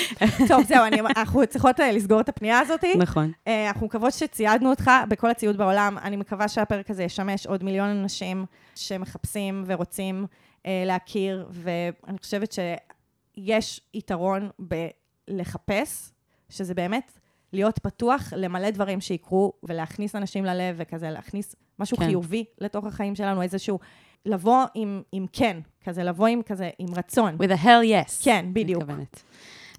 טוב, 0.47 0.63
זהו, 0.63 0.85
אני, 0.85 0.99
אנחנו 1.17 1.47
צריכות 1.47 1.79
אה, 1.79 1.91
לסגור 1.91 2.21
את 2.21 2.29
הפנייה 2.29 2.59
הזאת. 2.59 2.83
נכון. 2.97 3.31
אה, 3.47 3.67
אנחנו 3.67 3.85
מקוות 3.85 4.13
שציידנו 4.13 4.69
אותך 4.69 4.91
בכל 5.09 5.29
הציוד 5.29 5.57
בעולם. 5.57 5.97
אני 5.97 6.15
מקווה 6.15 6.47
שהפרק 6.47 6.89
הזה 6.89 7.03
ישמש 7.03 7.47
עוד 7.47 7.63
מיליון 7.63 7.89
אנשים 7.89 8.45
שמחפשים 8.75 9.63
ורוצים 9.67 10.25
אה, 10.65 10.83
להכיר, 10.85 11.47
ואני 11.51 12.17
חושבת 12.17 12.51
שיש 12.51 13.81
יתרון 13.93 14.49
בלחפש, 14.59 16.11
שזה 16.49 16.73
באמת 16.73 17.11
להיות 17.53 17.79
פתוח 17.79 18.33
למלא 18.35 18.69
דברים 18.69 19.01
שיקרו, 19.01 19.53
ולהכניס 19.63 20.15
אנשים 20.15 20.45
ללב, 20.45 20.75
וכזה 20.77 21.09
להכניס 21.09 21.55
משהו. 21.79 21.97
כן. 21.97 22.05
חיובי 22.05 22.45
לתוך 22.61 22.85
החיים 22.85 23.15
שלנו, 23.15 23.41
איזשהו... 23.41 23.79
לבוא 24.25 24.63
עם, 24.73 25.01
עם 25.11 25.25
כן, 25.33 25.59
כזה 25.89 26.03
לבוא 26.03 26.27
עם 26.27 26.41
כזה, 26.45 26.69
עם 26.79 26.87
רצון. 26.97 27.35
with 27.35 27.51
a 27.51 27.63
hell 27.63 27.83
yes. 27.83 28.23
כן, 28.23 28.45
בדיוק. 28.53 28.83
מתכוונת. 28.83 29.23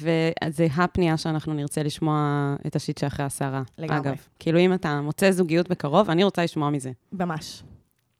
וזה 0.00 0.66
הפנייה 0.76 1.16
שאנחנו 1.16 1.54
נרצה 1.54 1.82
לשמוע 1.82 2.54
את 2.66 2.76
השיט 2.76 2.98
שאחרי 2.98 3.26
הסערה. 3.26 3.62
לגמרי. 3.78 4.00
אגב, 4.00 4.16
כאילו 4.38 4.58
אם 4.58 4.74
אתה 4.74 5.00
מוצא 5.00 5.30
זוגיות 5.30 5.70
בקרוב, 5.70 6.10
אני 6.10 6.24
רוצה 6.24 6.44
לשמוע 6.44 6.70
מזה. 6.70 6.90
ממש. 7.12 7.62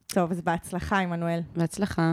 טוב, 0.07 0.31
אז 0.31 0.41
בהצלחה, 0.41 0.99
עמנואל. 0.99 1.41
בהצלחה. 1.57 2.13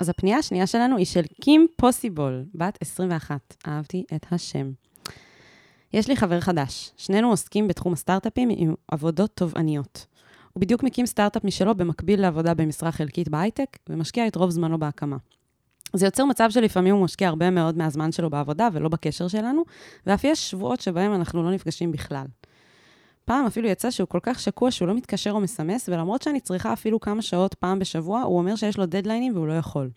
אז 0.00 0.08
הפנייה 0.08 0.38
השנייה 0.38 0.66
שלנו 0.66 0.96
היא 0.96 1.06
של 1.06 1.22
קים 1.40 1.66
פוסיבול, 1.76 2.44
בת 2.54 2.78
21. 2.80 3.54
אהבתי 3.68 4.04
את 4.14 4.26
השם. 4.32 4.70
יש 5.92 6.08
לי 6.08 6.16
חבר 6.16 6.40
חדש. 6.40 6.90
שנינו 6.96 7.30
עוסקים 7.30 7.68
בתחום 7.68 7.92
הסטארט-אפים 7.92 8.48
עם 8.56 8.74
עבודות 8.88 9.30
תובעניות. 9.34 10.06
הוא 10.52 10.60
בדיוק 10.60 10.82
מקים 10.82 11.06
סטארט-אפ 11.06 11.44
משלו 11.44 11.74
במקביל 11.74 12.20
לעבודה 12.20 12.54
במשרה 12.54 12.92
חלקית 12.92 13.28
בהייטק, 13.28 13.78
ומשקיע 13.88 14.26
את 14.26 14.36
רוב 14.36 14.50
זמנו 14.50 14.78
בהקמה. 14.78 15.16
זה 15.92 16.06
יוצר 16.06 16.24
מצב 16.24 16.50
שלפעמים 16.50 16.94
הוא 16.94 17.04
משקיע 17.04 17.28
הרבה 17.28 17.50
מאוד 17.50 17.78
מהזמן 17.78 18.12
שלו 18.12 18.30
בעבודה 18.30 18.68
ולא 18.72 18.88
בקשר 18.88 19.28
שלנו, 19.28 19.62
ואף 20.06 20.24
יש 20.24 20.50
שבועות 20.50 20.80
שבהם 20.80 21.14
אנחנו 21.14 21.42
לא 21.42 21.50
נפגשים 21.50 21.92
בכלל. 21.92 22.26
פעם 23.24 23.46
אפילו 23.46 23.68
יצא 23.68 23.90
שהוא 23.90 24.08
כל 24.08 24.18
כך 24.22 24.40
שקוע 24.40 24.70
שהוא 24.70 24.88
לא 24.88 24.94
מתקשר 24.94 25.30
או 25.30 25.40
מסמס, 25.40 25.88
ולמרות 25.88 26.22
שאני 26.22 26.40
צריכה 26.40 26.72
אפילו 26.72 27.00
כמה 27.00 27.22
שעות 27.22 27.54
פעם 27.54 27.78
בשבוע, 27.78 28.22
הוא 28.22 28.38
אומר 28.38 28.56
שיש 28.56 28.78
לו 28.78 28.86
דדליינים 28.86 29.34
והוא 29.34 29.46
לא 29.46 29.52
יכול. 29.52 29.90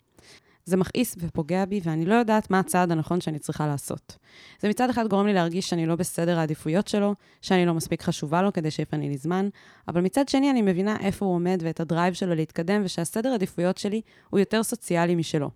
זה 0.66 0.76
מכעיס 0.76 1.16
ופוגע 1.18 1.64
בי, 1.64 1.80
ואני 1.84 2.04
לא 2.04 2.14
יודעת 2.14 2.50
מה 2.50 2.58
הצעד 2.58 2.92
הנכון 2.92 3.20
שאני 3.20 3.38
צריכה 3.38 3.66
לעשות. 3.66 4.16
זה 4.60 4.68
מצד 4.68 4.90
אחד 4.90 5.08
גורם 5.08 5.26
לי 5.26 5.32
להרגיש 5.32 5.70
שאני 5.70 5.86
לא 5.86 5.96
בסדר 5.96 6.38
העדיפויות 6.38 6.88
שלו, 6.88 7.14
שאני 7.42 7.66
לא 7.66 7.74
מספיק 7.74 8.02
חשובה 8.02 8.42
לו 8.42 8.52
כדי 8.52 8.70
שיפנה 8.70 9.08
לי 9.08 9.16
זמן, 9.16 9.48
אבל 9.88 10.00
מצד 10.00 10.28
שני 10.28 10.50
אני 10.50 10.62
מבינה 10.62 10.96
איפה 11.00 11.26
הוא 11.26 11.34
עומד 11.34 11.60
ואת 11.62 11.80
הדרייב 11.80 12.14
שלו 12.14 12.34
להתקדם, 12.34 12.82
ושהסדר 12.84 13.30
העדיפויות 13.30 13.78
שלי 13.78 14.00
הוא 14.30 14.40
יותר 14.40 14.62
סוציאלי 14.62 15.14
משלו. 15.14 15.50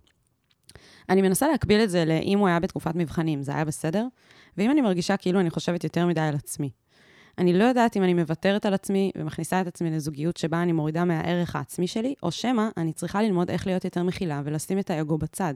אני 1.09 1.21
מנסה 1.21 1.47
להקביל 1.47 1.81
את 1.83 1.89
זה 1.89 2.05
לאם 2.05 2.39
הוא 2.39 2.47
היה 2.47 2.59
בתקופת 2.59 2.95
מבחנים, 2.95 3.43
זה 3.43 3.55
היה 3.55 3.65
בסדר? 3.65 4.05
ואם 4.57 4.71
אני 4.71 4.81
מרגישה 4.81 5.17
כאילו 5.17 5.39
אני 5.39 5.49
חושבת 5.49 5.83
יותר 5.83 6.05
מדי 6.05 6.21
על 6.21 6.35
עצמי. 6.35 6.69
אני 7.37 7.53
לא 7.53 7.63
יודעת 7.63 7.97
אם 7.97 8.03
אני 8.03 8.13
מוותרת 8.13 8.65
על 8.65 8.73
עצמי 8.73 9.11
ומכניסה 9.17 9.61
את 9.61 9.67
עצמי 9.67 9.91
לזוגיות 9.91 10.37
שבה 10.37 10.61
אני 10.61 10.71
מורידה 10.71 11.05
מהערך 11.05 11.55
העצמי 11.55 11.87
שלי, 11.87 12.15
או 12.23 12.31
שמא 12.31 12.67
אני 12.77 12.93
צריכה 12.93 13.21
ללמוד 13.21 13.49
איך 13.49 13.67
להיות 13.67 13.85
יותר 13.85 14.03
מכילה 14.03 14.41
ולשים 14.45 14.79
את 14.79 14.89
האגו 14.89 15.17
בצד. 15.17 15.53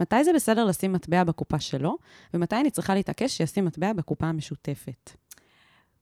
מתי 0.00 0.24
זה 0.24 0.32
בסדר 0.32 0.64
לשים 0.64 0.92
מטבע 0.92 1.24
בקופה 1.24 1.60
שלו, 1.60 1.96
ומתי 2.34 2.56
אני 2.56 2.70
צריכה 2.70 2.94
להתעקש 2.94 3.36
שישים 3.36 3.64
מטבע 3.64 3.92
בקופה 3.92 4.26
המשותפת. 4.26 5.10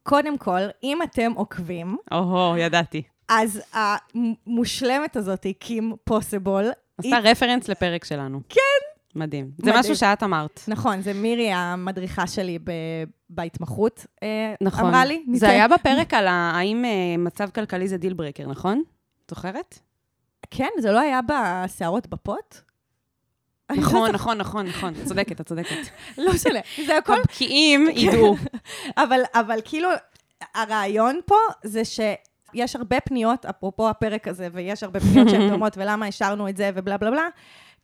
קודם 0.03 0.39
כל, 0.39 0.61
אם 0.83 0.99
אתם 1.03 1.33
עוקבים, 1.35 1.97
או-הו, 2.13 2.57
ידעתי. 2.57 3.03
אז 3.29 3.63
המושלמת 3.73 5.17
הזאת, 5.17 5.47
Kim 5.59 5.97
Possible, 6.05 6.71
עשתה 6.99 7.19
רפרנס 7.19 7.69
לפרק 7.69 8.05
שלנו. 8.05 8.41
כן. 8.49 8.94
מדהים. 9.15 9.51
זה 9.57 9.63
מדהים. 9.63 9.81
משהו 9.81 9.97
שאת 9.97 10.23
אמרת. 10.23 10.61
נכון, 10.69 11.03
זה 11.03 11.13
מירי 11.15 11.53
המדריכה 11.53 12.27
שלי 12.27 12.59
ב... 12.59 12.71
בהתמחות, 13.31 14.07
אה, 14.23 14.55
נכון. 14.61 14.85
אמרה 14.85 15.05
לי. 15.05 15.25
זה 15.35 15.49
היה 15.49 15.69
בפרק 15.69 16.15
על 16.15 16.27
האם 16.29 16.85
אה, 16.85 17.17
מצב 17.19 17.51
כלכלי 17.55 17.89
זה 17.89 17.97
deal 17.97 18.13
breaker, 18.13 18.47
נכון? 18.47 18.83
זוכרת? 19.31 19.79
כן, 20.51 20.69
זה 20.79 20.93
לא 20.93 21.01
היה 21.01 21.21
בשערות 21.29 22.07
בפוט? 22.07 22.55
לא 23.71 23.77
נכון. 23.77 24.11
נכון, 24.11 24.39
נכון, 24.39 24.67
נכון. 24.67 24.95
את 25.03 25.07
צודקת, 25.07 25.41
את 25.41 25.47
צודקת. 25.47 25.77
לא 26.19 26.33
משנה, 26.33 26.61
זה 26.87 26.99
הכל 26.99 27.21
הבקיאים 27.21 27.89
ידעו. 27.95 28.37
אבל, 29.03 29.21
אבל 29.35 29.59
כאילו, 29.65 29.89
הרעיון 30.55 31.21
פה 31.27 31.37
זה 31.63 31.85
ש... 31.85 32.01
יש 32.55 32.77
הרבה 32.77 33.01
פניות, 33.01 33.47
אפרופו 33.47 33.89
הפרק 33.89 34.29
הזה, 34.29 34.49
ויש 34.53 34.83
הרבה 34.83 35.01
פניות 35.01 35.29
שהן 35.29 35.49
דומות, 35.51 35.77
ולמה 35.77 36.07
השארנו 36.07 36.49
את 36.49 36.57
זה, 36.57 36.71
ובלה 36.75 36.97
בלה 36.97 37.11
בלה, 37.11 37.29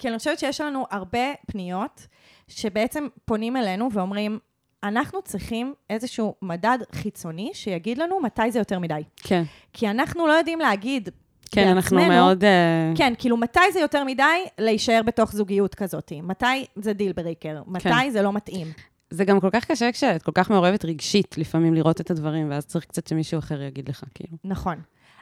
כי 0.01 0.09
אני 0.09 0.19
חושבת 0.19 0.39
שיש 0.39 0.61
לנו 0.61 0.87
הרבה 0.91 1.33
פניות 1.47 2.07
שבעצם 2.49 3.07
פונים 3.25 3.57
אלינו 3.57 3.89
ואומרים, 3.93 4.39
אנחנו 4.83 5.23
צריכים 5.23 5.75
איזשהו 5.91 6.35
מדד 6.43 6.79
חיצוני 6.93 7.51
שיגיד 7.55 7.99
לנו 7.99 8.21
מתי 8.21 8.51
זה 8.51 8.59
יותר 8.59 8.79
מדי. 8.79 9.03
כן. 9.17 9.43
כי 9.73 9.89
אנחנו 9.91 10.27
לא 10.27 10.33
יודעים 10.33 10.59
להגיד 10.59 11.09
כן, 11.51 11.69
אנחנו 11.69 11.97
בעצמנו- 11.97 12.15
מאוד... 12.15 12.45
אה, 12.45 12.93
כן, 12.97 13.13
כאילו, 13.19 13.37
מתי 13.37 13.61
זה 13.73 13.81
יותר 13.81 14.05
מדי 14.05 14.45
להישאר 14.59 15.01
בתוך 15.07 15.33
זוגיות 15.33 15.75
כזאת? 15.75 16.13
מתי 16.23 16.67
זה 16.77 16.93
דיל 16.93 17.13
בריקר? 17.13 17.63
מתי 17.67 17.89
כן. 17.89 18.11
זה 18.11 18.23
לא 18.23 18.33
מתאים? 18.33 18.67
זה 19.11 19.25
גם 19.25 19.41
כל 19.41 19.51
כך 19.53 19.65
קשה 19.65 19.93
כשאת 19.93 20.23
כל 20.23 20.33
כך 20.35 20.51
מעורבת 20.51 20.85
רגשית, 20.85 21.39
לפעמים 21.39 21.75
לראות 21.75 22.01
את 22.01 22.11
הדברים, 22.11 22.51
ואז 22.51 22.67
צריך 22.67 22.85
קצת 22.85 23.07
שמישהו 23.07 23.39
אחר 23.39 23.63
יגיד 23.63 23.89
לך, 23.89 24.05
כאילו. 24.15 24.37
נכון. 24.45 24.77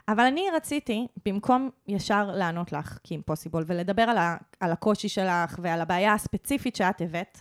אבל 0.09 0.25
אני 0.25 0.47
רציתי, 0.55 1.07
במקום 1.27 1.71
ישר 1.89 2.31
לענות 2.31 2.73
לך, 2.73 2.99
כי 3.05 3.15
אימפוסיבול, 3.15 3.65
ולדבר 3.67 4.03
על, 4.03 4.19
ה, 4.19 4.37
על 4.61 4.73
הקושי 4.73 5.09
שלך 5.09 5.59
ועל 5.63 5.81
הבעיה 5.81 6.15
הספציפית 6.15 6.77
שאת 6.77 7.01
הבאת, 7.01 7.39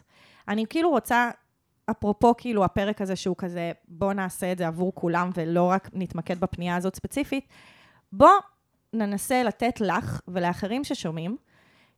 אני 0.47 0.65
כאילו 0.69 0.89
רוצה, 0.89 1.29
אפרופו 1.91 2.33
כאילו 2.37 2.63
הפרק 2.63 3.01
הזה 3.01 3.15
שהוא 3.15 3.35
כזה, 3.37 3.71
בוא 3.87 4.13
נעשה 4.13 4.51
את 4.51 4.57
זה 4.57 4.67
עבור 4.67 4.91
כולם 4.95 5.29
ולא 5.35 5.63
רק 5.63 5.89
נתמקד 5.93 6.39
בפנייה 6.39 6.75
הזאת 6.75 6.95
ספציפית, 6.95 7.47
בוא 8.11 8.31
ננסה 8.93 9.43
לתת 9.43 9.81
לך 9.81 10.21
ולאחרים 10.27 10.83
ששומעים 10.83 11.37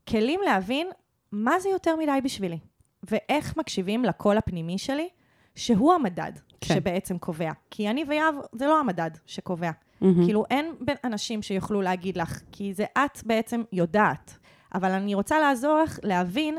כלים 0.09 0.39
להבין 0.45 0.87
מה 1.31 1.59
זה 1.59 1.69
יותר 1.69 1.95
מדי 1.95 2.19
בשבילי, 2.23 2.59
ואיך 3.03 3.57
מקשיבים 3.57 4.05
לקול 4.05 4.37
הפנימי 4.37 4.77
שלי, 4.77 5.09
שהוא 5.55 5.93
המדד 5.93 6.31
כן. 6.61 6.73
שבעצם 6.73 7.17
קובע. 7.17 7.51
כי 7.71 7.89
אני 7.89 8.05
ויהב, 8.07 8.35
זה 8.51 8.67
לא 8.67 8.79
המדד 8.79 9.11
שקובע. 9.25 9.71
מהמם. 10.01 10.25
כאילו, 10.25 10.45
אין 10.49 10.73
בין 10.81 10.97
אנשים 11.03 11.41
שיוכלו 11.41 11.81
להגיד 11.81 12.17
לך, 12.17 12.39
כי 12.51 12.73
זה 12.73 12.85
את 12.97 13.19
בעצם 13.25 13.61
יודעת. 13.73 14.37
אבל 14.75 14.91
אני 14.91 15.15
רוצה 15.15 15.39
לעזור 15.39 15.79
לך 15.83 15.99
להבין 16.03 16.57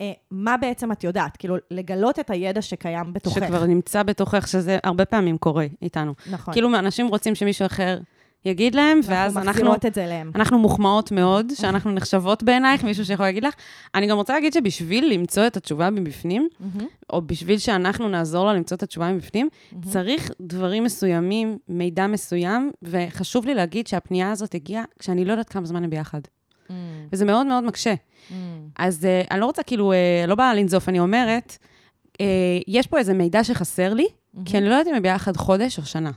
אה, 0.00 0.12
מה 0.30 0.56
בעצם 0.56 0.92
את 0.92 1.04
יודעת. 1.04 1.36
כאילו, 1.36 1.56
לגלות 1.70 2.18
את 2.18 2.30
הידע 2.30 2.62
שקיים 2.62 3.12
בתוכך. 3.12 3.34
שכבר 3.34 3.66
נמצא 3.66 4.02
בתוכך, 4.02 4.48
שזה 4.48 4.78
הרבה 4.84 5.04
פעמים 5.04 5.38
קורה 5.38 5.66
איתנו. 5.82 6.14
נכון. 6.30 6.54
כאילו, 6.54 6.68
אנשים 6.78 7.08
רוצים 7.08 7.34
שמישהו 7.34 7.66
אחר 7.66 7.98
יגיד 8.44 8.74
להם, 8.74 9.00
ואז 9.04 9.36
אנחנו 9.36 9.48
אנחנו... 9.48 9.62
מחזירות 9.62 9.86
את 9.86 9.94
זה 9.94 10.04
אליהם. 10.04 10.30
אנחנו 10.34 10.58
מוחמאות 10.58 11.12
מאוד, 11.12 11.52
שאנחנו 11.54 11.90
נחשבות 11.90 12.42
בעינייך, 12.42 12.84
מישהו 12.84 13.04
שיכול 13.04 13.26
להגיד 13.26 13.44
לך. 13.44 13.54
אני 13.94 14.06
גם 14.06 14.16
רוצה 14.16 14.32
להגיד 14.32 14.52
שבשביל 14.52 15.12
למצוא 15.12 15.46
את 15.46 15.56
התשובה 15.56 15.90
מבפנים, 15.90 16.48
או 17.12 17.22
בשביל 17.22 17.58
שאנחנו 17.58 18.08
נעזור 18.08 18.46
לה 18.46 18.54
למצוא 18.54 18.76
את 18.76 18.82
התשובה 18.82 19.12
מבפנים, 19.12 19.48
צריך 19.82 20.30
דברים 20.40 20.84
מסוימים, 20.84 21.58
מידע 21.68 22.06
מסוים, 22.06 22.70
וחשוב 22.82 23.46
לי 23.46 23.54
להגיד 23.54 23.86
שהפנייה 23.86 24.30
הזאת 24.30 24.54
הגיעה 24.54 24.84
כשאני 24.98 25.24
לא 25.24 25.32
יודעת 25.32 25.48
כמה 25.48 25.66
זמן 25.66 25.84
הם 25.84 25.90
ביחד. 25.90 26.20
Mm, 26.20 26.72
וזה 27.12 27.24
מאוד 27.24 27.46
מאוד 27.46 27.64
מקשה. 27.64 27.94
אז 28.78 29.04
uh, 29.04 29.30
אני 29.30 29.40
לא 29.40 29.46
רוצה, 29.46 29.62
כאילו, 29.62 29.92
uh, 29.92 30.26
לא 30.28 30.34
באה 30.34 30.54
לנזוף, 30.54 30.88
אני 30.88 31.00
אומרת, 31.00 31.58
uh, 32.12 32.16
יש 32.68 32.86
פה 32.86 32.98
איזה 32.98 33.14
מידע 33.14 33.44
שחסר 33.44 33.94
לי, 33.94 34.06
כי 34.44 34.58
אני 34.58 34.68
לא 34.68 34.74
יודעת 34.74 34.86
אם 34.86 34.94
הם 34.94 35.02
ביחד 35.02 35.36
חודש 35.36 35.78
או 35.78 35.84
שנה. 35.84 36.10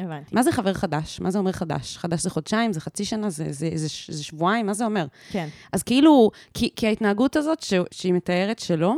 הבנתי. 0.00 0.34
מה 0.34 0.42
זה 0.42 0.52
חבר 0.52 0.74
חדש? 0.74 1.20
מה 1.20 1.30
זה 1.30 1.38
אומר 1.38 1.52
חדש? 1.52 1.96
חדש 1.96 2.22
זה 2.22 2.30
חודשיים, 2.30 2.72
זה 2.72 2.80
חצי 2.80 3.04
שנה, 3.04 3.30
זה, 3.30 3.52
זה, 3.52 3.70
זה, 3.74 3.86
זה 4.08 4.24
שבועיים, 4.24 4.66
מה 4.66 4.74
זה 4.74 4.84
אומר? 4.84 5.06
כן. 5.30 5.48
אז 5.72 5.82
כאילו, 5.82 6.30
כי, 6.54 6.70
כי 6.76 6.86
ההתנהגות 6.86 7.36
הזאת 7.36 7.62
ש, 7.62 7.74
שהיא 7.90 8.12
מתארת 8.12 8.58
שלו, 8.58 8.94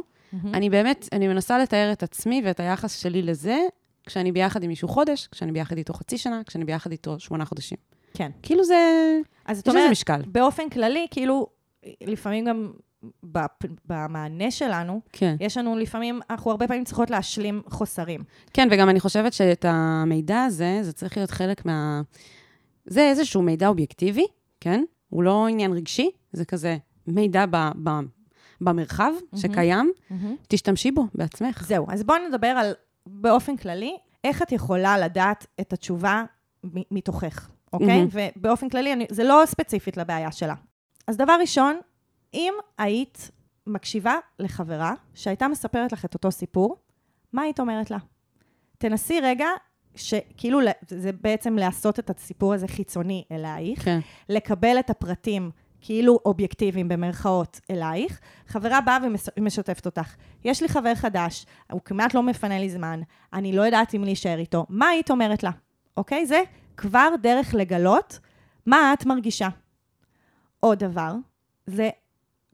אני 0.54 0.70
באמת, 0.70 1.08
אני 1.12 1.28
מנסה 1.28 1.58
לתאר 1.58 1.92
את 1.92 2.02
עצמי 2.02 2.42
ואת 2.44 2.60
היחס 2.60 2.98
שלי 2.98 3.22
לזה, 3.22 3.58
כשאני 4.06 4.32
ביחד 4.32 4.62
עם 4.62 4.68
מישהו 4.68 4.88
חודש, 4.88 5.28
כשאני 5.30 5.52
ביחד 5.52 5.76
איתו 5.76 5.92
חצי 5.92 6.18
שנה, 6.18 6.40
כשאני 6.46 6.64
ביחד 6.64 6.90
איתו 6.90 7.20
שמונה 7.20 7.44
חודשים. 7.44 7.78
כן. 8.14 8.30
כאילו 8.42 8.64
זה, 8.64 8.76
אז 9.44 9.56
זאת 9.56 9.68
אומרת, 9.68 9.90
משקל. 9.90 10.22
באופן 10.26 10.68
כללי, 10.68 11.06
כאילו, 11.10 11.46
לפעמים 12.00 12.44
גם 12.44 12.72
במענה 13.86 14.50
שלנו, 14.50 15.00
כן. 15.12 15.36
יש 15.40 15.56
לנו 15.56 15.76
לפעמים, 15.76 16.20
אנחנו 16.30 16.50
הרבה 16.50 16.68
פעמים 16.68 16.84
צריכות 16.84 17.10
להשלים 17.10 17.62
חוסרים. 17.68 18.20
כן, 18.52 18.68
וגם 18.70 18.88
אני 18.88 19.00
חושבת 19.00 19.32
שאת 19.32 19.64
המידע 19.68 20.42
הזה, 20.42 20.78
זה 20.82 20.92
צריך 20.92 21.16
להיות 21.16 21.30
חלק 21.30 21.66
מה... 21.66 22.00
זה 22.86 23.08
איזשהו 23.08 23.42
מידע 23.42 23.68
אובייקטיבי, 23.68 24.26
כן? 24.60 24.82
הוא 25.08 25.22
לא 25.22 25.46
עניין 25.48 25.72
רגשי, 25.72 26.10
זה 26.32 26.44
כזה 26.44 26.76
מידע 27.06 27.44
ב, 27.50 27.56
ב, 27.84 27.90
במרחב 28.60 29.12
שקיים, 29.36 29.92
תשתמשי 30.48 30.90
בו 30.90 31.06
בעצמך. 31.14 31.64
זהו, 31.66 31.86
אז 31.88 32.02
בואו 32.02 32.18
נדבר 32.28 32.46
על, 32.46 32.72
באופן 33.06 33.56
כללי, 33.56 33.96
איך 34.24 34.42
את 34.42 34.52
יכולה 34.52 34.98
לדעת 34.98 35.46
את 35.60 35.72
התשובה 35.72 36.24
מתוכך, 36.90 37.50
אוקיי? 37.72 37.86
מהמם. 37.86 38.08
ובאופן 38.36 38.68
כללי, 38.68 38.92
אני, 38.92 39.06
זה 39.10 39.24
לא 39.24 39.42
ספציפית 39.46 39.96
לבעיה 39.96 40.32
שלה. 40.32 40.54
אז 41.06 41.16
דבר 41.16 41.36
ראשון, 41.40 41.76
אם 42.34 42.54
היית 42.78 43.30
מקשיבה 43.66 44.14
לחברה 44.38 44.94
שהייתה 45.14 45.48
מספרת 45.48 45.92
לך 45.92 46.04
את 46.04 46.14
אותו 46.14 46.30
סיפור, 46.30 46.76
מה 47.32 47.42
היית 47.42 47.60
אומרת 47.60 47.90
לה? 47.90 47.98
תנסי 48.78 49.20
רגע, 49.20 49.46
שכאילו, 49.94 50.60
זה 50.88 51.12
בעצם 51.12 51.56
לעשות 51.56 51.98
את 51.98 52.10
הסיפור 52.10 52.54
הזה 52.54 52.68
חיצוני 52.68 53.24
אלייך, 53.32 53.84
כן. 53.84 54.00
לקבל 54.28 54.78
את 54.78 54.90
הפרטים 54.90 55.50
כאילו 55.80 56.18
אובייקטיביים 56.24 56.88
במרכאות 56.88 57.60
אלייך, 57.70 58.20
חברה 58.46 58.80
באה 58.80 58.98
ומשתפת 59.36 59.86
אותך. 59.86 60.14
יש 60.44 60.62
לי 60.62 60.68
חבר 60.68 60.94
חדש, 60.94 61.46
הוא 61.72 61.80
כמעט 61.84 62.14
לא 62.14 62.22
מפנה 62.22 62.58
לי 62.58 62.70
זמן, 62.70 63.00
אני 63.32 63.52
לא 63.52 63.62
יודעת 63.62 63.94
אם 63.94 64.04
להישאר 64.04 64.38
איתו. 64.38 64.66
מה 64.68 64.88
היית 64.88 65.10
אומרת 65.10 65.42
לה? 65.42 65.50
אוקיי? 65.96 66.26
זה 66.26 66.42
כבר 66.76 67.08
דרך 67.22 67.54
לגלות 67.54 68.18
מה 68.66 68.92
את 68.92 69.06
מרגישה. 69.06 69.48
עוד 70.60 70.78
דבר, 70.78 71.14
זה 71.66 71.90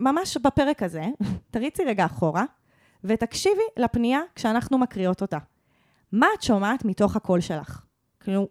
ממש 0.03 0.37
בפרק 0.37 0.83
הזה, 0.83 1.05
תריצי 1.51 1.85
רגע 1.85 2.07
אחורה, 2.07 2.45
ותקשיבי 3.05 3.63
לפנייה 3.77 4.21
כשאנחנו 4.35 4.79
מקריאות 4.79 5.23
אותה. 5.23 5.39
מה 6.13 6.27
את 6.39 6.43
שומעת 6.43 6.85
מתוך 6.85 7.17
הקול 7.17 7.41
שלך? 7.41 7.83
כאילו, 8.21 8.49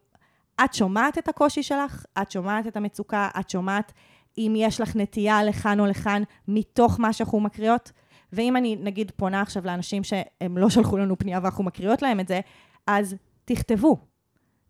את 0.63 0.73
שומעת 0.73 1.17
את 1.17 1.27
הקושי 1.27 1.63
שלך, 1.63 2.05
את 2.21 2.31
שומעת 2.31 2.67
את 2.67 2.77
המצוקה, 2.77 3.29
את 3.39 3.49
שומעת 3.49 3.93
אם 4.37 4.53
יש 4.57 4.81
לך 4.81 4.95
נטייה 4.95 5.43
לכאן 5.43 5.79
או 5.79 5.85
לכאן 5.85 6.23
מתוך 6.47 6.99
מה 6.99 7.13
שאנחנו 7.13 7.39
מקריאות. 7.39 7.91
ואם 8.33 8.57
אני 8.57 8.75
נגיד 8.75 9.11
פונה 9.15 9.41
עכשיו 9.41 9.65
לאנשים 9.65 10.03
שהם 10.03 10.57
לא 10.57 10.69
שלחו 10.69 10.97
לנו 10.97 11.17
פנייה 11.17 11.39
ואנחנו 11.43 11.63
מקריאות 11.63 12.01
להם 12.01 12.19
את 12.19 12.27
זה, 12.27 12.39
אז 12.87 13.15
תכתבו. 13.45 13.97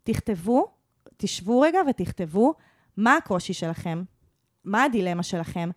תכתבו, 0.02 0.66
תשבו 1.16 1.60
רגע 1.60 1.78
ותכתבו 1.90 2.54
מה 2.96 3.16
הקושי 3.16 3.52
שלכם, 3.52 4.02
מה 4.64 4.82
הדילמה 4.82 5.22
שלכם. 5.22 5.70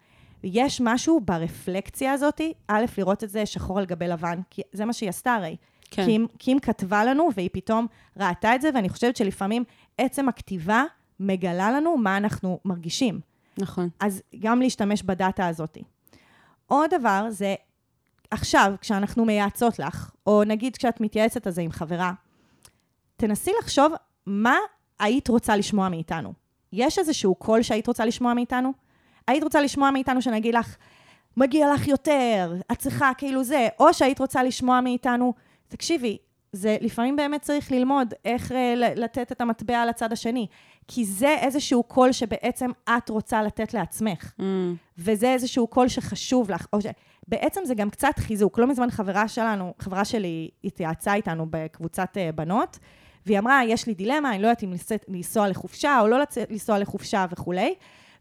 יש 0.45 0.81
משהו 0.81 1.19
ברפלקציה 1.19 2.13
הזאת, 2.13 2.41
א', 2.67 2.85
לראות 2.97 3.23
את 3.23 3.29
זה 3.29 3.45
שחור 3.45 3.79
על 3.79 3.85
גבי 3.85 4.07
לבן, 4.07 4.39
כי 4.49 4.61
זה 4.71 4.85
מה 4.85 4.93
שהיא 4.93 5.09
עשתה 5.09 5.33
הרי. 5.33 5.55
כן. 5.91 6.05
קים, 6.05 6.27
קים 6.37 6.59
כתבה 6.59 7.05
לנו, 7.05 7.29
והיא 7.35 7.49
פתאום 7.53 7.87
ראתה 8.17 8.55
את 8.55 8.61
זה, 8.61 8.69
ואני 8.73 8.89
חושבת 8.89 9.15
שלפעמים 9.15 9.63
עצם 9.97 10.29
הכתיבה 10.29 10.83
מגלה 11.19 11.71
לנו 11.71 11.97
מה 11.97 12.17
אנחנו 12.17 12.59
מרגישים. 12.65 13.19
נכון. 13.57 13.89
אז 13.99 14.21
גם 14.39 14.61
להשתמש 14.61 15.03
בדאטה 15.03 15.47
הזאת. 15.47 15.77
עוד 16.65 16.89
דבר 16.93 17.25
זה, 17.29 17.55
עכשיו, 18.31 18.73
כשאנחנו 18.81 19.25
מייעצות 19.25 19.79
לך, 19.79 20.11
או 20.27 20.43
נגיד 20.43 20.77
כשאת 20.77 21.01
מתייעצת 21.01 21.47
על 21.47 21.53
זה 21.53 21.61
עם 21.61 21.71
חברה, 21.71 22.13
תנסי 23.17 23.51
לחשוב 23.59 23.93
מה 24.25 24.55
היית 24.99 25.27
רוצה 25.27 25.55
לשמוע 25.55 25.89
מאיתנו. 25.89 26.33
יש 26.73 26.99
איזשהו 26.99 27.35
קול 27.35 27.61
שהיית 27.61 27.87
רוצה 27.87 28.05
לשמוע 28.05 28.33
מאיתנו? 28.33 28.73
היית 29.27 29.43
רוצה 29.43 29.61
לשמוע 29.61 29.91
מאיתנו 29.91 30.21
שנגיד 30.21 30.55
לך, 30.55 30.75
מגיע 31.37 31.73
לך 31.73 31.87
יותר, 31.87 32.53
את 32.71 32.77
צריכה 32.77 33.11
כאילו 33.17 33.43
זה, 33.43 33.67
או 33.79 33.93
שהיית 33.93 34.19
רוצה 34.19 34.43
לשמוע 34.43 34.81
מאיתנו, 34.81 35.33
תקשיבי, 35.67 36.17
זה 36.51 36.77
לפעמים 36.81 37.15
באמת 37.15 37.41
צריך 37.41 37.71
ללמוד 37.71 38.13
איך 38.25 38.51
אה, 38.51 38.73
לתת 38.95 39.31
את 39.31 39.41
המטבע 39.41 39.81
על 39.81 39.89
הצד 39.89 40.13
השני, 40.13 40.47
כי 40.87 41.05
זה 41.05 41.35
איזשהו 41.41 41.83
קול 41.83 42.11
שבעצם 42.11 42.71
את 42.97 43.09
רוצה 43.09 43.43
לתת 43.43 43.73
לעצמך, 43.73 44.33
Mm, 44.39 44.43
וזה 44.97 45.33
איזשהו 45.33 45.67
קול 45.67 45.87
שחשוב 45.87 46.51
לך, 46.51 46.67
או 46.73 46.81
ש... 46.81 46.85
בעצם 47.27 47.61
זה 47.65 47.75
גם 47.75 47.89
קצת 47.89 48.13
חיזוק. 48.17 48.59
לא 48.59 48.67
מזמן 48.67 48.89
חברה 48.91 49.27
שלנו, 49.27 49.73
חברה 49.79 50.05
שלי 50.05 50.49
התייעצה 50.63 51.13
איתנו 51.13 51.45
בקבוצת 51.49 52.17
אה, 52.17 52.31
בנות, 52.31 52.79
והיא 53.25 53.39
אמרה, 53.39 53.61
יש 53.65 53.87
לי 53.87 53.93
דילמה, 53.93 54.29
אני 54.29 54.41
לא 54.41 54.47
יודעת 54.47 54.63
אם 54.63 54.73
לנסוע 55.07 55.47
לחופשה 55.47 55.99
או 56.01 56.07
לא 56.07 56.17
לנסוע 56.49 56.79
לחופשה 56.79 57.25
וכולי. 57.31 57.75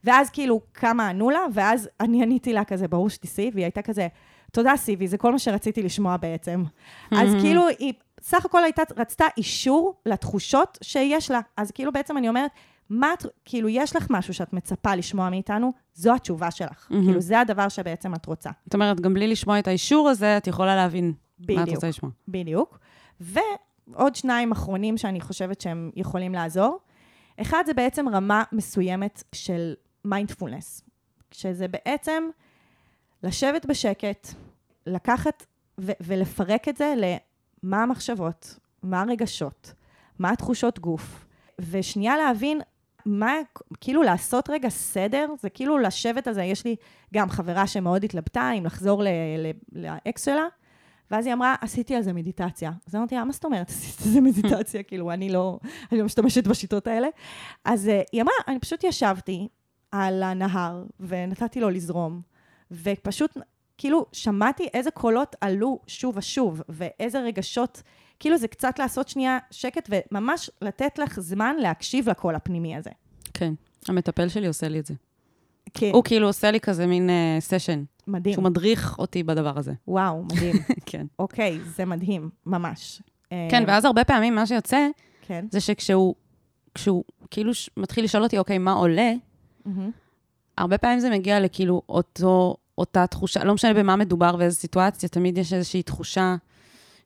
ואז 0.04 0.30
כאילו, 0.30 0.60
כמה 0.74 1.08
ענו 1.08 1.30
לה, 1.30 1.40
ואז 1.52 1.88
אני 2.00 2.22
עניתי 2.22 2.52
לה 2.52 2.64
כזה, 2.64 2.88
ברור 2.88 3.10
שתיסעי, 3.10 3.50
והיא 3.54 3.64
הייתה 3.64 3.82
כזה, 3.82 4.08
תודה 4.52 4.76
סיבי, 4.76 5.08
זה 5.08 5.18
כל 5.18 5.32
מה 5.32 5.38
שרציתי 5.38 5.82
לשמוע 5.82 6.16
בעצם. 6.16 6.64
אז 7.10 7.34
כאילו, 7.40 7.68
היא 7.78 7.92
סך 8.20 8.44
הכל 8.44 8.64
הייתה, 8.64 8.82
רצתה 8.96 9.24
אישור 9.36 9.94
לתחושות 10.06 10.78
שיש 10.82 11.30
לה. 11.30 11.40
אז 11.56 11.70
כאילו 11.70 11.92
בעצם 11.92 12.18
אני 12.18 12.28
אומרת, 12.28 12.50
מה 12.90 13.12
את, 13.12 13.26
כאילו, 13.44 13.68
יש 13.68 13.96
לך 13.96 14.06
משהו 14.10 14.34
שאת 14.34 14.52
מצפה 14.52 14.94
לשמוע 14.94 15.30
מאיתנו, 15.30 15.72
זו 15.94 16.14
התשובה 16.14 16.50
שלך. 16.50 16.86
מהמם. 16.90 17.04
כאילו, 17.04 17.20
זה 17.20 17.40
הדבר 17.40 17.68
שבעצם 17.68 18.14
את 18.14 18.26
רוצה. 18.26 18.50
זאת 18.64 18.74
אומרת, 18.74 19.00
גם 19.00 19.14
בלי 19.14 19.28
לשמוע 19.28 19.58
את 19.58 19.68
האישור 19.68 20.08
הזה, 20.08 20.36
את 20.36 20.46
יכולה 20.46 20.76
להבין 20.76 21.04
מה 21.04 21.44
את 21.44 21.46
בדיוק. 21.46 21.68
רוצה 21.68 21.88
לשמוע. 21.88 22.12
בדיוק. 22.28 22.78
ועוד 23.20 24.14
שניים 24.14 24.52
אחרונים 24.52 24.98
שאני 24.98 25.20
חושבת 25.20 25.60
שהם 25.60 25.90
יכולים 25.96 26.32
לעזור. 26.32 26.78
אחד, 27.40 27.62
זה 27.66 27.74
בעצם 27.74 28.08
רמה 28.08 28.42
מסוימת 28.52 29.22
של 29.34 29.74
מיינדפולנס, 30.04 30.82
שזה 31.30 31.68
בעצם 31.68 32.24
לשבת 33.22 33.66
בשקט, 33.66 34.28
לקחת 34.86 35.46
ו- 35.80 35.92
ולפרק 36.00 36.68
את 36.68 36.76
זה 36.76 36.94
למה 36.96 37.82
המחשבות, 37.82 38.58
מה 38.82 39.02
הרגשות, 39.02 39.72
מה 40.18 40.30
התחושות 40.30 40.78
גוף, 40.78 41.26
ושנייה 41.58 42.16
להבין 42.16 42.60
מה, 43.06 43.34
כאילו 43.80 44.02
לעשות 44.02 44.50
רגע 44.50 44.68
סדר, 44.68 45.26
זה 45.40 45.50
כאילו 45.50 45.78
לשבת 45.78 46.26
על 46.26 46.34
זה, 46.34 46.42
יש 46.42 46.64
לי 46.64 46.76
גם 47.14 47.30
חברה 47.30 47.66
שמאוד 47.66 48.04
התלבטה 48.04 48.50
אם 48.58 48.66
לחזור 48.66 49.02
לאקס 49.72 50.24
שלה, 50.24 50.46
ואז 51.10 51.26
היא 51.26 51.34
אמרה, 51.34 51.54
עשיתי 51.60 51.94
על 51.94 52.02
זה 52.02 52.12
מדיטציה. 52.12 52.72
אז 52.88 52.94
אמרתי 52.94 53.14
לה, 53.14 53.24
מה 53.24 53.32
זאת 53.32 53.44
אומרת 53.44 53.68
עשית 53.68 54.06
על 54.06 54.12
זה 54.12 54.20
מדיטציה? 54.20 54.82
כאילו, 54.88 55.10
אני 55.10 55.32
לא, 55.32 55.58
אני 55.92 55.98
לא 55.98 56.04
משתמשת 56.04 56.46
בשיטות 56.46 56.86
האלה. 56.86 57.08
אז 57.64 57.86
uh, 57.86 58.08
היא 58.12 58.22
אמרה, 58.22 58.34
אני 58.48 58.58
פשוט 58.58 58.84
ישבתי 58.84 59.48
על 59.94 60.22
הנהר 60.22 60.84
ונתתי 61.00 61.60
לו 61.60 61.70
לזרום, 61.70 62.20
ופשוט, 62.70 63.36
כאילו, 63.78 64.06
שמעתי 64.12 64.68
איזה 64.74 64.90
קולות 64.90 65.36
עלו 65.40 65.80
שוב 65.86 66.16
ושוב, 66.16 66.62
ואיזה 66.68 67.20
רגשות, 67.20 67.82
כאילו 68.20 68.38
זה 68.38 68.48
קצת 68.48 68.78
לעשות 68.78 69.08
שנייה 69.08 69.38
שקט, 69.50 69.90
וממש 69.90 70.50
לתת 70.62 70.98
לך 70.98 71.20
זמן 71.20 71.56
להקשיב 71.58 72.08
לקול 72.08 72.34
הפנימי 72.34 72.76
הזה. 72.76 72.90
כן. 73.34 73.54
המטפל 73.88 74.28
שלי 74.28 74.46
עושה 74.46 74.68
לי 74.68 74.78
את 74.80 74.86
זה. 74.86 74.94
כן, 75.74 75.90
הוא 75.94 76.04
כאילו 76.04 76.26
עושה 76.26 76.50
לי 76.50 76.60
כזה 76.60 76.86
מין 76.86 77.10
סשן, 77.40 77.84
מדהים. 78.06 78.34
שהוא 78.34 78.44
מדריך 78.44 78.98
אותי 78.98 79.22
בדבר 79.22 79.58
הזה. 79.58 79.72
וואו, 79.88 80.22
מדהים. 80.24 80.56
כן. 80.86 81.06
אוקיי, 81.18 81.60
זה 81.64 81.84
מדהים, 81.84 82.30
ממש. 82.46 83.02
כן, 83.30 83.36
אה, 83.52 83.64
ואז 83.66 83.84
הרבה 83.84 84.04
פעמים 84.04 84.34
מה 84.34 84.46
שיוצא, 84.46 84.86
כן. 85.22 85.46
זה 85.50 85.60
שכשהוא, 85.60 86.14
כשהוא 86.74 87.04
כאילו 87.30 87.54
ש- 87.54 87.70
מתחיל 87.76 88.04
לשאול 88.04 88.22
אותי, 88.22 88.38
אוקיי, 88.38 88.58
מה 88.58 88.72
עולה, 88.72 89.12
הרבה 90.58 90.78
פעמים 90.78 90.98
זה 91.00 91.10
מגיע 91.10 91.40
לכאילו 91.40 91.82
אותו, 91.88 92.56
אותה 92.78 93.06
תחושה, 93.06 93.44
לא 93.44 93.54
משנה 93.54 93.74
במה 93.74 93.96
מדובר 93.96 94.36
ואיזו 94.38 94.56
סיטואציה, 94.56 95.08
תמיד 95.08 95.38
יש 95.38 95.52
איזושהי 95.52 95.82
תחושה 95.82 96.36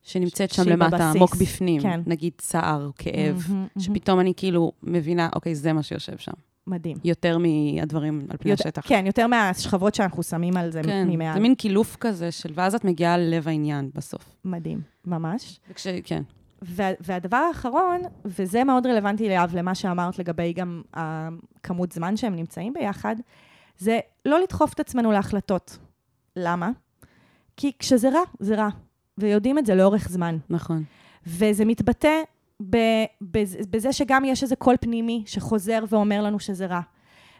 שנמצאת 0.02 0.50
שם 0.50 0.62
למטה, 0.68 0.96
בבסיס. 0.96 1.16
עמוק 1.16 1.36
בפנים. 1.36 1.80
כן. 1.82 2.00
נגיד 2.06 2.32
צער, 2.38 2.90
כאב, 2.98 3.44
מהמם, 3.48 3.56
מהמם. 3.60 3.68
שפתאום 3.78 4.20
אני 4.20 4.32
כאילו 4.36 4.72
מבינה, 4.82 5.28
אוקיי, 5.34 5.54
זה 5.54 5.72
מה 5.72 5.82
שיושב 5.82 6.18
שם. 6.18 6.32
מדהים. 6.66 6.96
יותר 7.04 7.38
מהדברים 7.38 8.20
על 8.30 8.36
פני 8.36 8.50
יותר- 8.50 8.64
השטח. 8.68 8.82
כן, 8.88 9.04
יותר 9.06 9.26
מהשכבות 9.26 9.94
שאנחנו 9.94 10.22
שמים 10.22 10.56
על 10.56 10.70
זה 10.72 10.80
כן, 10.82 11.08
ממעל. 11.10 11.34
זה 11.34 11.40
מין 11.40 11.54
קילוף 11.54 11.96
כזה 12.00 12.32
של, 12.32 12.52
ואז 12.54 12.74
את 12.74 12.84
מגיעה 12.84 13.18
ללב 13.18 13.48
העניין 13.48 13.90
בסוף. 13.94 14.36
מדהים, 14.44 14.80
ממש. 15.06 15.60
וכש, 15.70 15.86
כן, 16.04 16.22
וה, 16.62 16.90
והדבר 17.00 17.36
האחרון, 17.36 18.00
וזה 18.24 18.64
מאוד 18.64 18.86
רלוונטי 18.86 19.28
לאב, 19.28 19.56
למה 19.56 19.74
שאמרת 19.74 20.18
לגבי 20.18 20.52
גם 20.52 20.82
הכמות 20.94 21.92
זמן 21.92 22.16
שהם 22.16 22.36
נמצאים 22.36 22.72
ביחד, 22.72 23.16
זה 23.78 23.98
לא 24.24 24.40
לדחוף 24.40 24.72
את 24.72 24.80
עצמנו 24.80 25.12
להחלטות. 25.12 25.78
למה? 26.36 26.70
כי 27.56 27.72
כשזה 27.78 28.08
רע, 28.08 28.20
זה 28.40 28.54
רע. 28.54 28.68
ויודעים 29.18 29.58
את 29.58 29.66
זה 29.66 29.74
לאורך 29.74 30.08
זמן. 30.08 30.36
נכון. 30.50 30.84
וזה 31.26 31.64
מתבטא 31.64 32.22
בזה 33.70 33.92
שגם 33.92 34.24
יש 34.24 34.42
איזה 34.42 34.56
קול 34.56 34.76
פנימי 34.80 35.22
שחוזר 35.26 35.84
ואומר 35.88 36.22
לנו 36.22 36.40
שזה 36.40 36.66
רע. 36.66 36.80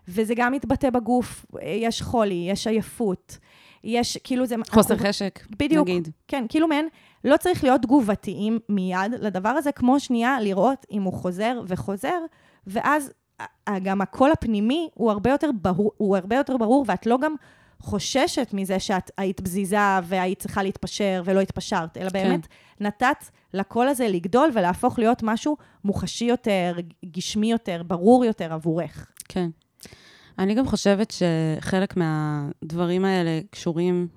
וזה 0.09 0.35
גם 0.37 0.53
מתבטא 0.53 0.91
בגוף, 0.91 1.47
יש 1.63 2.03
חולי, 2.03 2.47
יש 2.51 2.67
עייפות, 2.67 3.39
יש 3.85 4.17
כאילו 4.25 4.47
זה... 4.47 4.55
חוסר 4.71 4.95
אנחנו- 4.95 5.09
חשק, 5.09 5.47
בדיוק. 5.59 5.89
נגיד. 5.89 6.09
כן, 6.29 6.45
כאילו 6.49 6.69
מעין, 6.69 6.89
לא 7.25 7.37
צריך 7.37 7.65
להיות 7.65 7.83
תגובתיים 7.83 8.59
מיד 8.69 9.13
לדבר 9.21 9.49
הזה, 9.49 9.73
כמו 9.73 10.01
שנייה 10.01 10.41
לראות 10.41 10.87
אם 10.91 11.03
הוא 11.03 11.13
חוזר 11.13 11.61
וחוזר, 11.67 12.19
ואז 12.67 13.13
ה- 13.41 13.79
גם 13.79 14.01
הקול 14.01 14.31
הפנימי 14.33 14.89
הוא 14.95 15.11
הרבה 15.11 15.31
יותר 15.31 15.51
ברור, 15.63 15.93
הוא 15.97 16.17
הרבה 16.17 16.37
יותר 16.37 16.57
ברור, 16.57 16.85
ואת 16.89 17.07
לא 17.07 17.19
גם 17.21 17.35
חוששת 17.81 18.51
מזה 18.53 18.79
שאת 18.81 19.11
היית 19.19 19.41
פזיזה 19.41 19.77
והיית 20.05 20.39
צריכה 20.39 20.63
להתפשר 20.63 21.23
ולא 21.25 21.41
התפשרת, 21.41 21.97
אלא 21.97 22.11
באמת 22.11 22.47
נתת 22.81 23.25
לקול 23.55 23.89
הזה 23.89 24.09
לגדול 24.09 24.51
ולהפוך 24.55 24.99
להיות 24.99 25.23
משהו 25.23 25.57
מוחשי 25.85 26.25
יותר, 26.25 26.77
גשמי 27.11 27.51
יותר, 27.51 27.83
ברור 27.87 28.25
יותר 28.25 28.53
עבורך. 28.53 29.07
כן. 29.29 29.49
אני 30.39 30.55
גם 30.55 30.67
חושבת 30.67 31.11
שחלק 31.61 31.95
מהדברים 31.97 33.05
האלה 33.05 33.41
קשורים 33.51 34.09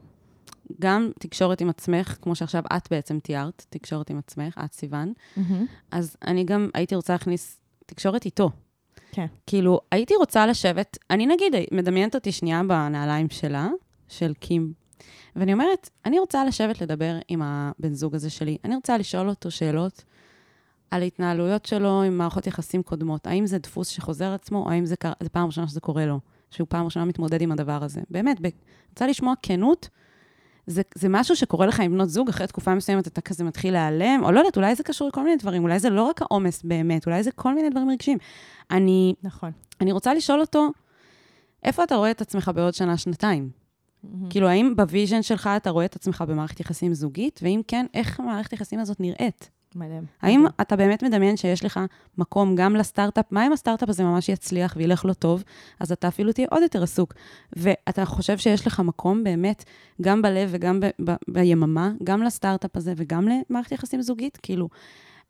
גם 0.79 1.11
תקשורת 1.19 1.61
עם 1.61 1.69
עצמך, 1.69 2.17
כמו 2.21 2.35
שעכשיו 2.35 2.63
את 2.77 2.87
בעצם 2.91 3.19
תיארת, 3.19 3.65
תקשורת 3.69 4.09
עם 4.09 4.17
עצמך, 4.17 4.59
את 4.65 4.73
סיוון. 4.73 5.13
אז 5.91 6.15
אני 6.27 6.43
גם 6.43 6.69
הייתי 6.73 6.95
רוצה 6.95 7.13
להכניס 7.13 7.61
תקשורת 7.85 8.25
איתו. 8.25 8.49
כן. 9.11 9.25
כאילו, 9.47 9.79
הייתי 9.91 10.15
רוצה 10.15 10.47
לשבת, 10.47 10.97
אני 11.09 11.25
נגיד 11.25 11.55
מדמיינת 11.71 12.15
אותי 12.15 12.31
שנייה 12.31 12.61
בנעליים 12.63 13.29
שלה, 13.29 13.69
של 14.07 14.33
קים, 14.33 14.73
ואני 15.35 15.53
אומרת, 15.53 15.89
אני 16.05 16.19
רוצה 16.19 16.45
לשבת 16.45 16.81
לדבר 16.81 17.17
עם 17.27 17.41
הבן 17.41 17.93
זוג 17.93 18.15
הזה 18.15 18.29
שלי. 18.29 18.57
אני 18.65 18.75
רוצה 18.75 18.97
לשאול 18.97 19.29
אותו 19.29 19.51
שאלות 19.51 20.03
על 20.91 21.01
התנהלויות 21.01 21.65
שלו 21.65 22.03
עם 22.03 22.17
מערכות 22.17 22.47
יחסים 22.47 22.83
קודמות. 22.83 23.27
האם 23.27 23.45
זה 23.45 23.57
דפוס 23.57 23.87
שחוזר 23.87 24.33
עצמו, 24.33 24.65
או 24.65 24.69
האם 24.69 24.85
זה, 24.85 24.95
קר... 24.95 25.11
זה 25.23 25.29
פעם 25.29 25.45
ראשונה 25.45 25.67
שזה 25.67 25.79
קורה 25.79 26.05
לו, 26.05 26.19
שהוא 26.51 26.67
פעם 26.69 26.85
ראשונה 26.85 27.05
מתמודד 27.05 27.41
עם 27.41 27.51
הדבר 27.51 27.83
הזה. 27.83 28.01
באמת, 28.09 28.37
ב... 28.41 28.47
רוצה 28.89 29.07
לשמוע 29.07 29.33
כנות. 29.41 29.89
זה, 30.67 30.81
זה 30.95 31.09
משהו 31.09 31.35
שקורה 31.35 31.65
לך 31.65 31.79
עם 31.79 31.91
בנות 31.91 32.09
זוג, 32.09 32.29
אחרי 32.29 32.47
תקופה 32.47 32.75
מסוימת 32.75 33.07
אתה 33.07 33.21
כזה 33.21 33.43
מתחיל 33.43 33.73
להיעלם, 33.73 34.23
או 34.23 34.31
לא 34.31 34.39
יודעת, 34.39 34.57
אולי 34.57 34.75
זה 34.75 34.83
קשור 34.83 35.07
לכל 35.07 35.23
מיני 35.23 35.35
דברים, 35.35 35.63
אולי 35.63 35.79
זה 35.79 35.89
לא 35.89 36.03
רק 36.03 36.21
העומס 36.21 36.63
באמת, 36.63 37.05
אולי 37.05 37.23
זה 37.23 37.31
כל 37.31 37.55
מיני 37.55 37.69
דברים 37.69 37.89
רגשיים. 37.89 38.17
אני, 38.71 39.13
נכון. 39.23 39.51
אני 39.81 39.91
רוצה 39.91 40.13
לשאול 40.13 40.41
אותו, 40.41 40.69
איפה 41.63 41.83
אתה 41.83 41.95
רואה 41.95 42.11
את 42.11 42.21
עצמך 42.21 42.51
בעוד 42.55 42.73
שנה, 42.73 42.97
שנתיים? 42.97 43.49
כאילו, 44.29 44.47
האם 44.47 44.75
ב 44.75 44.82
vision 44.82 45.21
שלך 45.21 45.49
אתה 45.57 45.69
רואה 45.69 45.85
את 45.85 45.95
עצמך 45.95 46.23
במערכת 46.27 46.59
יחסים 46.59 46.93
זוגית, 46.93 47.39
ואם 47.43 47.61
כן, 47.67 47.85
איך 47.93 48.19
המערכת 48.19 48.53
יחסים 48.53 48.79
הזאת 48.79 48.99
נראית? 48.99 49.49
מדהים. 49.75 50.05
האם. 50.21 50.45
אתה 50.61 50.75
באמת 50.75 51.03
מדמיין 51.03 51.37
שיש 51.37 51.65
לך 51.65 51.79
מקום 52.17 52.55
גם 52.55 52.75
לסטארט-אפ? 52.75 53.25
מה 53.31 53.47
אם 53.47 53.53
הסטארט-אפ 53.53 53.89
הזה 53.89 54.03
ממש 54.03 54.29
יצליח 54.29 54.73
וילך 54.77 55.05
לו 55.05 55.13
טוב, 55.13 55.43
אז 55.79 55.91
אתה 55.91 56.07
אפילו 56.07 56.33
תהיה 56.33 56.47
עוד 56.51 56.61
יותר 56.61 56.83
עסוק. 56.83 57.13
ואתה 57.53 58.05
חושב 58.05 58.37
שיש 58.37 58.67
לך 58.67 58.79
מקום 58.79 59.23
באמת, 59.23 59.63
גם 60.01 60.21
בלב 60.21 60.49
וגם 60.51 60.79
ב- 60.79 60.89
ב- 61.09 61.15
ביממה, 61.27 61.91
גם 62.03 62.23
לסטארט-אפ 62.23 62.77
הזה 62.77 62.93
וגם 62.97 63.27
למערכת 63.27 63.71
יחסים 63.71 64.01
זוגית? 64.01 64.37
כאילו, 64.43 64.69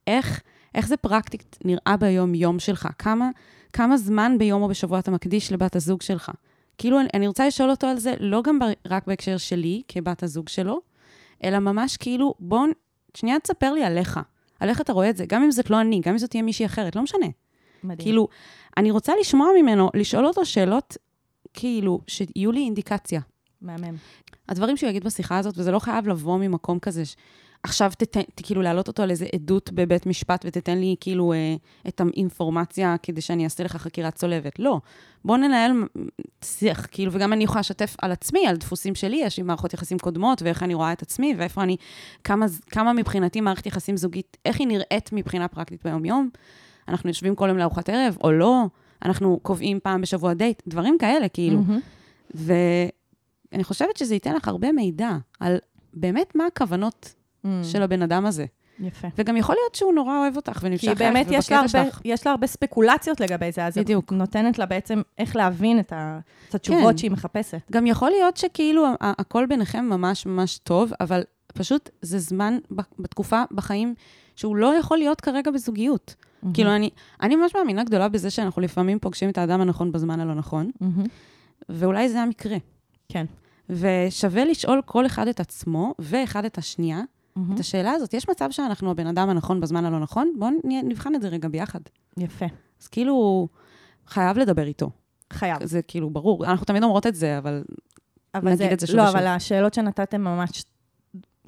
איך, 0.08 0.42
איך 0.76 0.88
זה 0.88 0.98
פרקטית 0.98 1.58
נראה 1.66 1.98
ביום-יום 2.00 2.60
שלך? 2.60 2.88
כמה, 2.98 3.30
כמה 3.74 3.98
זמן 3.98 4.36
ביום 4.38 4.62
או 4.62 4.68
בשבוע 4.68 5.00
אתה 5.00 5.12
מקדיש 5.12 5.52
לבת 5.52 5.76
הזוג 5.76 6.02
שלך? 6.02 6.32
כאילו, 6.78 7.00
אני, 7.00 7.08
אני 7.14 7.28
רוצה 7.28 7.48
לשאול 7.48 7.70
אותו 7.70 7.88
על 7.88 7.98
זה, 7.98 8.14
לא 8.20 8.42
גם 8.42 8.60
ב, 8.60 8.64
רק 8.88 9.08
בהקשר 9.08 9.38
שלי, 9.38 9.82
כבת 9.88 10.24
הזוג 10.24 10.50
שלו, 10.50 10.82
אלא 11.44 11.60
ממש 11.60 11.98
כאילו, 11.98 12.34
בוא, 12.40 12.68
שנייה 13.18 13.40
תספר 13.40 13.74
לי 13.74 13.84
עליך. 13.84 14.20
על 14.60 14.70
איך 14.70 14.82
אתה 14.82 14.94
רואה 14.94 15.10
את 15.10 15.18
זה, 15.18 15.26
גם 15.26 15.44
אם 15.44 15.52
זאת 15.52 15.70
לא 15.70 15.82
אני, 15.82 16.00
גם 16.00 16.12
אם 16.12 16.18
זאת 16.18 16.30
תהיה 16.30 16.44
מישהי 16.44 16.66
אחרת, 16.66 16.96
לא 16.96 17.02
משנה. 17.02 17.28
מדהים. 17.84 17.98
כאילו, 17.98 18.28
אני 18.78 18.92
רוצה 18.92 19.14
לשמוע 19.20 19.48
ממנו, 19.62 19.90
לשאול 19.94 20.26
אותו 20.26 20.46
שאלות, 20.46 20.98
כאילו, 21.54 22.02
שיהיו 22.08 22.52
לי 22.52 22.60
אינדיקציה. 22.60 23.22
מהמם. 23.62 23.96
הדברים 24.50 24.78
שהוא 24.78 24.90
יגיד 24.90 25.04
בשיחה 25.04 25.38
הזאת, 25.38 25.58
וזה 25.58 25.72
לא 25.72 25.80
חייב 25.80 26.08
לבוא 26.08 26.38
ממקום 26.38 26.80
כזה, 26.80 27.06
ש... 27.06 27.16
עכשיו 27.64 27.92
תתן, 27.98 28.22
כאילו 28.36 28.62
להעלות 28.62 28.88
אותו 28.88 29.04
על 29.04 29.12
איזה 29.12 29.26
עדות 29.36 29.72
בבית 29.72 30.06
משפט 30.06 30.46
ותתן 30.48 30.78
לי 30.78 30.96
כאילו 31.00 31.34
אה, 31.34 31.56
את 31.88 32.02
האינפורמציה 32.02 32.96
כדי 33.04 33.22
שאני 33.22 33.44
אעשה 33.44 33.64
לך 33.64 33.76
חקירה 33.76 34.12
צולבת. 34.12 34.60
לא. 34.60 34.80
בוא 35.26 35.38
ננהל 35.38 35.72
שיח, 36.44 36.88
כאילו, 36.92 37.12
וגם 37.14 37.34
אני 37.34 37.44
יכולה 37.44 37.60
לשתף 37.60 37.96
על 38.02 38.12
עצמי, 38.12 38.48
על 38.48 38.58
דפוסים 38.58 38.96
שלי, 38.96 39.22
יש 39.24 39.38
לי 39.38 39.44
מערכות 39.44 39.74
יחסים 39.74 40.00
קודמות, 40.00 40.42
ואיך 40.42 40.64
אני 40.64 40.74
רואה 40.74 40.92
את 40.92 41.02
עצמי, 41.02 41.36
ואיפה 41.38 41.64
אני, 41.64 41.78
כמה, 42.24 42.46
כמה 42.68 42.94
מבחינתי 42.94 43.42
מערכת 43.42 43.66
יחסים 43.66 43.98
זוגית, 43.98 44.38
איך 44.46 44.60
היא 44.60 44.68
נראית 44.68 45.10
מבחינה 45.14 45.48
פרקטית 45.48 45.84
ביום-יום. 45.84 46.30
אנחנו 46.88 47.10
יושבים 47.10 47.36
כל 47.36 47.48
יום 47.48 47.58
לארוחת 47.58 47.90
ערב, 47.90 48.18
או 48.24 48.32
לא, 48.32 48.66
אנחנו 49.06 49.40
קובעים 49.42 49.80
פעם 49.84 50.02
בשבוע 50.02 50.34
דייט, 50.34 50.62
דברים 50.68 50.98
כאלה, 51.00 51.30
כאילו. 51.30 51.62
מהמם. 51.62 51.80
ואני 53.54 53.64
חושבת 53.64 53.98
שזה 53.98 54.14
ייתן 54.14 54.36
לך 54.36 54.48
הרבה 54.48 54.72
מידע 54.72 55.12
על 55.40 55.58
באמת 55.94 56.36
מה 56.36 56.46
הכוונות 56.46 57.14
Mm. 57.46 57.48
של 57.64 57.82
הבן 57.82 58.02
אדם 58.02 58.26
הזה. 58.26 58.46
יפה. 58.80 59.08
וגם 59.18 59.38
יכול 59.38 59.56
להיות 59.62 59.76
שהוא 59.76 59.94
נורא 59.94 60.18
אוהב 60.18 60.36
אותך 60.36 60.60
ונמשך 60.64 60.90
כי 60.90 60.96
באמת 60.96 61.28
יש 61.30 61.52
לה, 61.52 61.62
ובקטע 61.62 61.80
הרבה, 61.80 61.92
שלך. 61.92 62.02
יש 62.06 62.26
לה 62.26 62.32
הרבה 62.32 62.48
ספקולציות 62.48 63.20
לגבי 63.20 63.52
זה, 63.52 63.66
אז 63.66 63.78
בדיוק. 63.78 64.14
נותנת 64.14 64.60
לה 64.60 64.66
בעצם 64.66 65.02
איך 65.18 65.36
להבין 65.36 65.80
את, 65.80 65.94
ה, 65.94 66.20
את 66.50 66.56
התשובות 66.56 66.92
כן. 66.92 66.98
שהיא 66.98 67.12
מחפשת. 67.12 67.62
גם 67.72 67.88
יכול 67.88 68.10
להיות 68.10 68.38
שכאילו 68.38 68.86
הכל 69.02 69.46
ביניכם 69.46 69.86
ממש 69.86 70.26
ממש 70.26 70.58
טוב, 70.58 70.92
אבל 71.00 71.22
פשוט 71.54 71.90
זה 72.02 72.20
זמן 72.20 72.58
בתקופה 73.00 73.44
בחיים 73.52 73.96
שהוא 74.36 74.56
לא 74.56 74.76
יכול 74.76 74.98
להיות 74.98 75.22
כרגע 75.22 75.52
בזוגיות. 75.52 76.16
כאילו, 76.54 76.76
אני, 76.76 76.90
אני 77.22 77.36
ממש 77.36 77.56
מאמינה 77.56 77.84
גדולה 77.84 78.10
בזה 78.10 78.30
שאנחנו 78.30 78.62
לפעמים 78.62 79.00
פוגשים 79.00 79.30
את 79.30 79.38
האדם 79.38 79.62
הנכון 79.62 79.92
בזמן 79.92 80.20
הלא 80.20 80.34
נכון, 80.34 80.72
מהמם. 80.82 81.04
ואולי 81.70 82.10
זה 82.10 82.22
המקרה. 82.22 82.58
כן. 83.10 83.26
ושווה 83.70 84.46
לשאול 84.46 84.82
כל 84.86 85.06
אחד 85.06 85.28
את 85.28 85.40
עצמו 85.40 85.94
ואחד 86.00 86.46
את 86.46 86.58
השנייה, 86.58 87.02
מהמם. 87.36 87.56
את 87.56 87.60
השאלה 87.60 87.92
הזאת. 87.92 88.14
יש 88.14 88.30
מצב 88.30 88.52
שאנחנו 88.52 88.92
הבן 88.92 89.08
אדם 89.08 89.30
הנכון 89.30 89.62
בזמן 89.62 89.86
הלא 89.86 90.00
נכון? 90.00 90.34
בואו 90.40 90.52
נבחן 90.64 91.16
את 91.16 91.22
זה 91.22 91.28
רגע 91.28 91.48
ביחד. 91.48 91.80
יפה. 92.18 92.46
אז 92.82 92.88
כאילו, 92.88 93.48
חייב 94.08 94.38
לדבר 94.38 94.64
איתו. 94.64 94.90
חייב. 95.34 95.66
זה 95.66 95.82
כאילו 95.82 96.10
ברור. 96.10 96.46
אנחנו 96.46 96.66
תמיד 96.66 96.84
אומרות 96.84 97.08
את 97.08 97.16
זה, 97.16 97.38
אבל 97.38 97.64
אבל 98.36 98.46
נגיד 98.52 98.58
זה, 98.58 98.74
את 98.74 98.80
זה 98.80 98.88
שוב 98.88 98.96
לא, 98.96 99.02
ושוב. 99.04 99.16
אבל 99.16 99.28
השאלות 99.28 99.74
שנתתם 99.74 100.22
ממש, 100.22 100.64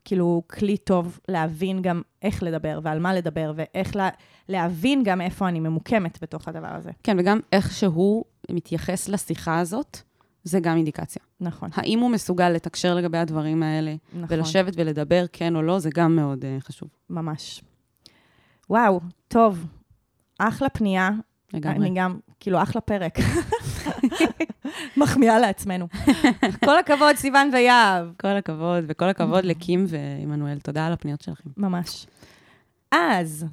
כאילו, 0.05 0.43
כלי 0.47 0.77
טוב 0.77 1.19
להבין 1.27 1.81
גם 1.81 2.01
איך 2.21 2.43
לדבר 2.43 2.79
ועל 2.83 2.99
מה 2.99 3.13
לדבר, 3.13 3.53
ואיך 3.55 3.95
לה, 3.95 4.09
להבין 4.49 5.03
גם 5.03 5.21
איפה 5.21 5.47
אני 5.47 5.59
ממוקמת 5.59 6.17
בתוך 6.21 6.47
הדבר 6.47 6.67
הזה. 6.67 6.91
כן, 7.03 7.15
וגם 7.19 7.39
איך 7.51 7.71
שהוא 7.71 8.23
מתייחס 8.51 9.09
לשיחה 9.09 9.59
הזאת, 9.59 9.97
זה 10.43 10.59
גם 10.59 10.77
אינדיקציה. 10.77 11.21
נכון, 11.39 11.69
האם 11.73 11.99
הוא 11.99 12.09
מסוגל 12.09 12.49
לתקשר 12.49 12.95
לגבי 12.95 13.17
הדברים 13.17 13.63
האלה, 13.63 13.95
נכון. 14.13 14.25
ולשבת 14.29 14.73
ולדבר 14.77 15.25
כן 15.33 15.55
או 15.55 15.61
לא, 15.61 15.79
זה 15.79 15.89
גם 15.93 16.15
מאוד 16.15 16.43
uh, 16.43 16.63
חשוב. 16.63 16.89
ממש. 17.09 17.61
וואו, 18.69 18.99
טוב. 19.27 19.65
אחלה 20.39 20.69
פנייה. 20.69 21.09
לגמרי. 21.53 21.77
אני 21.77 21.91
גם, 21.95 22.19
כאילו, 22.39 22.61
אחלה 22.61 22.81
פרק. 22.81 23.13
מחמיאה 24.97 25.39
לעצמנו. 25.39 25.87
כל 26.65 26.79
הכבוד, 26.79 27.15
סיוון 27.15 27.49
ויהב. 27.53 28.07
כל 28.19 28.27
הכבוד, 28.27 28.83
וכל 28.87 29.09
הכבוד 29.09 29.45
לקים 29.45 29.85
ועמנואל. 29.87 30.59
תודה 30.59 30.87
על 30.87 30.93
הפניות 30.93 31.21
שלכם. 31.21 31.49
ממש. 31.57 32.07
אז, 32.91 33.45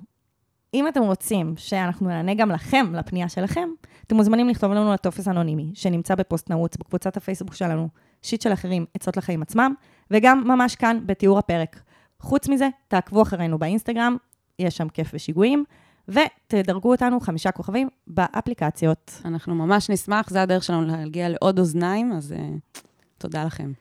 אם 0.75 0.89
אתם 0.89 1.03
רוצים 1.03 1.55
שאנחנו 1.57 2.09
נענה 2.09 2.35
גם 2.35 2.51
לכם, 2.51 2.87
לפנייה 2.95 3.29
שלכם, 3.29 3.69
אתם 4.07 4.17
מוזמנים 4.17 4.49
לכתוב 4.49 4.73
לנו 4.73 4.93
לטופס 4.93 5.29
אנונימי, 5.29 5.71
שנמצא 5.75 6.15
בפוסט 6.15 6.51
נעוץ 6.51 6.77
בקבוצת 6.77 7.17
הפייסבוק 7.17 7.55
שלנו, 7.55 7.89
שיט 8.23 8.43
של 8.43 8.53
אחרים, 8.53 8.87
עצות 8.95 9.17
לחיים 9.17 9.43
עצמם, 9.43 9.75
וגם 10.11 10.43
ממש 10.47 10.77
כאן 10.77 11.01
בתיאור 11.07 11.39
הפרק. 11.39 11.81
חוץ 12.21 12.49
מזה, 12.49 12.69
תעקבו 12.89 13.23
אחרינו 13.23 13.59
באינסטגרם, 13.59 14.17
יש 14.59 14.77
שם 14.77 14.89
כיף 14.89 15.11
ושיגועים, 15.15 15.65
ותדרגו 16.09 16.91
אותנו 16.91 17.21
חמישה 17.21 17.51
כוכבים 17.51 17.89
באפליקציות. 18.07 19.21
אנחנו 19.25 19.55
ממש 19.55 19.91
נשמח, 19.91 20.31
זה 20.31 20.43
הדרך 20.43 20.65
שלנו 20.65 20.87
להגיע 20.87 21.29
לעוד 21.29 21.59
אוזניים, 21.59 22.13
אז 22.13 22.35
uh, 22.37 22.81
תודה 23.19 23.45
לכם. 23.45 23.73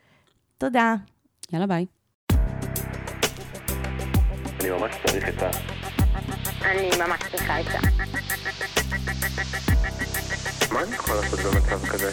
תודה. 0.57 0.95
יאללה, 1.53 1.67
ביי. 1.67 1.85
אני 4.59 4.69
ממש 4.69 4.91
צריך 5.05 5.29
את 5.29 5.43
ה... 5.43 5.78
אני 6.61 6.89
ממש 6.97 7.19
צריכה 7.31 7.57
עצה. 7.57 7.79
מה 10.71 10.83
אני 10.83 10.95
יכול 10.95 11.15
לעשות 11.15 11.39
במצב 11.39 11.87
כזה? 11.87 12.11